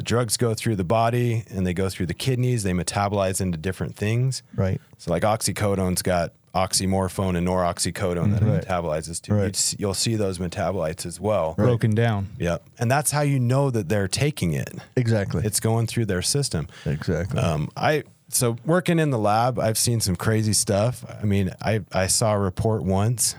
the 0.00 0.04
drugs 0.04 0.38
go 0.38 0.54
through 0.54 0.76
the 0.76 0.84
body 0.84 1.44
and 1.50 1.66
they 1.66 1.74
go 1.74 1.90
through 1.90 2.06
the 2.06 2.14
kidneys, 2.14 2.62
they 2.62 2.72
metabolize 2.72 3.38
into 3.38 3.58
different 3.58 3.96
things. 3.96 4.42
Right. 4.56 4.80
So 4.96 5.10
like 5.10 5.24
oxycodone's 5.24 6.00
got 6.00 6.32
oxymorphone 6.54 7.36
and 7.36 7.46
noroxycodone 7.46 8.32
that 8.32 8.42
it 8.42 8.66
metabolizes 8.66 9.20
to. 9.20 9.34
Right. 9.34 9.72
you'd, 9.72 9.78
you'll 9.78 9.92
see 9.92 10.16
those 10.16 10.38
metabolites 10.38 11.04
as 11.04 11.20
well. 11.20 11.52
Broken 11.52 11.94
down. 11.94 12.30
Yep. 12.38 12.64
And 12.78 12.90
that's 12.90 13.10
how 13.10 13.20
you 13.20 13.38
know 13.38 13.70
that 13.70 13.90
they're 13.90 14.08
taking 14.08 14.54
it. 14.54 14.72
Exactly. 14.96 15.42
It's 15.44 15.60
going 15.60 15.86
through 15.86 16.06
their 16.06 16.22
system. 16.22 16.68
exactly. 16.86 17.38
Um, 17.38 17.68
I 17.76 18.04
so 18.30 18.56
working 18.64 18.98
in 18.98 19.10
the 19.10 19.18
lab, 19.18 19.58
I've 19.58 19.76
seen 19.76 20.00
some 20.00 20.16
crazy 20.16 20.54
stuff. 20.54 21.04
I 21.20 21.26
mean, 21.26 21.52
I 21.60 21.82
I 21.92 22.06
saw 22.06 22.32
a 22.32 22.38
report 22.38 22.84
once. 22.84 23.34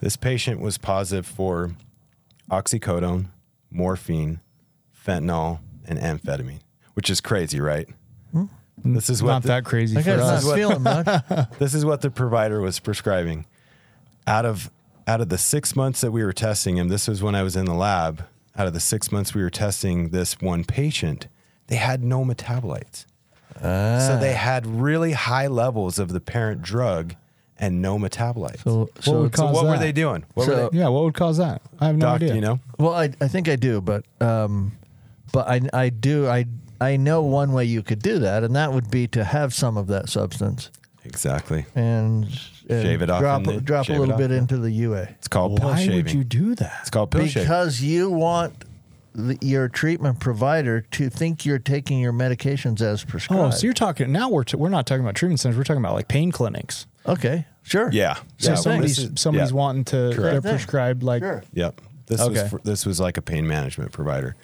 This 0.00 0.16
patient 0.16 0.60
was 0.60 0.78
positive 0.78 1.26
for 1.26 1.76
oxycodone, 2.50 3.26
morphine, 3.70 4.40
fentanyl, 5.06 5.60
and 5.86 5.98
amphetamine, 5.98 6.60
which 6.94 7.08
is 7.10 7.20
crazy, 7.20 7.60
right? 7.60 7.88
This 8.84 9.08
is 9.08 9.22
what 9.22 9.30
Not 9.30 9.42
the- 9.42 9.48
that 9.48 9.64
crazy 9.64 9.94
that 9.94 10.04
for 10.04 10.10
us. 10.22 10.44
not 10.44 10.54
feeling 10.54 10.82
much. 10.82 11.06
this 11.58 11.72
is 11.74 11.84
what 11.84 12.02
the 12.02 12.10
provider 12.10 12.60
was 12.60 12.78
prescribing. 12.78 13.46
Out 14.26 14.44
of 14.44 14.70
out 15.08 15.20
of 15.20 15.28
the 15.30 15.38
six 15.38 15.74
months 15.74 16.00
that 16.02 16.10
we 16.12 16.22
were 16.22 16.32
testing 16.34 16.76
him, 16.76 16.88
this 16.88 17.08
was 17.08 17.22
when 17.22 17.34
I 17.34 17.42
was 17.42 17.56
in 17.56 17.64
the 17.64 17.74
lab. 17.74 18.24
Out 18.56 18.66
of 18.66 18.74
the 18.74 18.80
six 18.80 19.10
months 19.10 19.34
we 19.34 19.42
were 19.42 19.50
testing 19.50 20.10
this 20.10 20.40
one 20.40 20.62
patient, 20.64 21.26
they 21.68 21.76
had 21.76 22.04
no 22.04 22.22
metabolites. 22.24 23.06
Ah. 23.62 23.98
So 24.06 24.18
they 24.20 24.34
had 24.34 24.66
really 24.66 25.12
high 25.12 25.46
levels 25.46 25.98
of 25.98 26.08
the 26.10 26.20
parent 26.20 26.60
drug 26.62 27.14
and 27.58 27.80
no 27.80 27.98
metabolites. 27.98 28.62
So, 28.64 28.80
What 28.80 29.04
so, 29.04 29.20
would 29.22 29.34
So 29.36 29.42
cause 29.46 29.54
what 29.54 29.64
were 29.64 29.78
they 29.78 29.92
doing? 29.92 30.24
What 30.34 30.46
So- 30.46 30.64
were 30.64 30.70
they? 30.70 30.78
Yeah, 30.78 30.88
what 30.88 31.04
would 31.04 31.14
cause 31.14 31.38
that? 31.38 31.62
I 31.80 31.86
have 31.86 31.96
no 31.96 32.06
Doc, 32.06 32.16
idea. 32.16 32.34
you 32.34 32.40
know? 32.42 32.60
well, 32.78 32.92
I, 32.94 33.10
I 33.20 33.28
think 33.28 33.48
I 33.48 33.56
do, 33.56 33.80
but 33.80 34.04
um, 34.20 34.72
but 35.32 35.48
I 35.48 35.60
I 35.72 35.88
do 35.90 36.28
I 36.28 36.46
I 36.80 36.96
know 36.96 37.22
one 37.22 37.52
way 37.52 37.64
you 37.64 37.82
could 37.82 38.00
do 38.02 38.18
that, 38.20 38.44
and 38.44 38.54
that 38.56 38.72
would 38.72 38.90
be 38.90 39.06
to 39.08 39.24
have 39.24 39.54
some 39.54 39.76
of 39.76 39.86
that 39.88 40.08
substance 40.08 40.70
Exactly. 41.04 41.64
and, 41.74 42.24
and 42.68 42.82
Shave 42.82 43.00
it 43.00 43.08
off 43.10 43.20
drop 43.20 43.44
the- 43.44 43.60
drop 43.60 43.88
a 43.88 43.92
little 43.92 44.12
off, 44.12 44.18
bit 44.18 44.30
yeah. 44.32 44.38
into 44.38 44.58
the 44.58 44.70
UA 44.70 45.02
It's 45.18 45.28
called 45.28 45.56
pill 45.60 45.68
Why 45.70 45.78
shaving. 45.78 45.96
would 45.96 46.12
you 46.12 46.24
do 46.24 46.54
that? 46.56 46.78
It's 46.80 46.90
called 46.90 47.10
pill 47.12 47.26
shaving. 47.26 47.44
because 47.44 47.80
you 47.80 48.10
want 48.10 48.64
the, 49.14 49.38
your 49.40 49.68
treatment 49.68 50.18
provider 50.20 50.80
to 50.90 51.08
think 51.08 51.46
you're 51.46 51.58
taking 51.60 52.00
your 52.00 52.12
medications 52.12 52.82
as 52.82 53.04
prescribed. 53.04 53.40
Oh, 53.42 53.50
so 53.50 53.64
you're 53.66 53.72
talking 53.72 54.12
now? 54.12 54.28
We're 54.28 54.44
t- 54.44 54.56
we're 54.58 54.68
not 54.68 54.84
talking 54.86 55.02
about 55.02 55.14
treatment 55.14 55.40
centers. 55.40 55.56
We're 55.56 55.64
talking 55.64 55.80
about 55.82 55.94
like 55.94 56.08
pain 56.08 56.30
clinics. 56.32 56.86
okay, 57.06 57.46
sure, 57.62 57.88
Yeah. 57.92 58.16
So 58.38 58.50
yeah. 58.50 58.54
somebody's 58.56 58.98
is- 58.98 59.10
somebody's 59.20 59.52
yeah. 59.52 59.56
wanting 59.56 59.84
to 59.86 60.10
they're 60.10 60.42
prescribed 60.42 61.02
like 61.02 61.22
sure, 61.22 61.42
Yep. 61.54 61.80
This 62.08 62.20
Okay. 62.20 62.42
was 62.42 62.50
for, 62.50 62.60
this 62.62 62.84
was 62.84 63.00
like 63.00 63.16
a 63.16 63.22
pain 63.22 63.46
management 63.46 63.92
provider. 63.92 64.36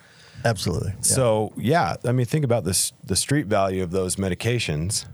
Absolutely. 0.45 0.90
Yeah. 0.90 1.01
So 1.03 1.53
yeah, 1.57 1.97
I 2.05 2.12
mean, 2.12 2.26
think 2.26 2.45
about 2.45 2.64
this: 2.64 2.93
the 3.05 3.16
street 3.16 3.47
value 3.47 3.82
of 3.82 3.90
those 3.90 4.16
medications. 4.16 5.07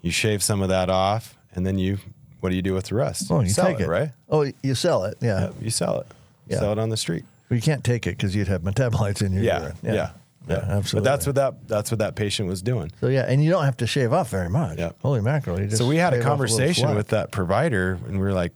You 0.00 0.10
shave 0.10 0.42
some 0.42 0.62
of 0.62 0.68
that 0.68 0.90
off, 0.90 1.36
and 1.54 1.64
then 1.64 1.78
you, 1.78 1.98
what 2.40 2.50
do 2.50 2.56
you 2.56 2.62
do 2.62 2.74
with 2.74 2.86
the 2.86 2.96
rest? 2.96 3.30
oh, 3.30 3.40
you 3.40 3.48
sell 3.48 3.66
take 3.66 3.80
it, 3.80 3.84
it, 3.84 3.88
right? 3.88 4.10
Oh, 4.28 4.50
you 4.62 4.74
sell 4.74 5.04
it, 5.04 5.16
yeah. 5.20 5.40
Yeah, 5.42 5.50
you 5.60 5.70
sell 5.70 6.00
it. 6.00 6.06
Yeah. 6.48 6.58
Sell 6.58 6.72
it 6.72 6.78
on 6.80 6.88
the 6.88 6.96
street. 6.96 7.24
Well, 7.48 7.56
you 7.56 7.62
can't 7.62 7.84
take 7.84 8.06
it 8.08 8.16
because 8.16 8.34
you'd 8.34 8.48
have 8.48 8.62
metabolites 8.62 9.22
in 9.22 9.32
your 9.32 9.44
Yeah, 9.44 9.60
urine. 9.60 9.76
yeah, 9.82 9.94
yeah, 9.94 10.10
Yeah, 10.48 10.54
absolutely. 10.56 11.00
But 11.00 11.04
that's 11.04 11.26
what 11.26 11.34
that 11.36 11.68
that's 11.68 11.90
what 11.92 11.98
that 12.00 12.16
patient 12.16 12.48
was 12.48 12.62
doing. 12.62 12.90
So 13.00 13.06
yeah, 13.06 13.26
and 13.28 13.44
you 13.44 13.50
don't 13.50 13.64
have 13.64 13.76
to 13.76 13.86
shave 13.86 14.12
off 14.12 14.28
very 14.30 14.48
much. 14.50 14.78
Yeah. 14.78 14.90
Holy 15.02 15.20
mackerel! 15.20 15.60
You 15.60 15.66
just 15.66 15.78
So 15.78 15.86
we 15.86 15.96
had 15.98 16.14
a 16.14 16.16
shave 16.16 16.26
off 16.26 16.40
little 16.40 16.48
conversation 16.48 16.84
slack. 16.86 16.96
with 16.96 17.08
that 17.08 17.30
provider, 17.30 18.00
and 18.08 18.18
we 18.18 18.26
are 18.26 18.32
like, 18.34 18.52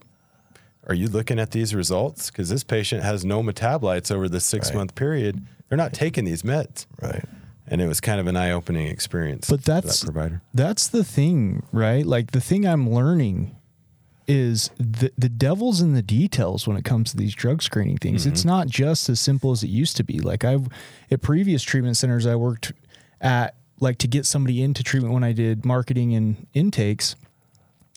"Are 0.87 0.95
you 0.95 1.07
looking 1.07 1.39
at 1.39 1.51
these 1.51 1.73
results? 1.73 2.29
Because 2.29 2.49
this 2.49 2.65
patient 2.65 3.03
has 3.03 3.23
no 3.23 3.41
metabolites 3.41 4.11
over 4.11 4.27
the 4.27 4.41
six 4.41 4.73
month 4.73 4.95
period. 4.95 5.45
They're 5.69 5.77
not 5.77 5.93
taking 5.93 6.25
these 6.25 6.43
meds." 6.43 6.85
right. 7.01 7.25
And 7.69 7.81
it 7.81 7.87
was 7.87 7.99
kind 7.99 8.21
of 8.21 8.27
an 8.27 8.37
eye 8.37 8.51
opening 8.51 8.87
experience. 8.87 9.49
But 9.49 9.65
that's 9.65 9.99
that 9.99 10.05
provider. 10.05 10.41
That's 10.53 10.87
the 10.87 11.03
thing, 11.03 11.63
right? 11.73 12.05
Like 12.05 12.31
the 12.31 12.39
thing 12.39 12.65
I'm 12.65 12.89
learning 12.89 13.57
is 14.25 14.71
the 14.77 15.11
the 15.17 15.27
devil's 15.29 15.81
in 15.81 15.93
the 15.93 16.01
details 16.01 16.65
when 16.67 16.77
it 16.77 16.83
comes 16.85 17.11
to 17.11 17.17
these 17.17 17.33
drug 17.35 17.61
screening 17.61 17.97
things. 17.97 18.25
It's 18.25 18.41
Mm-hmm. 18.41 18.49
not 18.49 18.67
just 18.67 19.09
as 19.09 19.19
simple 19.19 19.51
as 19.51 19.63
it 19.63 19.67
used 19.69 19.97
to 19.97 20.03
be. 20.03 20.19
Like 20.19 20.45
I've 20.45 20.67
at 21.11 21.21
previous 21.21 21.61
treatment 21.63 21.97
centers 21.97 22.25
I 22.25 22.35
worked 22.35 22.71
at 23.19 23.55
like 23.79 23.97
to 23.99 24.07
get 24.07 24.25
somebody 24.25 24.61
into 24.61 24.81
treatment 24.83 25.13
when 25.13 25.23
I 25.25 25.33
did 25.33 25.65
marketing 25.65 26.13
and 26.15 26.47
intakes, 26.53 27.15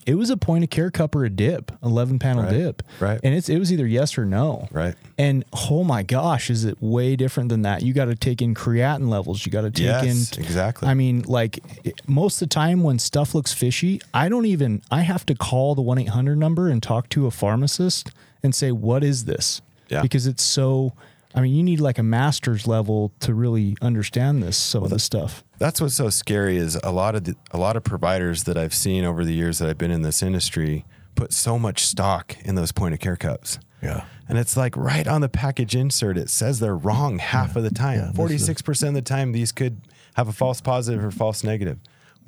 it 0.07 0.15
was 0.15 0.31
a 0.31 0.37
point 0.37 0.65
of 0.65 0.71
care 0.71 0.91
cup 0.91 1.15
or 1.15 1.25
a 1.25 1.31
dip, 1.31 1.71
11 1.83 2.19
panel 2.19 2.45
Right, 2.45 2.53
dip. 2.53 2.83
right. 3.01 3.21
And 3.23 3.35
it's 3.35 3.49
it 3.49 3.59
was 3.59 3.73
either 3.73 3.87
yes 3.87 4.17
or 4.17 4.25
no. 4.25 4.69
Right. 4.73 4.95
And 5.19 5.45
oh 5.71 5.85
my 5.85 6.03
gosh, 6.03 6.49
is 6.51 6.65
it 6.65 6.79
way 6.81 7.17
different 7.17 7.49
than 7.51 7.63
that? 7.63 7.83
You 7.83 7.93
got 7.93 8.07
to 8.07 8.15
take 8.15 8.41
in 8.41 8.55
creatinine 8.55 9.09
levels. 9.09 9.45
You 9.45 9.53
got 9.53 9.63
to 9.63 9.71
take 9.71 9.85
Yes, 9.87 10.37
in 10.37 10.43
exactly. 10.43 10.89
I 10.89 10.95
mean, 10.95 11.23
like 11.27 11.59
it- 11.85 12.01
most 12.09 12.41
of 12.41 12.49
the 12.49 12.55
time 12.55 12.83
when 12.83 12.99
stuff 12.99 13.35
looks 13.35 13.53
fishy, 13.53 14.01
I 14.15 14.29
don't 14.29 14.47
even 14.47 14.83
I 14.91 15.03
have 15.03 15.27
to 15.27 15.35
call 15.35 15.75
the 15.75 15.83
1-800 15.83 16.37
number 16.39 16.69
and 16.69 16.83
talk 16.83 17.09
to 17.11 17.27
a 17.27 17.31
pharmacist 17.31 18.11
and 18.43 18.55
say, 18.55 18.73
"What 18.73 19.05
is 19.05 19.27
this?" 19.27 19.61
Yeah. 19.91 20.03
Because 20.03 20.27
it's 20.27 20.43
so 20.43 20.93
I 21.35 21.41
mean, 21.41 21.55
you 21.55 21.63
need 21.63 21.81
like 21.81 21.99
a 21.99 22.03
master's 22.03 22.67
level 22.67 23.13
to 23.21 23.35
really 23.35 23.77
understand 23.81 24.43
this 24.43 24.57
some 24.57 24.83
of 24.83 24.91
this 24.91 25.05
stuff. 25.05 25.45
That's 25.59 25.81
what's 25.81 25.95
so 25.95 26.11
scary 26.11 26.57
is 26.57 26.77
a 26.83 26.91
lot 26.91 27.15
of 27.15 27.25
the, 27.25 27.37
a 27.51 27.59
lot 27.59 27.77
of 27.77 27.85
providers 27.85 28.45
that 28.45 28.57
I've 28.57 28.75
seen 28.75 29.05
over 29.05 29.25
the 29.25 29.33
years 29.33 29.59
that 29.59 29.69
I've 29.69 29.79
been 29.79 29.91
in 29.91 30.03
this 30.03 30.23
industry 30.23 30.85
put 31.15 31.33
so 31.33 31.59
much 31.59 31.85
stock 31.85 32.37
in 32.45 32.55
those 32.55 32.73
point 32.73 32.95
of 32.95 33.01
care 33.01 33.17
cups. 33.17 33.59
Yeah. 33.83 34.05
And 34.29 34.39
it's 34.39 34.57
like 34.57 34.77
right 34.77 35.07
on 35.07 35.21
the 35.21 35.29
package 35.29 35.75
insert, 35.75 36.17
it 36.17 36.31
says 36.31 36.61
they're 36.61 36.77
wrong 36.77 37.19
half 37.19 37.57
of 37.57 37.63
the 37.63 37.71
time. 37.71 37.99
this 37.99 38.17
Forty 38.17 38.39
six 38.39 38.63
percent 38.63 38.97
of 38.97 39.05
the 39.05 39.09
time, 39.09 39.33
these 39.33 39.53
could 39.53 39.81
have 40.15 40.29
a 40.29 40.33
false 40.33 40.61
positive 40.61 41.05
or 41.05 41.11
false 41.11 41.45
negative. 41.45 41.79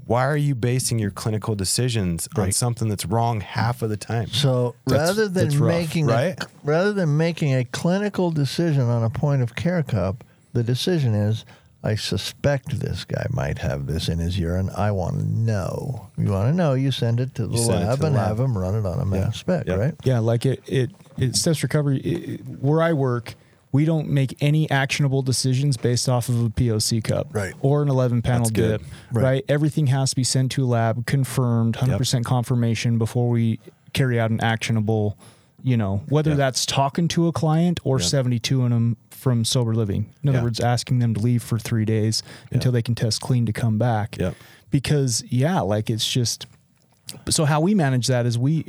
Why 0.06 0.24
are 0.26 0.36
you 0.36 0.54
basing 0.54 0.98
your 0.98 1.10
clinical 1.10 1.54
decisions 1.54 2.28
on 2.36 2.52
something 2.52 2.88
that's 2.88 3.06
wrong 3.06 3.40
half 3.40 3.82
of 3.82 3.90
the 3.90 3.96
time? 3.96 4.28
So 4.28 4.74
That's- 4.86 5.08
rather 5.08 5.28
than 5.28 5.44
that's 5.44 5.56
rough, 5.56 5.68
making 5.68 6.06
right? 6.06 6.42
a, 6.42 6.46
rather 6.64 6.92
than 6.92 7.16
making 7.16 7.54
a 7.54 7.64
clinical 7.64 8.30
decision 8.30 8.82
on 8.82 9.02
a 9.04 9.10
point 9.10 9.42
of 9.42 9.54
care 9.54 9.82
cup, 9.82 10.24
the 10.52 10.62
decision 10.62 11.14
is 11.14 11.44
I 11.84 11.96
suspect 11.96 12.78
this 12.78 13.04
guy 13.04 13.26
might 13.30 13.58
have 13.58 13.86
this 13.86 14.08
in 14.08 14.18
his 14.20 14.38
urine. 14.38 14.70
I 14.76 14.92
want 14.92 15.18
to 15.18 15.24
know. 15.26 16.10
You 16.16 16.30
want 16.30 16.48
to 16.48 16.54
know? 16.56 16.74
You 16.74 16.92
send 16.92 17.18
it 17.18 17.34
to 17.34 17.46
the 17.48 17.58
send 17.58 17.80
lab 17.86 17.94
to 17.96 18.00
the 18.02 18.06
and 18.06 18.16
lab. 18.16 18.28
have 18.28 18.36
them 18.36 18.56
run 18.56 18.76
it 18.76 18.86
on 18.86 19.00
a 19.00 19.04
mass 19.04 19.38
spec, 19.38 19.66
Yep. 19.66 19.78
right? 19.78 19.94
Yeah, 20.04 20.20
like 20.20 20.46
it 20.46 20.62
it 20.68 20.90
it 21.18 21.34
steps 21.36 21.62
recovery 21.62 21.98
it, 21.98 22.28
it- 22.40 22.40
where 22.60 22.82
I 22.82 22.92
work, 22.92 23.34
we 23.72 23.84
don't 23.86 24.08
make 24.08 24.36
any 24.40 24.70
actionable 24.70 25.22
decisions 25.22 25.76
based 25.78 26.08
off 26.08 26.28
of 26.28 26.44
a 26.44 26.50
POC 26.50 27.02
cup 27.02 27.28
Right. 27.32 27.54
or 27.60 27.82
an 27.82 27.88
11 27.88 28.20
panel 28.22 28.40
That's 28.44 28.50
dip, 28.50 28.82
Right. 29.10 29.22
right. 29.24 29.44
Everything 29.48 29.86
has 29.88 30.10
to 30.10 30.16
be 30.16 30.24
sent 30.24 30.52
to 30.52 30.64
a 30.64 30.66
lab, 30.66 31.06
confirmed, 31.06 31.76
100% 31.76 32.24
confirmation 32.24 32.98
before 32.98 33.28
we 33.30 33.58
carry 33.94 34.20
out 34.20 34.30
an 34.30 34.40
actionable, 34.42 35.16
you 35.62 35.76
know, 35.76 36.02
whether 36.08 36.30
Yep. 36.32 36.36
that's 36.38 36.66
talking 36.66 37.08
to 37.08 37.26
a 37.28 37.32
client 37.32 37.80
or 37.82 37.98
72 37.98 38.62
in 38.64 38.70
them 38.72 38.96
from 39.10 39.44
sober 39.44 39.74
living. 39.74 40.06
In 40.22 40.28
other 40.28 40.38
Yeah. 40.38 40.44
words, 40.44 40.60
asking 40.60 40.98
them 40.98 41.14
to 41.14 41.20
leave 41.20 41.42
for 41.42 41.58
3 41.58 41.84
days 41.86 42.22
until 42.50 42.72
they 42.72 42.82
can 42.82 42.94
test 42.94 43.20
clean 43.22 43.46
to 43.46 43.52
come 43.52 43.78
back. 43.78 44.16
Yep. 44.18 44.34
Because 44.70 45.24
yeah, 45.30 45.60
like 45.60 45.88
it's 45.88 46.10
just 46.10 46.46
so 47.28 47.44
how 47.44 47.60
we 47.60 47.74
manage 47.74 48.06
that 48.08 48.26
is 48.26 48.38
we 48.38 48.64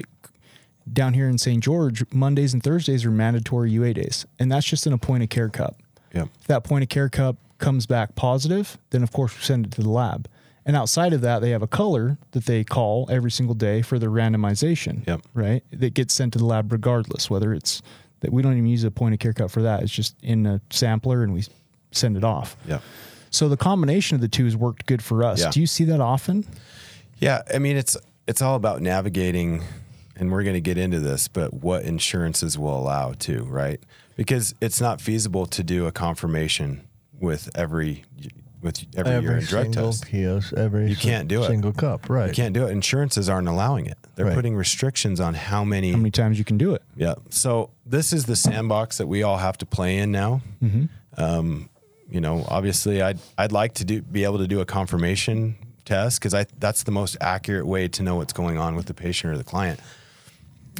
down 0.91 1.13
here 1.13 1.29
in 1.29 1.37
St. 1.37 1.63
George, 1.63 2.03
Mondays 2.11 2.53
and 2.53 2.61
Thursdays 2.61 3.05
are 3.05 3.11
mandatory 3.11 3.71
UA 3.71 3.93
days, 3.93 4.25
and 4.39 4.51
that's 4.51 4.65
just 4.65 4.85
in 4.85 4.93
a 4.93 4.97
point 4.97 5.23
of 5.23 5.29
care 5.29 5.49
cup. 5.49 5.77
Yep. 6.13 6.27
If 6.41 6.47
that 6.47 6.63
point 6.63 6.83
of 6.83 6.89
care 6.89 7.09
cup 7.09 7.37
comes 7.57 7.85
back 7.85 8.15
positive, 8.15 8.77
then 8.89 9.03
of 9.03 9.11
course 9.11 9.35
we 9.35 9.43
send 9.43 9.65
it 9.65 9.71
to 9.73 9.81
the 9.81 9.89
lab. 9.89 10.27
And 10.65 10.75
outside 10.75 11.13
of 11.13 11.21
that, 11.21 11.41
they 11.41 11.49
have 11.49 11.61
a 11.61 11.67
color 11.67 12.17
that 12.31 12.45
they 12.45 12.63
call 12.63 13.07
every 13.09 13.31
single 13.31 13.55
day 13.55 13.81
for 13.81 13.99
their 13.99 14.09
randomization. 14.09 15.05
Yep. 15.05 15.21
Right. 15.33 15.63
That 15.71 15.93
gets 15.93 16.13
sent 16.13 16.33
to 16.33 16.39
the 16.39 16.45
lab 16.45 16.71
regardless, 16.71 17.29
whether 17.29 17.53
it's 17.53 17.81
that 18.21 18.31
we 18.31 18.41
don't 18.41 18.53
even 18.53 18.67
use 18.67 18.85
a 18.85 18.91
point 18.91 19.13
of 19.13 19.19
care 19.19 19.33
cup 19.33 19.51
for 19.51 19.61
that. 19.63 19.83
It's 19.83 19.91
just 19.91 20.15
in 20.23 20.45
a 20.45 20.61
sampler 20.69 21.23
and 21.23 21.33
we 21.33 21.43
send 21.91 22.15
it 22.15 22.23
off. 22.23 22.55
Yep. 22.67 22.81
So 23.29 23.49
the 23.49 23.57
combination 23.57 24.15
of 24.15 24.21
the 24.21 24.27
two 24.27 24.45
has 24.45 24.55
worked 24.55 24.85
good 24.85 25.01
for 25.01 25.23
us. 25.23 25.41
Yeah. 25.41 25.49
Do 25.49 25.59
you 25.59 25.67
see 25.67 25.83
that 25.85 25.99
often? 25.99 26.45
Yeah, 27.17 27.41
I 27.53 27.59
mean 27.59 27.75
it's 27.75 27.97
it's 28.27 28.41
all 28.41 28.55
about 28.55 28.81
navigating 28.81 29.63
and 30.15 30.31
we're 30.31 30.43
going 30.43 30.53
to 30.55 30.61
get 30.61 30.77
into 30.77 30.99
this, 30.99 31.27
but 31.27 31.53
what 31.53 31.83
insurances 31.83 32.57
will 32.57 32.77
allow 32.77 33.13
too, 33.13 33.43
right? 33.45 33.79
Because 34.15 34.53
it's 34.61 34.79
not 34.79 35.01
feasible 35.01 35.45
to 35.47 35.63
do 35.63 35.87
a 35.87 35.91
confirmation 35.91 36.87
with 37.19 37.49
every 37.55 38.03
with 38.61 38.85
every, 38.95 39.11
urine 39.21 39.43
drug 39.43 39.63
single 39.65 39.91
test. 39.91 40.05
POS, 40.05 40.53
every 40.53 40.87
You 40.87 40.95
can't 40.95 41.27
do 41.27 41.43
it. 41.43 41.47
single 41.47 41.73
cup, 41.73 42.09
right? 42.09 42.27
You 42.29 42.33
can't 42.33 42.53
do 42.53 42.65
it. 42.65 42.71
Insurances 42.71 43.27
aren't 43.27 43.49
allowing 43.49 43.87
it. 43.87 43.97
They're 44.15 44.27
Right. 44.27 44.35
putting 44.35 44.55
restrictions 44.55 45.19
on 45.19 45.33
how 45.33 45.65
many. 45.65 45.91
How 45.91 45.97
many 45.97 46.11
times 46.11 46.39
you 46.39 46.45
can 46.45 46.57
do 46.57 46.73
it? 46.73 46.81
Yeah. 46.95 47.15
So 47.29 47.71
this 47.85 48.13
is 48.13 48.23
the 48.25 48.37
sandbox 48.37 48.99
that 48.99 49.07
we 49.07 49.21
all 49.21 49.35
have 49.37 49.57
to 49.57 49.65
play 49.65 49.97
in 49.97 50.11
now. 50.13 50.41
Um, 51.17 51.69
you 52.09 52.21
know, 52.21 52.45
obviously, 52.47 53.01
I'd 53.01 53.19
I'd 53.37 53.51
like 53.51 53.73
to 53.75 53.85
do 53.85 54.01
be 54.01 54.23
able 54.23 54.37
to 54.37 54.47
do 54.47 54.61
a 54.61 54.65
confirmation 54.65 55.55
test 55.85 56.19
because 56.19 56.33
I 56.33 56.45
that's 56.59 56.83
the 56.83 56.91
most 56.91 57.17
accurate 57.19 57.65
way 57.67 57.87
to 57.89 58.03
know 58.03 58.15
what's 58.15 58.33
going 58.33 58.57
on 58.57 58.75
with 58.75 58.85
the 58.85 58.93
patient 58.93 59.33
or 59.33 59.37
the 59.37 59.43
client. 59.43 59.79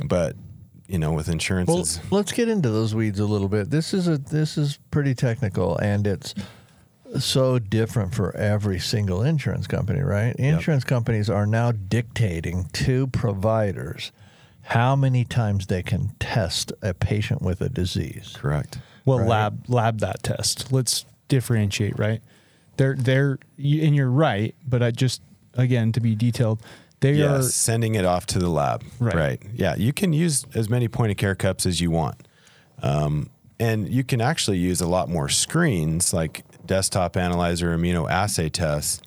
But 0.06 0.36
you 0.88 0.98
know, 1.00 1.14
with 1.14 1.28
Well, 1.28 1.34
insurances, 1.34 2.00
let's 2.12 2.32
get 2.32 2.50
into 2.50 2.70
those 2.70 2.94
weeds 2.94 3.20
a 3.20 3.26
little 3.26 3.48
bit. 3.50 3.70
This 3.70 3.94
is 3.94 4.08
a 4.08 4.18
this 4.18 4.58
is 4.58 4.80
pretty 4.91 5.16
technical, 5.16 5.78
and 5.78 6.06
it's 6.08 6.34
so 7.20 7.60
different 7.60 8.14
for 8.14 8.36
every 8.36 8.80
single 8.80 9.22
insurance 9.22 9.68
company, 9.68 10.02
right? 10.02 10.36
Insurance 10.36 10.84
companies 10.84 11.30
are 11.30 11.46
now 11.46 11.72
dictating 11.72 12.66
to 12.74 13.08
providers 13.08 14.12
how 14.68 14.96
many 14.96 15.24
times 15.26 15.68
they 15.68 15.84
can 15.84 16.12
test 16.20 16.72
a 16.82 16.94
patient 16.94 17.41
with 17.41 17.62
a 17.62 17.70
disease. 17.70 18.34
Correct. 18.36 18.80
Well, 19.06 19.20
Right. 19.20 19.28
lab 19.28 19.66
lab 19.70 20.00
that 20.00 20.24
test. 20.24 20.72
Let's 20.72 21.06
differentiate, 21.28 22.00
right? 22.00 22.22
They're 22.78 22.96
they're 22.96 23.38
and 23.58 23.96
you're 23.96 24.10
right, 24.10 24.56
but 24.68 24.82
I 24.82 24.91
just 24.91 25.22
again 25.56 25.91
to 25.91 26.00
be 26.00 26.16
detailed, 26.16 26.62
they 27.04 27.14
Yes, 27.14 27.30
are 27.30 27.43
sending 27.43 27.95
it 27.95 28.06
off 28.06 28.26
to 28.28 28.39
the 28.39 28.49
lab. 28.49 28.84
Right. 28.97 29.16
right. 29.16 29.41
Yeah, 29.54 29.76
you 29.76 29.91
can 29.91 30.14
use 30.14 30.45
as 30.56 30.70
many 30.70 30.88
point 30.88 31.12
of 31.12 31.18
care 31.18 31.36
cups 31.36 31.66
as 31.66 31.82
you 31.82 31.91
want. 31.91 32.28
Um, 32.82 33.30
and 33.60 33.89
you 33.89 34.04
can 34.04 34.22
actually 34.22 34.58
use 34.58 34.80
a 34.82 34.88
lot 34.88 35.10
more 35.10 35.28
screens 35.28 36.14
like 36.14 36.43
desktop 36.66 37.18
analyzer, 37.18 37.78
immunoassay 37.78 38.51
tests. 38.51 39.01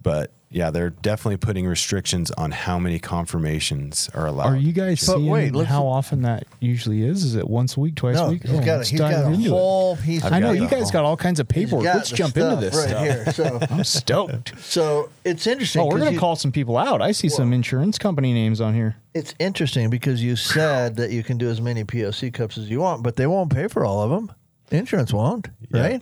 But 0.00 0.32
yeah, 0.54 0.70
they're 0.70 0.90
definitely 0.90 1.36
putting 1.38 1.66
restrictions 1.66 2.30
on 2.30 2.52
how 2.52 2.78
many 2.78 3.00
confirmations 3.00 4.08
are 4.14 4.26
allowed. 4.26 4.46
Are 4.52 4.56
you 4.56 4.72
guys 4.72 5.04
But 5.04 5.16
seeing 5.16 5.26
wait, 5.28 5.52
let's- 5.52 5.68
how 5.68 5.84
often 5.84 6.22
that 6.22 6.46
usually 6.60 7.02
is? 7.02 7.24
Is 7.24 7.34
it 7.34 7.48
once 7.50 7.76
a 7.76 7.80
week, 7.80 7.96
twice 7.96 8.16
a 8.16 8.20
No, 8.22 8.28
week? 8.30 8.42
he's 8.46 8.52
Oh, 8.52 8.60
got, 8.60 8.66
a, 8.68 8.76
let's 8.76 8.88
he's 8.88 9.00
dive 9.00 9.10
got 9.10 9.24
a 9.24 9.34
into 9.34 9.46
it. 9.46 9.50
whole 9.50 9.96
piece. 9.96 10.24
I 10.24 10.38
know 10.38 10.50
of 10.50 10.56
you 10.56 10.68
guys 10.68 10.92
got 10.92 11.04
all 11.04 11.16
kinds 11.16 11.40
of 11.40 11.50
He's 11.50 11.64
paperwork. 11.64 11.84
got 11.84 11.96
Let's 11.96 12.10
the 12.10 12.16
jump 12.16 12.36
into 12.36 12.50
stuff 12.50 12.60
this 12.60 12.74
right 12.76 12.88
stuff. 12.88 13.02
here. 13.02 13.32
So, 13.32 13.58
I'm 13.74 13.82
stoked. 13.84 14.52
so 14.62 15.08
it's 15.24 15.46
interesting. 15.48 15.82
Oh, 15.82 15.86
we're 15.86 15.90
'cause 15.92 15.98
gonna 16.02 16.10
you- 16.12 16.18
call 16.20 16.36
some 16.36 16.52
people 16.52 16.78
out. 16.78 17.02
I 17.02 17.10
see 17.10 17.28
some 17.28 17.52
insurance 17.52 17.98
company 17.98 18.32
names 18.32 18.60
on 18.60 18.74
here. 18.74 18.94
It's 19.12 19.34
interesting 19.40 19.90
because 19.90 20.22
you 20.22 20.36
said 20.36 20.94
that 20.96 21.10
you 21.10 21.24
can 21.24 21.36
do 21.36 21.50
as 21.50 21.60
many 21.60 21.82
POC 21.82 22.30
cups 22.32 22.56
as 22.58 22.70
you 22.70 22.78
want, 22.80 23.02
but 23.02 23.16
they 23.16 23.26
won't 23.26 23.50
pay 23.52 23.66
for 23.66 23.84
all 23.84 24.02
of 24.02 24.10
them. 24.10 24.30
Insurance 24.70 25.12
won't, 25.12 25.48
right? 25.72 26.00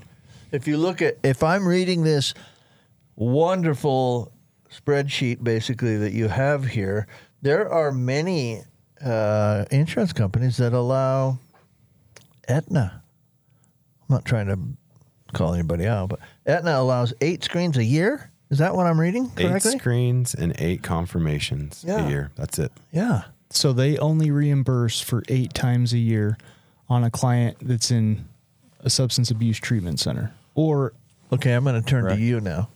If 0.51 0.69
you 0.69 0.77
look 0.77 1.01
at, 1.01 1.17
if 1.23 1.43
I'm 1.43 1.67
reading 1.67 2.05
this 2.05 2.35
wonderful 3.17 4.32
spreadsheet 4.75 5.43
basically 5.45 5.97
that 5.99 6.13
you 6.13 6.29
have 6.29 6.65
here, 6.65 7.07
there 7.43 7.71
are 7.71 7.93
many 7.93 8.63
uh, 9.05 9.65
insurance 9.71 10.13
companies 10.13 10.57
that 10.59 10.73
allow 10.73 11.39
Aetna. 12.49 13.03
I'm 14.09 14.15
not 14.15 14.25
trying 14.25 14.47
to 14.47 14.59
call 15.33 15.55
anybody 15.55 15.87
out, 15.87 16.09
but 16.11 16.21
Aetna 16.47 16.79
allows 16.79 17.15
eight 17.21 17.43
screens 17.45 17.77
a 17.77 17.85
year. 17.85 18.31
Is 18.51 18.59
that 18.59 18.75
what 18.75 18.87
I'm 18.87 19.01
reading 19.01 19.31
correctly? 19.31 19.73
eight 19.73 19.79
screens 19.81 20.35
and 20.35 20.55
eight 20.59 20.83
confirmations 20.83 21.85
Yeah. 21.87 22.07
a 22.07 22.09
year? 22.09 22.31
That's 22.37 22.59
it. 22.59 22.73
yeah. 22.91 23.23
So 23.51 23.73
they 23.75 23.99
only 23.99 24.31
reimburse 24.31 25.01
for 25.01 25.23
eight 25.29 25.53
times 25.53 25.93
a 25.93 25.99
year 25.99 26.39
on 26.89 27.05
a 27.05 27.11
client 27.11 27.59
that's 27.61 27.91
in 27.91 28.27
a 28.81 28.89
substance 28.89 29.31
abuse 29.31 29.59
treatment 29.59 30.01
center. 30.01 30.33
Or 30.55 30.93
Okay, 31.33 31.53
I'm 31.53 31.65
going 31.65 31.81
to 31.81 31.87
turn 31.87 32.05
Right. 32.05 32.17
to 32.17 32.21
you 32.21 32.41
now, 32.41 32.69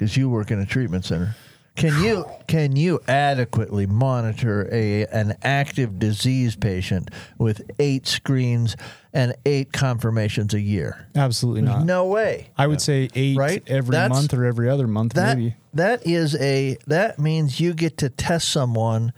because 0.00 0.16
you 0.16 0.30
work 0.30 0.50
in 0.50 0.58
a 0.58 0.64
treatment 0.64 1.04
center. 1.04 1.36
Can 1.76 2.02
you 2.02 2.24
can 2.48 2.74
you 2.74 3.00
adequately 3.06 3.86
monitor 3.86 4.66
a 4.72 5.04
an 5.06 5.36
active 5.42 5.98
disease 5.98 6.56
patient 6.56 7.10
with 7.38 7.60
eight 7.78 8.06
screens 8.06 8.76
and 9.12 9.34
eight 9.46 9.72
confirmations 9.72 10.52
a 10.54 10.60
year? 10.60 11.06
absolutely 11.14 11.62
not. 11.62 11.84
No 11.84 12.06
way. 12.06 12.50
I 12.58 12.66
would 12.66 12.80
say 12.80 13.08
eight 13.14 13.36
Right? 13.36 13.62
every 13.68 13.92
That's- 13.92 14.10
month 14.10 14.34
or 14.34 14.44
every 14.46 14.68
other 14.70 14.86
month, 14.88 15.12
That 15.14 15.36
maybe. 15.38 15.54
that 15.74 16.06
is 16.06 16.34
a 16.36 16.76
that 16.86 17.18
means 17.18 17.60
you 17.60 17.72
get 17.74 17.98
to 17.98 18.08
test 18.08 18.48
someone 18.48 19.12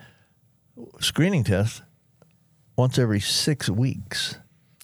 screening 1.01 1.45
test 1.45 1.83
once 2.77 2.99
every 2.99 3.21
six 3.21 3.71
weeks. 3.71 4.37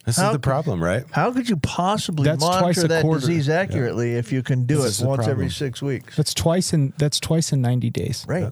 This 0.09 0.17
How 0.17 0.27
is 0.29 0.33
the 0.33 0.39
problem, 0.39 0.81
right? 0.83 1.03
How 1.11 1.31
could 1.31 1.47
you 1.47 1.57
possibly 1.57 2.25
That's 2.25 2.43
twice 2.43 2.61
monitor 2.61 2.85
a 2.85 2.87
that 2.87 3.01
quarter. 3.03 3.19
disease 3.19 3.47
accurately 3.47 4.15
if 4.15 4.31
you 4.31 4.41
can 4.41 4.65
do 4.65 4.77
This 4.77 4.85
it 4.85 4.87
is 4.87 4.97
the 4.99 5.07
once 5.07 5.27
every 5.27 5.49
six 5.51 5.81
weeks? 5.83 6.15
That's 6.15 6.33
twice 6.33 6.73
in 6.73 6.93
that's 6.97 7.19
twice 7.19 7.51
in 7.53 7.61
ninety 7.61 7.91
days. 7.91 8.25
Right. 8.27 8.51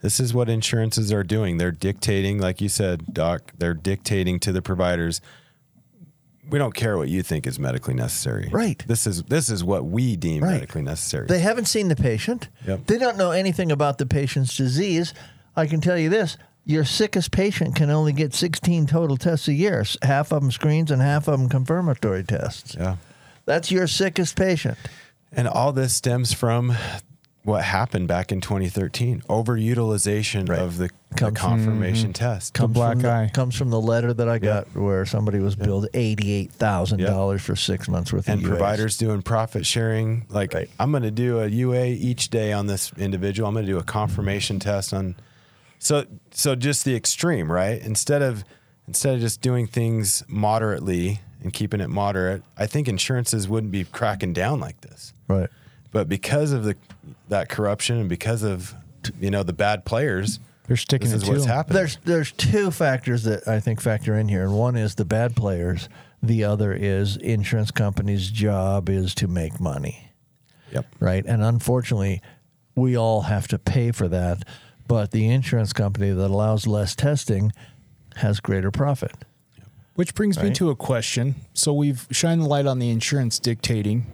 This 0.00 0.20
is 0.20 0.32
what 0.32 0.48
insurances 0.48 1.12
are 1.12 1.24
doing. 1.24 1.58
They're 1.58 1.72
dictating, 1.72 2.40
like 2.40 2.60
you 2.60 2.68
said, 2.68 3.12
Doc, 3.12 3.52
they're 3.58 3.74
dictating 3.74 4.38
to 4.40 4.52
the 4.52 4.62
providers. 4.62 5.20
We 6.48 6.58
don't 6.58 6.74
care 6.74 6.98
what 6.98 7.08
you 7.08 7.22
think 7.22 7.46
is 7.46 7.58
medically 7.58 7.94
necessary. 7.94 8.48
Right. 8.52 8.84
This 8.86 9.06
is 9.06 9.24
this 9.24 9.48
is 9.48 9.64
what 9.64 9.84
we 9.86 10.14
deem 10.16 10.42
Right. 10.44 10.54
medically 10.54 10.82
necessary. 10.82 11.26
They 11.26 11.40
haven't 11.40 11.66
seen 11.66 11.88
the 11.88 11.96
patient. 11.96 12.48
Yep. 12.66 12.86
They 12.86 12.98
don't 12.98 13.16
know 13.16 13.32
anything 13.32 13.72
about 13.72 13.98
the 13.98 14.06
patient's 14.06 14.56
disease. 14.56 15.14
I 15.56 15.66
can 15.66 15.80
tell 15.80 15.98
you 15.98 16.08
this 16.10 16.36
your 16.64 16.84
sickest 16.84 17.30
patient 17.32 17.74
can 17.74 17.90
only 17.90 18.12
get 18.12 18.34
16 18.34 18.86
total 18.86 19.16
tests 19.16 19.48
a 19.48 19.52
year, 19.52 19.84
half 20.02 20.32
of 20.32 20.42
them 20.42 20.50
screens 20.50 20.90
and 20.90 21.02
half 21.02 21.26
of 21.28 21.38
them 21.38 21.48
confirmatory 21.48 22.22
tests. 22.24 22.74
yeah. 22.78 22.96
That's 23.44 23.70
your 23.72 23.86
sickest 23.88 24.36
patient. 24.36 24.78
And 25.32 25.48
all 25.48 25.72
this 25.72 25.92
stems 25.94 26.32
from 26.32 26.76
what 27.42 27.64
happened 27.64 28.06
back 28.06 28.30
in 28.30 28.40
2013 28.40 29.22
overutilization 29.28 30.48
Right. 30.48 30.60
of 30.60 30.76
the, 30.76 30.90
the 31.10 31.16
Comes- 31.16 31.38
confirmation 31.40 32.12
mm-hmm. 32.12 32.24
test. 32.24 32.54
Comes 32.54 32.74
black 32.74 32.92
from 32.92 33.02
the, 33.02 33.30
comes 33.34 33.56
from 33.56 33.70
the 33.70 33.80
letter 33.80 34.14
that 34.14 34.28
I 34.28 34.38
got 34.38 34.68
where 34.76 35.04
somebody 35.04 35.40
was 35.40 35.56
billed 35.56 35.88
$88,000 35.92 37.40
for 37.40 37.56
six 37.56 37.88
months 37.88 38.12
worth 38.12 38.28
and 38.28 38.40
of 38.40 38.46
UAs. 38.46 38.48
providers 38.48 38.96
doing 38.96 39.22
profit 39.22 39.66
sharing. 39.66 40.24
Like, 40.28 40.54
Right. 40.54 40.70
I'm 40.78 40.90
going 40.92 41.02
to 41.02 41.10
do 41.10 41.40
a 41.40 41.46
UA 41.48 41.86
each 41.86 42.30
day 42.30 42.52
on 42.52 42.66
this 42.68 42.92
individual. 42.96 43.48
I'm 43.48 43.54
going 43.54 43.66
to 43.66 43.72
do 43.72 43.78
a 43.78 43.82
confirmation 43.84 44.58
test 44.60 44.92
on. 44.94 45.16
So, 45.82 46.06
so 46.30 46.54
just 46.54 46.84
the 46.84 46.94
extreme, 46.94 47.50
right? 47.50 47.82
Instead 47.82 48.22
of 48.22 48.44
instead 48.86 49.16
of 49.16 49.20
just 49.20 49.40
doing 49.40 49.66
things 49.66 50.22
moderately 50.28 51.20
and 51.42 51.52
keeping 51.52 51.80
it 51.80 51.88
moderate, 51.88 52.44
I 52.56 52.68
think 52.68 52.86
insurances 52.86 53.48
wouldn't 53.48 53.72
be 53.72 53.82
cracking 53.82 54.32
down 54.32 54.60
like 54.60 54.80
this. 54.82 55.12
Right. 55.26 55.50
But 55.90 56.08
because 56.08 56.52
of 56.52 56.62
the 56.62 56.76
that 57.30 57.48
corruption 57.48 57.98
and 57.98 58.08
because 58.08 58.44
of 58.44 58.74
you 59.18 59.32
know 59.32 59.42
the 59.42 59.52
bad 59.52 59.84
players, 59.84 60.38
They're 60.68 60.76
sticking 60.76 61.10
this 61.10 61.14
it 61.14 61.16
is 61.16 61.22
to 61.24 61.30
what's 61.32 61.44
them. 61.46 61.52
happening. 61.52 61.74
There's 61.78 61.98
there's 62.04 62.30
two 62.30 62.70
factors 62.70 63.24
that 63.24 63.48
I 63.48 63.58
think 63.58 63.80
factor 63.80 64.16
in 64.16 64.28
here, 64.28 64.44
and 64.44 64.56
one 64.56 64.76
is 64.76 64.94
the 64.94 65.04
bad 65.04 65.34
players. 65.34 65.88
The 66.22 66.44
other 66.44 66.72
is 66.72 67.16
insurance 67.16 67.72
companies' 67.72 68.30
job 68.30 68.88
is 68.88 69.16
to 69.16 69.26
make 69.26 69.58
money, 69.58 70.12
yep. 70.70 70.86
right? 71.00 71.26
And 71.26 71.42
unfortunately, 71.42 72.22
we 72.76 72.96
all 72.96 73.22
have 73.22 73.48
to 73.48 73.58
pay 73.58 73.90
for 73.90 74.06
that. 74.06 74.44
But 74.88 75.10
the 75.10 75.28
insurance 75.28 75.72
company 75.72 76.10
that 76.10 76.26
allows 76.30 76.66
less 76.66 76.94
testing 76.94 77.52
has 78.16 78.40
greater 78.40 78.70
profit. 78.70 79.12
Which 79.94 80.14
brings 80.14 80.42
me 80.42 80.50
to 80.52 80.70
a 80.70 80.76
question. 80.76 81.34
So 81.54 81.72
we've 81.74 82.06
shined 82.10 82.42
the 82.42 82.46
light 82.46 82.66
on 82.66 82.78
the 82.78 82.88
insurance 82.90 83.38
dictating. 83.38 84.06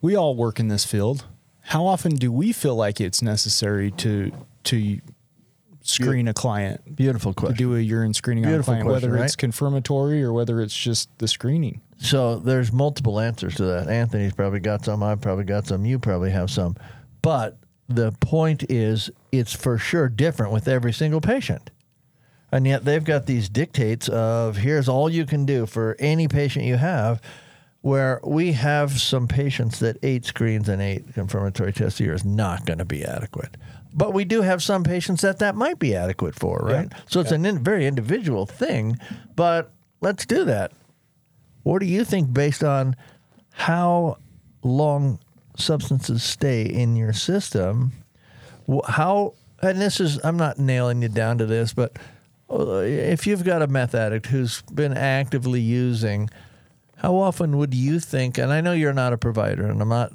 We 0.00 0.16
all 0.16 0.34
work 0.34 0.58
in 0.58 0.68
this 0.68 0.84
field. 0.84 1.24
How 1.62 1.86
often 1.86 2.14
do 2.16 2.30
we 2.32 2.52
feel 2.52 2.74
like 2.76 3.00
it's 3.00 3.22
necessary 3.22 3.90
to 3.92 4.32
to 4.64 5.00
screen 5.82 6.26
a 6.28 6.34
client? 6.34 6.96
Beautiful 6.96 7.32
To 7.32 7.40
question. 7.40 7.56
do 7.56 7.76
a 7.76 7.80
urine 7.80 8.12
screening 8.14 8.44
on 8.46 8.54
a 8.54 8.62
client, 8.62 8.84
question, 8.86 9.10
whether 9.10 9.24
it's 9.24 9.36
confirmatory 9.36 10.22
or 10.22 10.32
whether 10.32 10.60
it's 10.60 10.76
just 10.76 11.08
the 11.18 11.28
screening. 11.28 11.80
So 11.98 12.36
there's 12.38 12.72
multiple 12.72 13.20
answers 13.20 13.54
to 13.56 13.64
that. 13.64 13.88
Anthony's 13.88 14.32
probably 14.34 14.60
got 14.60 14.84
some. 14.84 15.02
I've 15.02 15.20
probably 15.20 15.44
got 15.44 15.66
some. 15.66 15.84
You 15.86 15.98
probably 15.98 16.30
have 16.30 16.50
some. 16.50 16.76
But 17.22 17.56
the 17.88 18.12
point 18.20 18.64
is, 18.70 19.10
it's 19.38 19.52
for 19.52 19.78
sure 19.78 20.08
different 20.08 20.52
with 20.52 20.68
every 20.68 20.92
single 20.92 21.20
patient. 21.20 21.70
And 22.52 22.66
yet 22.66 22.84
they've 22.84 23.04
got 23.04 23.26
these 23.26 23.48
dictates 23.48 24.08
of 24.08 24.58
here's 24.58 24.88
all 24.88 25.10
you 25.10 25.26
can 25.26 25.46
do 25.46 25.66
for 25.66 25.96
any 25.98 26.28
patient 26.28 26.64
you 26.64 26.76
have. 26.76 27.20
Where 27.82 28.20
we 28.24 28.52
have 28.52 29.00
some 29.00 29.28
patients 29.28 29.78
that 29.78 29.98
eight 30.02 30.24
screens 30.24 30.68
and 30.68 30.82
eight 30.82 31.14
confirmatory 31.14 31.72
tests 31.72 32.00
a 32.00 32.04
year 32.04 32.14
is 32.14 32.24
not 32.24 32.66
going 32.66 32.78
to 32.78 32.84
be 32.84 33.04
adequate. 33.04 33.56
But 33.94 34.12
we 34.12 34.24
do 34.24 34.42
have 34.42 34.60
some 34.62 34.82
patients 34.82 35.22
that 35.22 35.38
that 35.38 35.54
might 35.54 35.78
be 35.78 35.94
adequate 35.94 36.34
for, 36.34 36.58
right? 36.58 36.92
So 37.08 37.20
it's 37.20 37.30
a 37.30 37.36
in, 37.36 37.62
very 37.62 37.86
individual 37.86 38.44
thing. 38.44 38.98
But 39.36 39.72
let's 40.00 40.26
do 40.26 40.44
that. 40.44 40.72
What 41.62 41.78
do 41.80 41.86
you 41.86 42.04
think 42.04 42.32
based 42.32 42.64
on 42.64 42.96
how 43.52 44.18
long 44.62 45.20
substances 45.56 46.22
stay 46.22 46.62
in 46.62 46.96
your 46.96 47.12
system? 47.12 47.92
How, 48.88 49.34
and 49.62 49.80
this 49.80 50.00
is, 50.00 50.18
I'm 50.24 50.36
not 50.36 50.58
nailing 50.58 51.02
you 51.02 51.08
down 51.08 51.38
to 51.38 51.46
this, 51.46 51.72
but 51.72 51.96
uh, 52.50 52.78
if 52.78 53.26
you've 53.26 53.44
got 53.44 53.62
a 53.62 53.66
meth 53.66 53.94
addict 53.94 54.26
who's 54.26 54.62
been 54.72 54.96
actively 54.96 55.60
using, 55.60 56.30
how 56.96 57.14
often 57.16 57.56
would 57.58 57.74
you 57.74 58.00
think, 58.00 58.38
and 58.38 58.52
I 58.52 58.60
know 58.60 58.72
you're 58.72 58.92
not 58.92 59.12
a 59.12 59.18
provider, 59.18 59.66
and 59.66 59.80
I'm 59.80 59.88
not, 59.88 60.12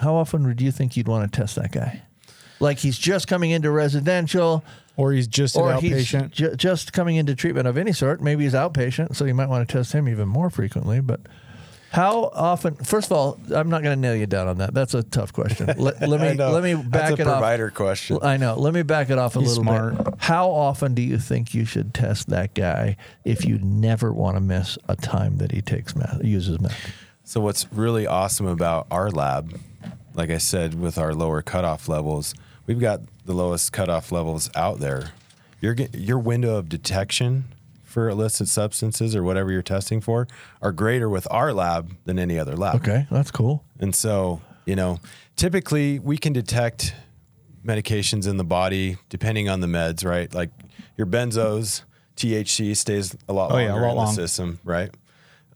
how 0.00 0.14
often 0.14 0.46
would 0.46 0.60
you 0.60 0.70
think 0.72 0.96
you'd 0.96 1.08
want 1.08 1.30
to 1.32 1.36
test 1.40 1.56
that 1.56 1.72
guy? 1.72 2.02
Like 2.60 2.78
he's 2.78 2.98
just 2.98 3.26
coming 3.26 3.50
into 3.50 3.70
residential, 3.70 4.64
Or 4.96 5.12
he's 5.12 5.26
just 5.26 5.56
an 5.56 5.62
or 5.62 5.74
he's 5.80 6.06
outpatient. 6.12 6.30
ju- 6.30 6.54
just 6.54 6.92
coming 6.92 7.16
into 7.16 7.34
treatment 7.34 7.66
of 7.66 7.76
any 7.76 7.92
sort. 7.92 8.20
Maybe 8.20 8.44
he's 8.44 8.52
outpatient, 8.54 9.16
so 9.16 9.24
you 9.24 9.34
might 9.34 9.48
want 9.48 9.66
to 9.68 9.72
test 9.78 9.92
him 9.92 10.08
even 10.08 10.28
more 10.28 10.48
frequently. 10.50 11.00
But 11.00 11.20
how 11.92 12.30
often? 12.32 12.74
First 12.76 13.10
of 13.10 13.12
all, 13.18 13.38
I'm 13.54 13.68
not 13.68 13.82
going 13.82 13.94
to 13.94 14.00
nail 14.00 14.16
you 14.16 14.26
down 14.26 14.48
on 14.48 14.56
that. 14.58 14.72
That's 14.72 14.94
a 14.94 15.02
tough 15.02 15.34
question. 15.34 15.66
Let, 15.76 16.00
let 16.08 16.20
me 16.22 16.32
know. 16.32 16.50
let 16.50 16.62
me 16.62 16.72
That's 16.72 16.88
back 16.88 17.10
a 17.18 17.22
it 17.22 17.26
off. 17.26 17.34
provider 17.34 17.70
question. 17.70 18.18
I 18.22 18.38
know. 18.38 18.54
Let 18.58 18.72
me 18.72 18.80
back 18.82 19.10
it 19.10 19.18
off 19.18 19.36
a 19.36 19.40
He's 19.40 19.58
little 19.58 19.64
smart. 19.64 19.98
bit. 20.02 20.14
How 20.16 20.50
often 20.50 20.94
do 20.94 21.02
you 21.02 21.18
think 21.18 21.52
you 21.52 21.66
should 21.66 21.92
test 21.92 22.30
that 22.30 22.54
guy 22.54 22.96
if 23.26 23.44
you 23.44 23.58
never 23.58 24.10
want 24.10 24.36
to 24.36 24.40
miss 24.40 24.78
a 24.88 24.96
time 24.96 25.36
that 25.36 25.52
he 25.52 25.60
takes 25.60 25.94
meth, 25.94 26.24
uses 26.24 26.58
meth? 26.60 26.92
So 27.24 27.40
what's 27.42 27.70
really 27.70 28.06
awesome 28.06 28.46
about 28.46 28.86
our 28.90 29.10
lab, 29.10 29.60
like 30.14 30.30
I 30.30 30.38
said, 30.38 30.80
with 30.80 30.96
our 30.96 31.12
lower 31.12 31.42
cutoff 31.42 31.88
levels, 31.88 32.34
we've 32.66 32.80
got 32.80 33.00
the 33.26 33.34
lowest 33.34 33.70
cutoff 33.70 34.10
levels 34.10 34.48
out 34.54 34.78
there. 34.80 35.10
Your 35.60 35.74
your 35.92 36.18
window 36.18 36.56
of 36.56 36.68
detection 36.70 37.44
for 37.92 38.08
illicit 38.08 38.48
substances 38.48 39.14
or 39.14 39.22
whatever 39.22 39.52
you're 39.52 39.62
testing 39.62 40.00
for 40.00 40.26
are 40.60 40.72
greater 40.72 41.08
with 41.08 41.28
our 41.30 41.52
lab 41.52 41.94
than 42.06 42.18
any 42.18 42.38
other 42.38 42.56
lab. 42.56 42.76
Okay, 42.76 43.06
that's 43.10 43.30
cool. 43.30 43.64
And 43.78 43.94
so, 43.94 44.40
you 44.64 44.74
know, 44.74 44.98
typically 45.36 45.98
we 45.98 46.16
can 46.16 46.32
detect 46.32 46.94
medications 47.64 48.26
in 48.28 48.38
the 48.38 48.44
body 48.44 48.96
depending 49.08 49.48
on 49.48 49.60
the 49.60 49.66
meds, 49.66 50.04
right? 50.04 50.32
Like 50.34 50.50
your 50.96 51.06
benzos, 51.06 51.82
THC 52.16 52.76
stays 52.76 53.16
a 53.28 53.32
lot 53.32 53.50
Oh, 53.50 53.54
longer 53.54 53.64
yeah, 53.68 53.74
a 53.74 53.80
lot 53.82 53.90
in 53.90 53.96
long. 53.96 54.06
the 54.06 54.12
system, 54.12 54.58
right? 54.64 54.90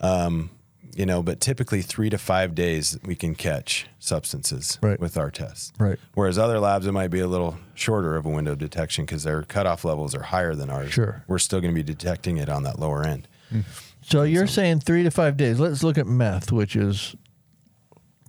Um, 0.01 0.51
you 0.97 1.07
know, 1.07 1.23
but 1.23 1.41
typically 1.41 1.83
three 1.83 2.09
to 2.11 2.19
five 2.19 2.55
days 2.55 2.99
we 3.05 3.15
can 3.15 3.35
catch 3.35 3.87
substances 3.99 4.79
Right. 4.83 4.99
with 4.99 5.17
our 5.17 5.31
tests. 5.31 5.73
Right. 5.79 5.99
Whereas 6.15 6.39
other 6.39 6.59
labs, 6.59 6.87
it 6.87 6.93
might 6.93 7.11
be 7.11 7.21
a 7.21 7.27
little 7.27 7.59
shorter 7.75 8.17
of 8.17 8.25
a 8.27 8.31
window 8.31 8.53
of 8.53 8.59
detection 8.59 9.05
because 9.05 9.25
their 9.25 9.43
cutoff 9.43 9.85
levels 9.85 10.15
are 10.15 10.23
higher 10.23 10.55
than 10.55 10.71
ours. 10.71 10.93
Sure. 10.93 11.23
We're 11.27 11.39
still 11.39 11.61
going 11.61 11.73
to 11.73 11.75
be 11.75 11.83
detecting 11.83 12.37
it 12.39 12.49
on 12.49 12.63
that 12.63 12.79
lower 12.79 13.05
end. 13.05 13.29
Mm. 13.53 13.65
So 14.03 14.23
you're 14.23 14.47
saying 14.47 14.81
three 14.81 15.03
to 15.03 15.11
five 15.11 15.37
days. 15.37 15.59
Let's 15.61 15.83
look 15.83 15.99
at 15.99 16.07
meth, 16.07 16.53
which 16.53 16.77
is 16.77 17.17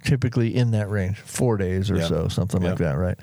typically 0.03 0.55
in 0.55 0.72
that 0.72 0.89
range, 0.89 1.20
four 1.20 1.57
days 1.57 1.91
or 1.91 1.97
Yeah. 1.97 2.07
so, 2.07 2.28
something 2.28 2.61
like 2.61 2.78
that, 2.78 2.97
right? 2.97 3.18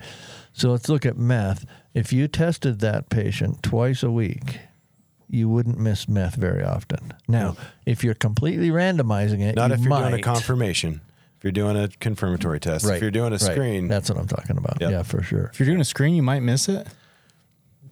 So 0.53 0.71
let's 0.71 0.87
look 0.87 1.05
at 1.05 1.17
meth. 1.17 1.65
If 1.93 2.13
you 2.13 2.27
tested 2.27 2.79
that 2.79 3.09
patient 3.09 3.61
twice 3.63 4.03
a 4.03 4.11
week, 4.11 4.59
you 5.35 5.49
wouldn't 5.49 5.77
miss 5.77 6.07
meth 6.07 6.35
very 6.35 6.63
often. 6.63 7.13
Now, 7.27 7.55
if 7.85 8.03
you're 8.03 8.13
completely 8.15 8.69
randomizing 8.69 9.41
it, 9.41 9.55
Not 9.55 9.69
you 9.69 9.75
if 9.75 9.79
you're 9.81 9.89
doing 9.97 10.07
a 10.07 10.11
might. 10.11 10.23
confirmation. 10.23 11.01
If 11.37 11.43
you're 11.43 11.51
doing 11.51 11.75
a 11.77 11.89
confirmatory 11.99 12.59
test. 12.59 12.85
Right, 12.85 12.95
If 12.95 13.01
you're 13.01 13.11
doing 13.11 13.27
a 13.33 13.37
right. 13.37 13.41
screen, 13.41 13.87
That's 13.87 14.09
what 14.09 14.17
I'm 14.17 14.27
talking 14.27 14.57
about. 14.57 14.77
Yep. 14.81 14.91
Yeah, 14.91 15.03
for 15.03 15.21
sure. 15.21 15.51
If 15.53 15.59
you're 15.59 15.67
doing 15.67 15.81
a 15.81 15.85
screen, 15.85 16.15
you 16.15 16.23
might 16.23 16.39
miss 16.41 16.67
it. 16.69 16.87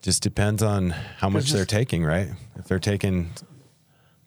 just 0.02 0.22
depends 0.24 0.62
on 0.62 0.90
how 0.90 1.30
much 1.30 1.52
they're 1.52 1.66
taking, 1.66 2.04
right? 2.04 2.30
If 2.58 2.66
they're 2.68 2.80
taking 2.80 3.30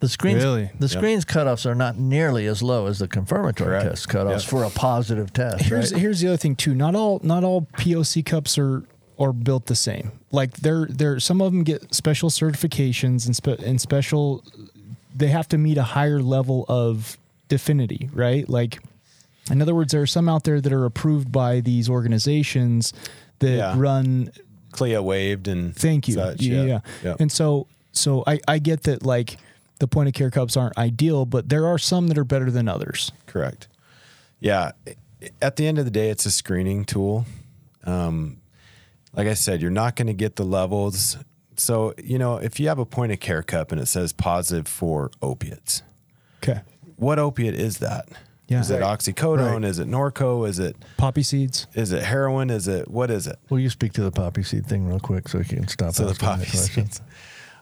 The 0.01 0.09
screens, 0.09 0.43
Really? 0.43 0.71
the 0.79 0.89
screens 0.89 1.25
cutoffs 1.25 1.65
are 1.67 1.75
not 1.75 1.99
nearly 1.99 2.47
as 2.47 2.63
low 2.63 2.87
as 2.87 2.99
the 2.99 3.09
confirmatory 3.09 3.69
Correct. 3.71 3.85
test 3.91 4.09
cutoffs 4.09 4.41
Yep. 4.43 4.51
for 4.51 4.65
a 4.65 4.71
positive 4.71 5.33
test. 5.33 5.65
Here's 5.65 5.93
right? 5.93 6.01
here's 6.01 6.21
the 6.21 6.29
other 6.29 6.37
thing 6.37 6.55
too. 6.57 6.75
Not 6.75 6.95
all 6.95 7.19
not 7.23 7.45
all 7.45 7.63
POC 7.79 8.23
cups 8.25 8.57
are 8.59 8.85
are 9.19 9.33
built 9.33 9.67
the 9.67 9.75
same. 9.75 10.13
Like 10.33 10.53
they're 10.59 10.87
they're 10.87 11.21
some 11.21 11.41
of 11.41 11.53
them 11.53 11.65
get 11.65 11.95
special 11.95 12.31
certifications 12.31 13.27
and 13.27 13.35
spe- 13.37 13.61
and 13.65 13.81
special. 13.81 14.45
They 15.15 15.29
have 15.29 15.49
to 15.49 15.59
meet 15.59 15.79
a 15.79 15.83
higher 15.83 16.21
level 16.21 16.67
of 16.69 17.17
definity, 17.49 18.11
right? 18.13 18.47
Like, 18.49 18.79
in 19.51 19.63
other 19.63 19.75
words, 19.75 19.93
there 19.93 20.03
are 20.03 20.07
some 20.07 20.29
out 20.29 20.45
there 20.45 20.61
that 20.61 20.73
are 20.73 20.85
approved 20.85 21.33
by 21.33 21.61
these 21.61 21.89
organizations 21.89 22.93
that 23.39 23.57
Yeah. 23.57 23.75
run 23.79 24.31
CLIA 24.73 25.03
waived 25.03 25.49
and 25.49 25.75
Thank 25.75 26.09
you. 26.09 26.15
such, 26.15 26.43
yeah, 26.43 26.65
yeah. 26.65 26.81
yeah. 27.03 27.15
And 27.19 27.33
so, 27.33 27.67
so 27.93 28.25
I, 28.27 28.41
I 28.47 28.59
get 28.59 28.83
that 28.83 29.05
like 29.07 29.39
the 29.79 29.87
point 29.89 30.09
of 30.09 30.15
care 30.15 30.31
cups 30.31 30.55
aren't 30.55 30.77
ideal, 30.77 31.25
but 31.25 31.49
there 31.49 31.67
are 31.67 31.79
some 31.79 32.09
that 32.09 32.19
are 32.19 32.25
better 32.25 32.51
than 32.51 32.69
others. 32.69 33.11
Correct. 33.27 33.69
Yeah. 34.41 34.73
At 35.41 35.57
the 35.57 35.67
end 35.67 35.79
of 35.79 35.87
the 35.87 35.91
day, 35.91 36.11
it's 36.11 36.27
a 36.27 36.31
screening 36.31 36.85
tool. 36.85 37.25
Um, 37.85 38.37
like 39.17 39.27
I 39.27 39.35
said, 39.35 39.61
you're 39.63 39.71
not 39.71 39.97
going 39.97 40.07
to 40.09 40.13
get 40.15 40.37
the 40.37 40.45
levels. 40.45 41.17
So, 41.57 41.95
you 42.03 42.19
know, 42.19 42.37
if 42.37 42.61
you 42.61 42.69
have 42.69 42.79
a 42.79 42.85
point 42.87 43.13
of 43.13 43.21
care 43.21 43.43
cup 43.43 43.73
and 43.73 43.81
it 43.81 43.87
says 43.87 44.13
positive 44.13 44.69
for 44.69 45.11
opiates, 45.23 45.83
Okay. 46.43 46.61
what 46.97 47.19
opiate 47.19 47.55
is 47.55 47.79
that? 47.79 48.09
Yeah. 48.49 48.61
Is 48.61 48.71
it 48.71 48.81
Right. 48.81 48.99
oxycodone? 48.99 49.55
Right. 49.55 49.65
Is 49.65 49.79
it 49.81 49.89
Norco? 49.89 50.47
Is 50.49 50.59
it 50.61 50.77
Poppy 50.99 51.23
seeds. 51.25 51.67
is 51.75 51.91
it 51.93 52.03
heroin? 52.05 52.51
Is 52.51 52.69
it 52.69 52.89
what 52.89 53.11
is 53.11 53.27
it? 53.27 53.39
Will 53.51 53.59
you 53.59 53.71
speak 53.71 53.93
to 53.95 54.03
the 54.03 54.13
poppy 54.13 54.43
seed 54.45 54.67
thing 54.67 54.87
real 54.87 55.01
quick 55.01 55.29
so 55.29 55.39
you 55.39 55.45
can 55.45 55.67
stop 55.67 55.95
So 55.95 56.05
the 56.07 56.15
poppy 56.15 56.45
seeds. 56.45 57.01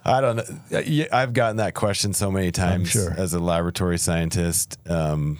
I 0.04 0.20
don't 0.20 0.36
know. 0.36 1.06
I've 1.12 1.32
gotten 1.32 1.56
that 1.56 1.72
question 1.72 2.12
so 2.12 2.30
many 2.30 2.50
times 2.52 2.90
sure. 2.90 3.14
as 3.16 3.32
a 3.32 3.38
laboratory 3.38 3.96
scientist. 3.98 4.76
Um, 4.86 5.38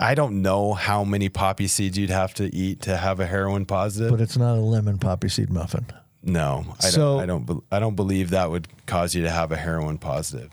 I 0.00 0.14
don't 0.14 0.40
know 0.40 0.72
how 0.72 1.04
many 1.04 1.28
poppy 1.28 1.66
seeds 1.66 1.98
you'd 1.98 2.08
have 2.10 2.32
to 2.34 2.54
eat 2.54 2.80
to 2.82 2.96
have 2.96 3.20
a 3.20 3.26
heroin 3.26 3.66
positive. 3.66 4.10
But 4.10 4.20
it's 4.22 4.38
not 4.38 4.56
a 4.56 4.60
lemon 4.60 4.98
poppy 4.98 5.28
seed 5.28 5.50
muffin. 5.50 5.84
no, 6.22 6.74
I 6.80 6.88
So- 6.88 7.20
don't. 7.20 7.22
I 7.22 7.26
don't. 7.26 7.64
I 7.70 7.78
don't 7.78 7.96
believe 7.96 8.30
that 8.30 8.50
would 8.50 8.68
cause 8.86 9.14
you 9.14 9.22
to 9.22 9.30
have 9.30 9.52
a 9.52 9.56
heroin 9.56 9.98
positive. 9.98 10.50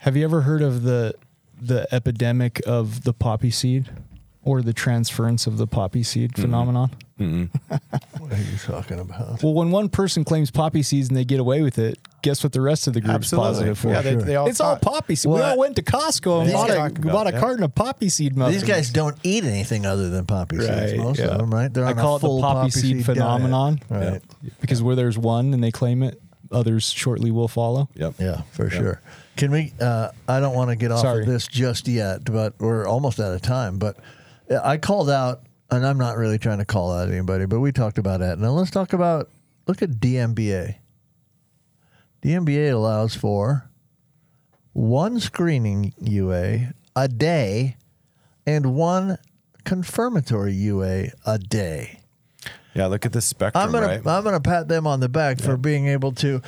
Have 0.00 0.16
you 0.16 0.24
ever 0.24 0.42
heard 0.42 0.62
of 0.62 0.82
the 0.82 1.14
the 1.60 1.92
epidemic 1.92 2.60
of 2.66 3.04
the 3.04 3.12
poppy 3.12 3.50
seed 3.50 3.90
or 4.42 4.62
the 4.62 4.72
transference 4.72 5.46
of 5.46 5.56
the 5.56 5.66
poppy 5.66 6.02
seed 6.02 6.32
mm-hmm. 6.32 6.42
phenomenon? 6.42 6.90
What 8.18 8.32
are 8.32 8.36
you 8.36 8.58
talking 8.64 8.98
about? 9.00 9.42
Well, 9.42 9.54
when 9.54 9.70
one 9.70 9.88
person 9.88 10.24
claims 10.24 10.50
poppy 10.50 10.82
seeds 10.82 11.08
and 11.08 11.16
they 11.16 11.24
get 11.24 11.40
away 11.40 11.62
with 11.62 11.78
it, 11.78 11.98
guess 12.22 12.42
what 12.44 12.52
the 12.52 12.60
rest 12.60 12.86
of 12.86 12.92
the 12.94 13.00
group's 13.00 13.30
positive 13.30 13.78
for? 13.78 13.88
Yeah, 13.88 14.02
they, 14.02 14.12
Sure. 14.12 14.22
they 14.22 14.36
all 14.36 14.46
it's 14.48 14.60
all 14.60 14.74
talk- 14.76 14.82
poppy 14.82 15.14
seed. 15.14 15.30
we 15.32 15.38
Well, 15.40 15.50
all 15.52 15.58
went 15.58 15.76
to 15.76 15.82
Costco 15.82 16.40
and 16.40 16.48
these 16.48 16.54
bought 16.54 16.70
a, 16.70 16.74
guys- 16.74 16.92
bought 17.12 17.26
a 17.28 17.32
yeah. 17.32 17.40
carton 17.40 17.64
of 17.64 17.74
poppy 17.74 18.08
seed 18.08 18.36
muffins. 18.36 18.60
These 18.62 18.68
guys 18.68 18.90
don't 18.90 19.16
eat 19.22 19.44
anything 19.44 19.86
other 19.86 20.10
than 20.10 20.26
poppy 20.26 20.58
seeds. 20.60 20.94
Most 20.96 21.18
yeah. 21.20 21.26
of 21.26 21.38
them, 21.38 21.52
right? 21.52 21.72
They're 21.72 21.86
I 21.86 21.92
on 21.92 21.98
a 21.98 22.00
call 22.00 22.16
it 22.16 22.20
the 22.20 22.26
full 22.26 22.40
poppy 22.40 22.70
seed 22.70 22.94
diet. 22.96 23.06
phenomenon. 23.06 23.80
Right. 23.88 24.20
because 24.60 24.82
where 24.82 24.94
there's 24.96 25.18
one 25.18 25.54
and 25.54 25.62
they 25.64 25.70
claim 25.70 26.02
it, 26.02 26.20
others 26.52 26.90
shortly 26.90 27.30
will 27.30 27.48
follow. 27.48 27.88
Yep. 27.94 28.14
Yeah, 28.18 28.42
for 28.52 28.68
sure. 28.70 29.00
Can 29.36 29.50
we? 29.52 29.72
Uh, 29.80 30.10
I 30.28 30.40
don't 30.40 30.54
want 30.54 30.70
to 30.70 30.76
get 30.76 30.90
off 30.90 31.00
Sorry. 31.02 31.22
of 31.22 31.28
this 31.28 31.46
just 31.46 31.86
yet, 31.88 32.24
but 32.24 32.54
we're 32.58 32.86
almost 32.86 33.20
out 33.20 33.32
of 33.32 33.40
time. 33.42 33.78
But 33.78 33.96
I 34.50 34.78
called 34.78 35.10
out, 35.10 35.42
and 35.70 35.86
I'm 35.86 35.98
not 35.98 36.16
really 36.16 36.38
trying 36.38 36.58
to 36.58 36.64
call 36.64 36.92
out 36.92 37.08
anybody, 37.08 37.46
but 37.46 37.60
we 37.60 37.72
talked 37.72 37.98
about 37.98 38.20
that. 38.20 38.38
Now 38.38 38.50
let's 38.50 38.70
talk 38.70 38.92
about 38.92 39.30
look 39.66 39.82
at 39.82 39.90
DMBA. 39.90 40.76
DMBA 42.22 42.72
allows 42.72 43.14
for 43.14 43.70
one 44.72 45.20
screening 45.20 45.92
UA 46.00 46.72
a 46.96 47.08
day 47.08 47.76
and 48.46 48.74
one 48.74 49.18
confirmatory 49.64 50.52
UA 50.52 51.08
a 51.26 51.38
day. 51.38 52.00
Yeah. 52.74 52.86
Look 52.86 53.04
at 53.06 53.12
the 53.12 53.20
spectrum. 53.20 53.62
I'm 53.62 53.72
gonna 53.72 53.86
right? 53.86 54.06
I'm 54.06 54.24
gonna 54.24 54.40
pat 54.40 54.68
them 54.68 54.86
on 54.86 55.00
the 55.00 55.08
back 55.08 55.40
for 55.40 55.56
being 55.56 55.88
able 55.88 56.12
to. 56.12 56.40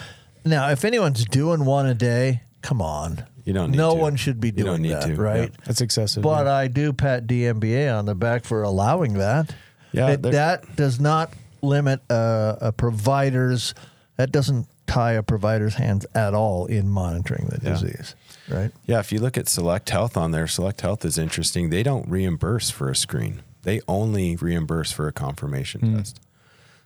Now, 0.44 0.70
if 0.70 0.84
anyone's 0.84 1.24
doing 1.24 1.64
one 1.64 1.86
a 1.86 1.94
day, 1.94 2.42
come 2.62 2.80
on. 2.80 3.26
You 3.50 3.54
don't 3.54 3.72
need 3.72 3.76
no 3.78 3.94
to. 3.96 4.00
one 4.00 4.14
should 4.14 4.40
be 4.40 4.48
You 4.48 4.52
doing 4.52 4.66
don't 4.66 4.82
need 4.82 4.92
that, 4.92 5.06
to, 5.08 5.16
right? 5.16 5.50
yeah. 5.50 5.64
That's 5.66 5.80
excessive. 5.80 6.22
But 6.22 6.46
yeah. 6.46 6.54
I 6.54 6.68
do 6.68 6.92
pat 6.92 7.26
DMBA 7.26 7.90
on 7.98 8.04
the 8.06 8.14
back 8.14 8.44
for 8.44 8.62
allowing 8.62 9.14
that. 9.14 9.52
Yeah, 9.90 10.10
It- 10.10 10.22
that 10.22 10.76
does 10.76 11.00
not 11.00 11.32
limit 11.60 12.00
uh, 12.08 12.54
a 12.60 12.70
provider's. 12.70 13.74
That 14.18 14.30
doesn't 14.30 14.68
tie 14.86 15.14
a 15.14 15.22
provider's 15.24 15.74
hands 15.74 16.06
at 16.14 16.32
all 16.32 16.66
in 16.66 16.88
monitoring 16.88 17.46
the 17.48 17.58
Yeah. 17.60 17.70
disease, 17.72 18.14
right? 18.48 18.70
Yeah, 18.86 19.00
if 19.00 19.10
you 19.10 19.18
look 19.18 19.36
at 19.36 19.48
Select 19.48 19.90
Health 19.90 20.16
on 20.16 20.30
there, 20.30 20.46
Select 20.46 20.80
Health 20.82 21.04
is 21.04 21.18
interesting. 21.18 21.70
They 21.70 21.82
don't 21.82 22.08
reimburse 22.08 22.70
for 22.70 22.88
a 22.88 22.94
screen. 22.94 23.40
They 23.64 23.80
only 23.88 24.36
reimburse 24.36 24.92
for 24.92 25.08
a 25.08 25.12
confirmation 25.12 25.96
test. 25.96 26.20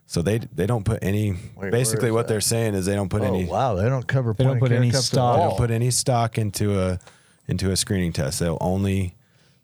So 0.07 0.21
they 0.21 0.37
they 0.39 0.65
don't 0.67 0.83
put 0.85 1.03
any. 1.03 1.31
where 1.55 1.71
basically, 1.71 2.11
what 2.11 2.27
that? 2.27 2.33
they're 2.33 2.41
saying 2.41 2.75
is 2.75 2.85
they 2.85 2.95
don't 2.95 3.09
put 3.09 3.21
Oh 3.23 3.25
any. 3.25 3.45
wow, 3.45 3.75
they 3.75 3.89
don't 3.89 4.07
cover. 4.07 4.33
They 4.33 4.43
don't 4.43 4.59
put 4.59 4.71
any 4.71 4.91
stock. 4.91 5.37
They 5.37 5.43
don't 5.43 5.57
put 5.57 5.71
any 5.71 5.89
stock 5.91 6.37
into 6.37 6.79
a 6.79 6.99
into 7.47 7.71
a 7.71 7.75
screening 7.75 8.13
test. 8.13 8.39
They'll 8.39 8.57
only 8.61 9.15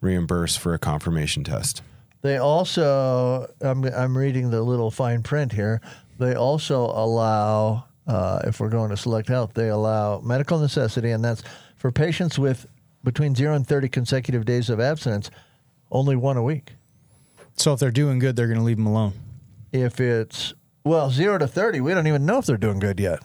reimburse 0.02 0.56
for 0.58 0.74
a 0.74 0.80
confirmation 0.80 1.44
test. 1.44 1.82
They 2.24 2.38
also, 2.38 3.52
I'm, 3.62 3.84
I'm 3.86 4.16
reading 4.16 4.52
the 4.52 4.62
little 4.62 4.92
fine 4.92 5.24
print 5.24 5.52
here. 5.54 5.82
They 6.20 6.36
also 6.36 6.86
allow, 6.86 7.86
uh, 8.06 8.42
if 8.44 8.60
we're 8.60 8.70
going 8.70 8.92
to 8.92 8.98
select 8.98 9.28
health, 9.28 9.54
they 9.56 9.70
allow 9.70 10.20
medical 10.22 10.60
necessity, 10.60 11.10
and 11.12 11.24
that's 11.24 11.42
for 11.78 11.92
patients 11.92 12.38
with 12.38 12.68
between 13.04 13.34
zero 13.34 13.56
and 13.56 13.66
30 13.66 13.90
consecutive 13.90 14.46
days 14.46 14.70
of 14.70 14.80
abstinence, 14.80 15.32
only 15.92 16.16
one 16.16 16.38
a 16.38 16.44
week. 16.44 16.74
so 17.58 17.74
if 17.74 17.80
they're 17.80 17.90
doing 17.90 18.20
good, 18.20 18.36
they're 18.36 18.48
going 18.48 18.60
to 18.60 18.64
leave 18.64 18.78
them 18.78 18.86
alone. 18.86 19.14
If 19.72 20.00
it's, 20.00 20.54
well, 20.84 21.10
zero 21.10 21.38
to 21.38 21.48
30, 21.48 21.82
we 21.82 21.94
don't 21.94 22.08
even 22.08 22.26
know 22.26 22.40
if 22.40 22.46
they're 22.46 22.58
doing 22.58 22.80
good 22.80 23.00
yet. 23.00 23.20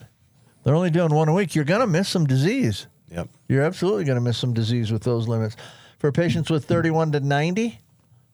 They're 0.63 0.75
only 0.75 0.91
doing 0.91 1.15
one 1.15 1.29
a 1.29 1.35
week. 1.35 1.55
You're 1.55 1.65
going 1.65 1.81
to 1.81 1.87
miss 1.87 2.09
some 2.09 2.27
disease. 2.27 2.87
Yep. 3.11 3.29
You're 3.49 3.63
absolutely 3.63 4.05
going 4.05 4.17
to 4.17 4.21
miss 4.21 4.39
some 4.39 4.53
disease 4.53 4.91
with 4.91 5.03
those 5.03 5.29
limits. 5.29 5.57
For 5.99 6.13
patients 6.13 6.51
with 6.51 6.65
31 6.65 7.13
to 7.13 7.21
90, 7.21 7.79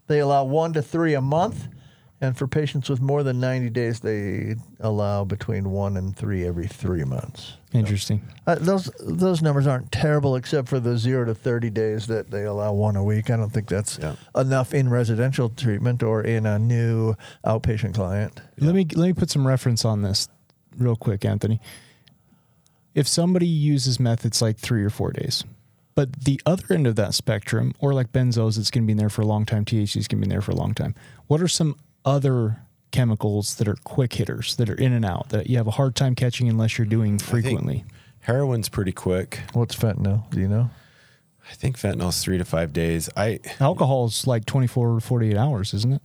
they 0.06 0.18
allow 0.18 0.44
one 0.44 0.72
to 0.72 0.82
three 0.82 1.14
a 1.14 1.20
month. 1.20 1.68
And 2.22 2.38
for 2.38 2.46
patients 2.46 2.88
with 2.88 3.00
more 3.00 3.24
than 3.24 3.40
90 3.40 3.70
days, 3.70 3.98
they 3.98 4.54
allow 4.78 5.24
between 5.24 5.70
one 5.70 5.96
and 5.96 6.16
three 6.16 6.46
every 6.46 6.68
three 6.68 7.02
months. 7.02 7.54
Interesting. 7.72 8.22
Uh, 8.46 8.54
those 8.60 8.84
those 9.00 9.42
numbers 9.42 9.66
aren't 9.66 9.90
terrible, 9.90 10.36
except 10.36 10.68
for 10.68 10.78
the 10.78 10.96
zero 10.96 11.24
to 11.24 11.34
30 11.34 11.70
days 11.70 12.06
that 12.06 12.30
they 12.30 12.44
allow 12.44 12.72
one 12.72 12.94
a 12.94 13.02
week. 13.02 13.28
I 13.28 13.36
don't 13.36 13.50
think 13.50 13.68
that's 13.68 13.98
Yeah. 13.98 14.14
enough 14.36 14.72
in 14.72 14.88
residential 14.88 15.48
treatment 15.48 16.00
or 16.04 16.22
in 16.22 16.46
a 16.46 16.60
new 16.60 17.14
outpatient 17.44 17.94
client. 17.94 18.40
Let 18.56 18.76
me 18.76 18.86
let 18.94 19.06
me 19.08 19.12
put 19.14 19.28
some 19.28 19.44
reference 19.44 19.84
on 19.84 20.02
this 20.02 20.28
real 20.78 20.94
quick, 20.94 21.24
Anthony. 21.24 21.60
If 22.94 23.08
somebody 23.08 23.48
uses 23.48 23.98
meth, 23.98 24.24
it's 24.24 24.40
like 24.40 24.58
three 24.58 24.84
or 24.84 24.90
four 24.90 25.10
days. 25.10 25.42
But 25.96 26.24
the 26.24 26.40
other 26.46 26.72
end 26.72 26.86
of 26.86 26.94
that 26.96 27.14
spectrum, 27.14 27.74
or 27.80 27.92
like 27.94 28.12
benzos, 28.12 28.58
it's 28.58 28.70
going 28.70 28.84
to 28.84 28.86
be 28.86 28.92
in 28.92 28.98
there 28.98 29.10
for 29.10 29.22
a 29.22 29.26
long 29.26 29.44
time. 29.44 29.64
THC 29.64 29.96
is 29.96 30.06
going 30.08 30.20
to 30.20 30.22
be 30.22 30.22
in 30.26 30.28
there 30.30 30.40
for 30.40 30.52
a 30.52 30.56
long 30.56 30.72
time. 30.72 30.94
What 31.26 31.42
are 31.42 31.48
some 31.48 31.74
other 32.05 32.62
chemicals 32.90 33.55
that 33.57 33.66
are 33.68 33.76
quick 33.84 34.14
hitters 34.14 34.57
that 34.57 34.68
are 34.68 34.74
in 34.74 34.92
and 34.92 35.05
out 35.05 35.30
that 35.30 35.48
you 35.48 35.57
have 35.57 35.66
a 35.66 35.72
hard 35.72 35.96
time 35.96 36.14
catching 36.14 36.48
unless 36.48 36.78
you're 36.78 36.86
doing 36.86 37.18
frequently? 37.18 37.84
Heroin's 38.20 38.68
pretty 38.68 38.92
quick. 38.92 39.40
What's 39.53 39.74
fentanyl? 39.74 40.28
Do 40.30 40.40
you 40.40 40.48
know? 40.48 40.70
I 41.50 41.55
think 41.55 41.76
fentanyl's 41.78 42.22
three 42.22 42.38
to 42.38 42.44
five 42.44 42.72
days. 42.72 43.11
I 43.16 43.40
Alcohol 43.59 44.07
is 44.07 44.26
like 44.26 44.44
24 44.46 44.96
to 44.96 45.00
48 45.00 45.36
hours, 45.36 45.74
isn't 45.74 45.94
it? 45.94 46.03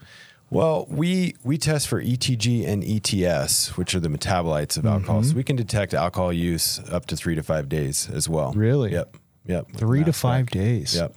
well, 0.50 0.86
we 0.90 1.36
we 1.44 1.58
test 1.58 1.88
for 1.88 2.02
ETG 2.02 2.66
and 2.66 2.84
ETS, 2.84 3.78
which 3.78 3.94
are 3.94 4.00
the 4.00 4.08
metabolites 4.08 4.78
of 4.78 4.86
alcohol. 4.86 5.22
Mm-hmm. 5.22 5.32
So 5.32 5.36
we 5.36 5.44
can 5.44 5.56
detect 5.56 5.94
alcohol 5.94 6.32
use 6.32 6.80
up 6.90 7.06
to 7.08 7.18
three 7.18 7.36
to 7.36 7.44
five 7.44 7.68
days 7.68 8.10
as 8.10 8.30
well. 8.30 8.54
Really? 8.54 8.94
Yep. 8.94 9.18
Yep. 9.46 9.72
Three 9.74 10.04
to 10.04 10.14
five 10.14 10.48
days. 10.48 10.96
Yep. 10.96 11.16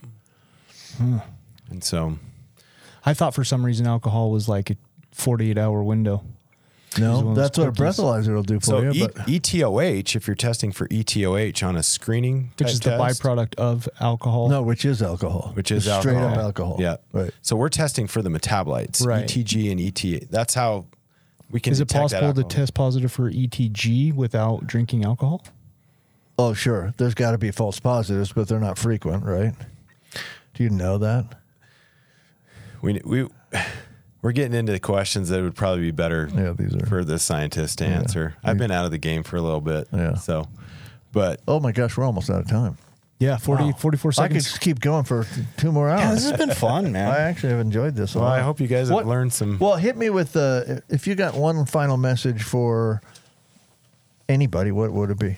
And 1.71 1.83
so 1.83 2.19
I 3.05 3.15
thought 3.15 3.35
for 3.35 3.45
some 3.45 3.65
reason 3.65 3.87
alcohol 3.87 4.31
was 4.31 4.49
like 4.49 4.71
a 4.71 4.77
48 5.13 5.57
hour 5.59 5.83
window. 5.83 6.23
No, 6.99 7.35
that's 7.35 7.57
what 7.57 7.69
a 7.69 7.73
breathalyzer 7.73 8.35
will 8.35 8.43
do 8.43 8.59
for 8.59 8.67
so 8.67 8.81
you. 8.81 8.91
e- 8.91 9.01
but 9.07 9.15
ETOH, 9.29 10.17
if 10.17 10.27
you're 10.27 10.35
testing 10.35 10.73
for 10.73 10.89
ETOH 10.89 11.63
on 11.63 11.77
a 11.77 11.85
screening, 11.85 12.51
Which 12.59 12.67
type 12.67 12.69
is 12.69 12.81
the 12.81 12.91
test, 12.91 13.23
byproduct 13.23 13.55
of 13.55 13.89
alcohol. 14.01 14.49
no, 14.49 14.63
which 14.63 14.85
is 14.85 15.01
alcohol. 15.01 15.53
which 15.55 15.71
is 15.71 15.85
Just 15.85 16.01
straight 16.01 16.17
up 16.17 16.37
alcohol. 16.37 16.79
Yeah. 16.81 16.97
Right. 17.13 17.31
So 17.43 17.55
we're 17.55 17.69
testing 17.69 18.09
for 18.09 18.23
the 18.23 18.29
metabolites, 18.29 19.07
Right. 19.07 19.25
ETG 19.25 19.71
and 19.71 19.81
ETA. 19.81 20.27
That's 20.31 20.55
how 20.55 20.87
we 21.49 21.61
can. 21.61 21.73
Is 21.73 21.81
it 21.81 21.87
detect 21.87 22.11
that 22.11 22.21
possible 22.23 22.43
to 22.43 22.49
test 22.57 22.75
positive 22.75 23.13
for 23.13 23.31
ETG 23.31 24.13
without 24.13 24.67
drinking 24.67 25.05
alcohol? 25.05 25.45
Oh, 26.41 26.55
sure. 26.55 26.93
There's 26.97 27.15
got 27.15 27.33
to 27.33 27.39
be 27.39 27.53
false 27.53 27.79
positives, 27.79 28.33
but 28.33 28.49
they're 28.49 28.59
not 28.59 28.79
frequent, 28.79 29.25
right? 29.25 29.55
Do 30.55 30.65
you 30.65 30.71
know 30.71 30.99
that? 30.99 31.37
We 32.83 33.01
we 33.05 33.29
we're 34.23 34.33
getting 34.33 34.55
into 34.59 34.79
questions 34.81 35.29
that 35.31 35.43
would 35.43 35.55
probably 35.55 35.81
be 35.83 35.91
better 35.93 36.29
Yeah, 36.35 36.53
these 36.57 36.75
are- 36.75 36.87
for 36.87 37.05
the 37.05 37.19
scientist 37.19 37.79
to 37.79 37.87
answer. 37.87 38.35
I've 38.45 38.59
been 38.59 38.71
out 38.71 38.85
of 38.85 38.91
the 38.91 38.99
game 38.99 39.23
for 39.23 39.37
a 39.37 39.43
little 39.43 39.61
bit, 39.63 39.89
Yeah. 39.93 40.15
So, 40.15 40.47
but 41.13 41.41
Oh 41.49 41.59
my 41.61 41.73
gosh, 41.73 41.97
we're 41.97 42.05
almost 42.05 42.29
out 42.31 42.41
of 42.41 42.49
time. 42.49 42.77
Yeah, 43.19 43.37
40, 43.37 43.73
44 43.73 44.09
I 44.09 44.13
could 44.13 44.15
seconds. 44.15 44.45
just 44.45 44.61
keep 44.63 44.81
going 44.81 45.05
for 45.05 45.27
two 45.59 45.71
more 45.73 45.91
hours. 45.91 46.01
yeah, 46.01 46.15
this 46.15 46.31
has 46.31 46.39
been 46.39 46.55
fun, 46.55 46.91
man. 46.93 47.11
I 47.13 47.19
actually 47.19 47.51
have 47.51 47.61
enjoyed 47.61 47.95
this. 47.95 48.15
a 48.15 48.19
well, 48.19 48.29
lot. 48.29 48.39
I 48.39 48.43
hope 48.43 48.61
you 48.61 48.67
guys 48.67 48.89
have 48.89 48.95
What- 48.95 49.07
learned 49.07 49.33
some. 49.35 49.59
Well, 49.59 49.77
hit 49.77 49.97
me 49.99 50.09
with 50.11 50.35
uh, 50.37 50.81
if 50.89 51.07
you 51.07 51.15
got 51.15 51.35
one 51.35 51.67
final 51.67 51.99
message 51.99 52.43
for 52.43 53.03
anybody, 54.29 54.73
what 54.73 54.93
would 54.93 55.11
it 55.11 55.19
be? 55.19 55.37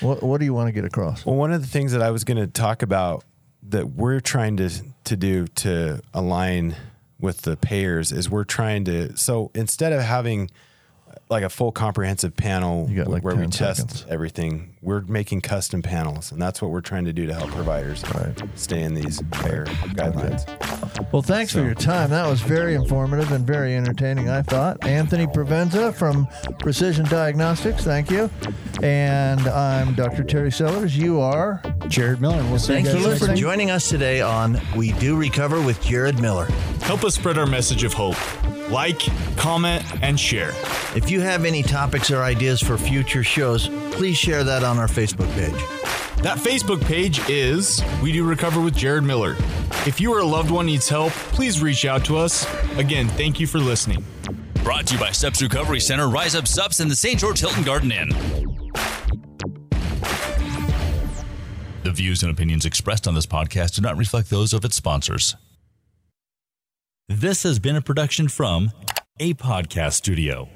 What 0.00 0.22
What 0.22 0.38
do 0.38 0.44
you 0.44 0.54
want 0.54 0.68
to 0.68 0.72
get 0.72 0.84
across? 0.84 1.26
Well, 1.26 1.34
one 1.36 1.52
of 1.52 1.60
the 1.60 1.66
things 1.68 1.92
that 1.92 2.02
I 2.02 2.10
was 2.10 2.24
going 2.24 2.38
to 2.38 2.46
talk 2.46 2.82
about 2.82 3.24
that 3.68 3.90
we're 3.90 4.20
trying 4.20 4.56
to 4.58 4.70
to 5.08 5.16
do 5.16 5.46
to 5.46 6.00
align 6.12 6.76
with 7.20 7.42
the 7.42 7.56
payers 7.56 8.12
is 8.12 8.30
we're 8.30 8.44
trying 8.44 8.84
to 8.84 9.16
so 9.16 9.50
instead 9.54 9.92
of 9.92 10.02
having 10.02 10.50
like 11.30 11.42
a 11.44 11.48
full 11.48 11.72
comprehensive 11.72 12.34
panel 12.36 12.88
You 12.88 12.96
got 13.04 13.08
like 13.08 13.22
where 13.22 13.34
we 13.34 13.42
10 13.42 13.50
test 13.50 13.80
seconds. 13.80 14.06
everything, 14.08 14.74
we're 14.80 15.02
making 15.02 15.42
custom 15.42 15.82
panels, 15.82 16.32
and 16.32 16.40
that's 16.40 16.62
what 16.62 16.70
we're 16.70 16.80
trying 16.80 17.04
to 17.04 17.12
do 17.12 17.26
to 17.26 17.34
help 17.34 17.50
providers 17.50 18.02
Right. 18.14 18.34
stay 18.54 18.82
in 18.82 18.94
these 18.94 19.20
payer 19.32 19.66
guidelines. 19.94 20.46
Well, 21.12 21.22
thanks 21.22 21.52
for 21.52 21.60
your 21.60 21.74
time. 21.74 22.10
That 22.10 22.26
was 22.26 22.40
very 22.40 22.74
informative 22.74 23.30
and 23.32 23.46
very 23.46 23.74
entertaining, 23.76 24.28
I 24.30 24.42
thought. 24.42 24.84
Anthony 24.86 25.26
Provenza 25.26 25.94
from 25.94 26.26
Precision 26.60 27.04
Diagnostics, 27.06 27.84
thank 27.84 28.10
you. 28.10 28.30
And 28.82 29.40
I'm 29.48 29.94
Dr. 29.94 30.24
Terry 30.24 30.50
Sellers. 30.52 30.96
You 30.96 31.20
are. 31.20 31.60
Jared 31.88 32.20
Miller. 32.20 32.42
We'll 32.44 32.58
see 32.58 32.74
Thanks 32.74 32.88
you 32.90 32.96
for 32.96 32.98
guys 33.00 33.06
next 33.08 33.20
listening. 33.20 33.34
week. 33.34 33.40
Joining 33.42 33.70
us 33.70 33.88
today 33.88 34.20
on 34.20 34.60
We 34.76 34.92
Do 34.92 35.16
Recover 35.16 35.60
with 35.60 35.82
Jared 35.82 36.20
Miller. 36.20 36.46
Help 36.82 37.04
us 37.04 37.14
spread 37.16 37.36
our 37.38 37.46
message 37.46 37.84
of 37.84 37.92
hope. 37.92 38.16
Like, 38.70 39.00
comment, 39.36 39.82
and 40.02 40.20
share. 40.20 40.50
If 40.94 41.10
you 41.10 41.17
have 41.20 41.44
any 41.44 41.62
topics 41.62 42.10
or 42.10 42.22
ideas 42.22 42.60
for 42.60 42.76
future 42.76 43.22
shows, 43.22 43.68
please 43.92 44.16
share 44.16 44.44
that 44.44 44.64
on 44.64 44.78
our 44.78 44.86
Facebook 44.86 45.32
page. 45.34 45.54
That 46.22 46.38
Facebook 46.38 46.84
page 46.84 47.20
is 47.28 47.82
We 48.02 48.12
Do 48.12 48.24
Recover 48.24 48.60
with 48.60 48.76
Jared 48.76 49.04
Miller. 49.04 49.36
If 49.86 50.00
you 50.00 50.12
or 50.12 50.18
a 50.18 50.24
loved 50.24 50.50
one 50.50 50.66
needs 50.66 50.88
help, 50.88 51.12
please 51.12 51.62
reach 51.62 51.84
out 51.84 52.04
to 52.06 52.16
us. 52.16 52.46
Again, 52.76 53.08
thank 53.08 53.38
you 53.38 53.46
for 53.46 53.58
listening. 53.58 54.04
Brought 54.64 54.86
to 54.88 54.94
you 54.94 55.00
by 55.00 55.12
Steps 55.12 55.40
Recovery 55.40 55.80
Center, 55.80 56.08
Rise 56.08 56.34
Up 56.34 56.46
Sups, 56.46 56.80
and 56.80 56.90
the 56.90 56.96
St. 56.96 57.18
George 57.20 57.40
Hilton 57.40 57.62
Garden 57.62 57.92
Inn. 57.92 58.08
The 61.84 61.92
views 61.92 62.22
and 62.22 62.32
opinions 62.32 62.66
expressed 62.66 63.06
on 63.06 63.14
this 63.14 63.26
podcast 63.26 63.76
do 63.76 63.82
not 63.82 63.96
reflect 63.96 64.28
those 64.28 64.52
of 64.52 64.64
its 64.64 64.76
sponsors. 64.76 65.36
This 67.08 67.44
has 67.44 67.58
been 67.58 67.76
a 67.76 67.80
production 67.80 68.28
from 68.28 68.72
a 69.18 69.32
podcast 69.34 69.94
studio. 69.94 70.50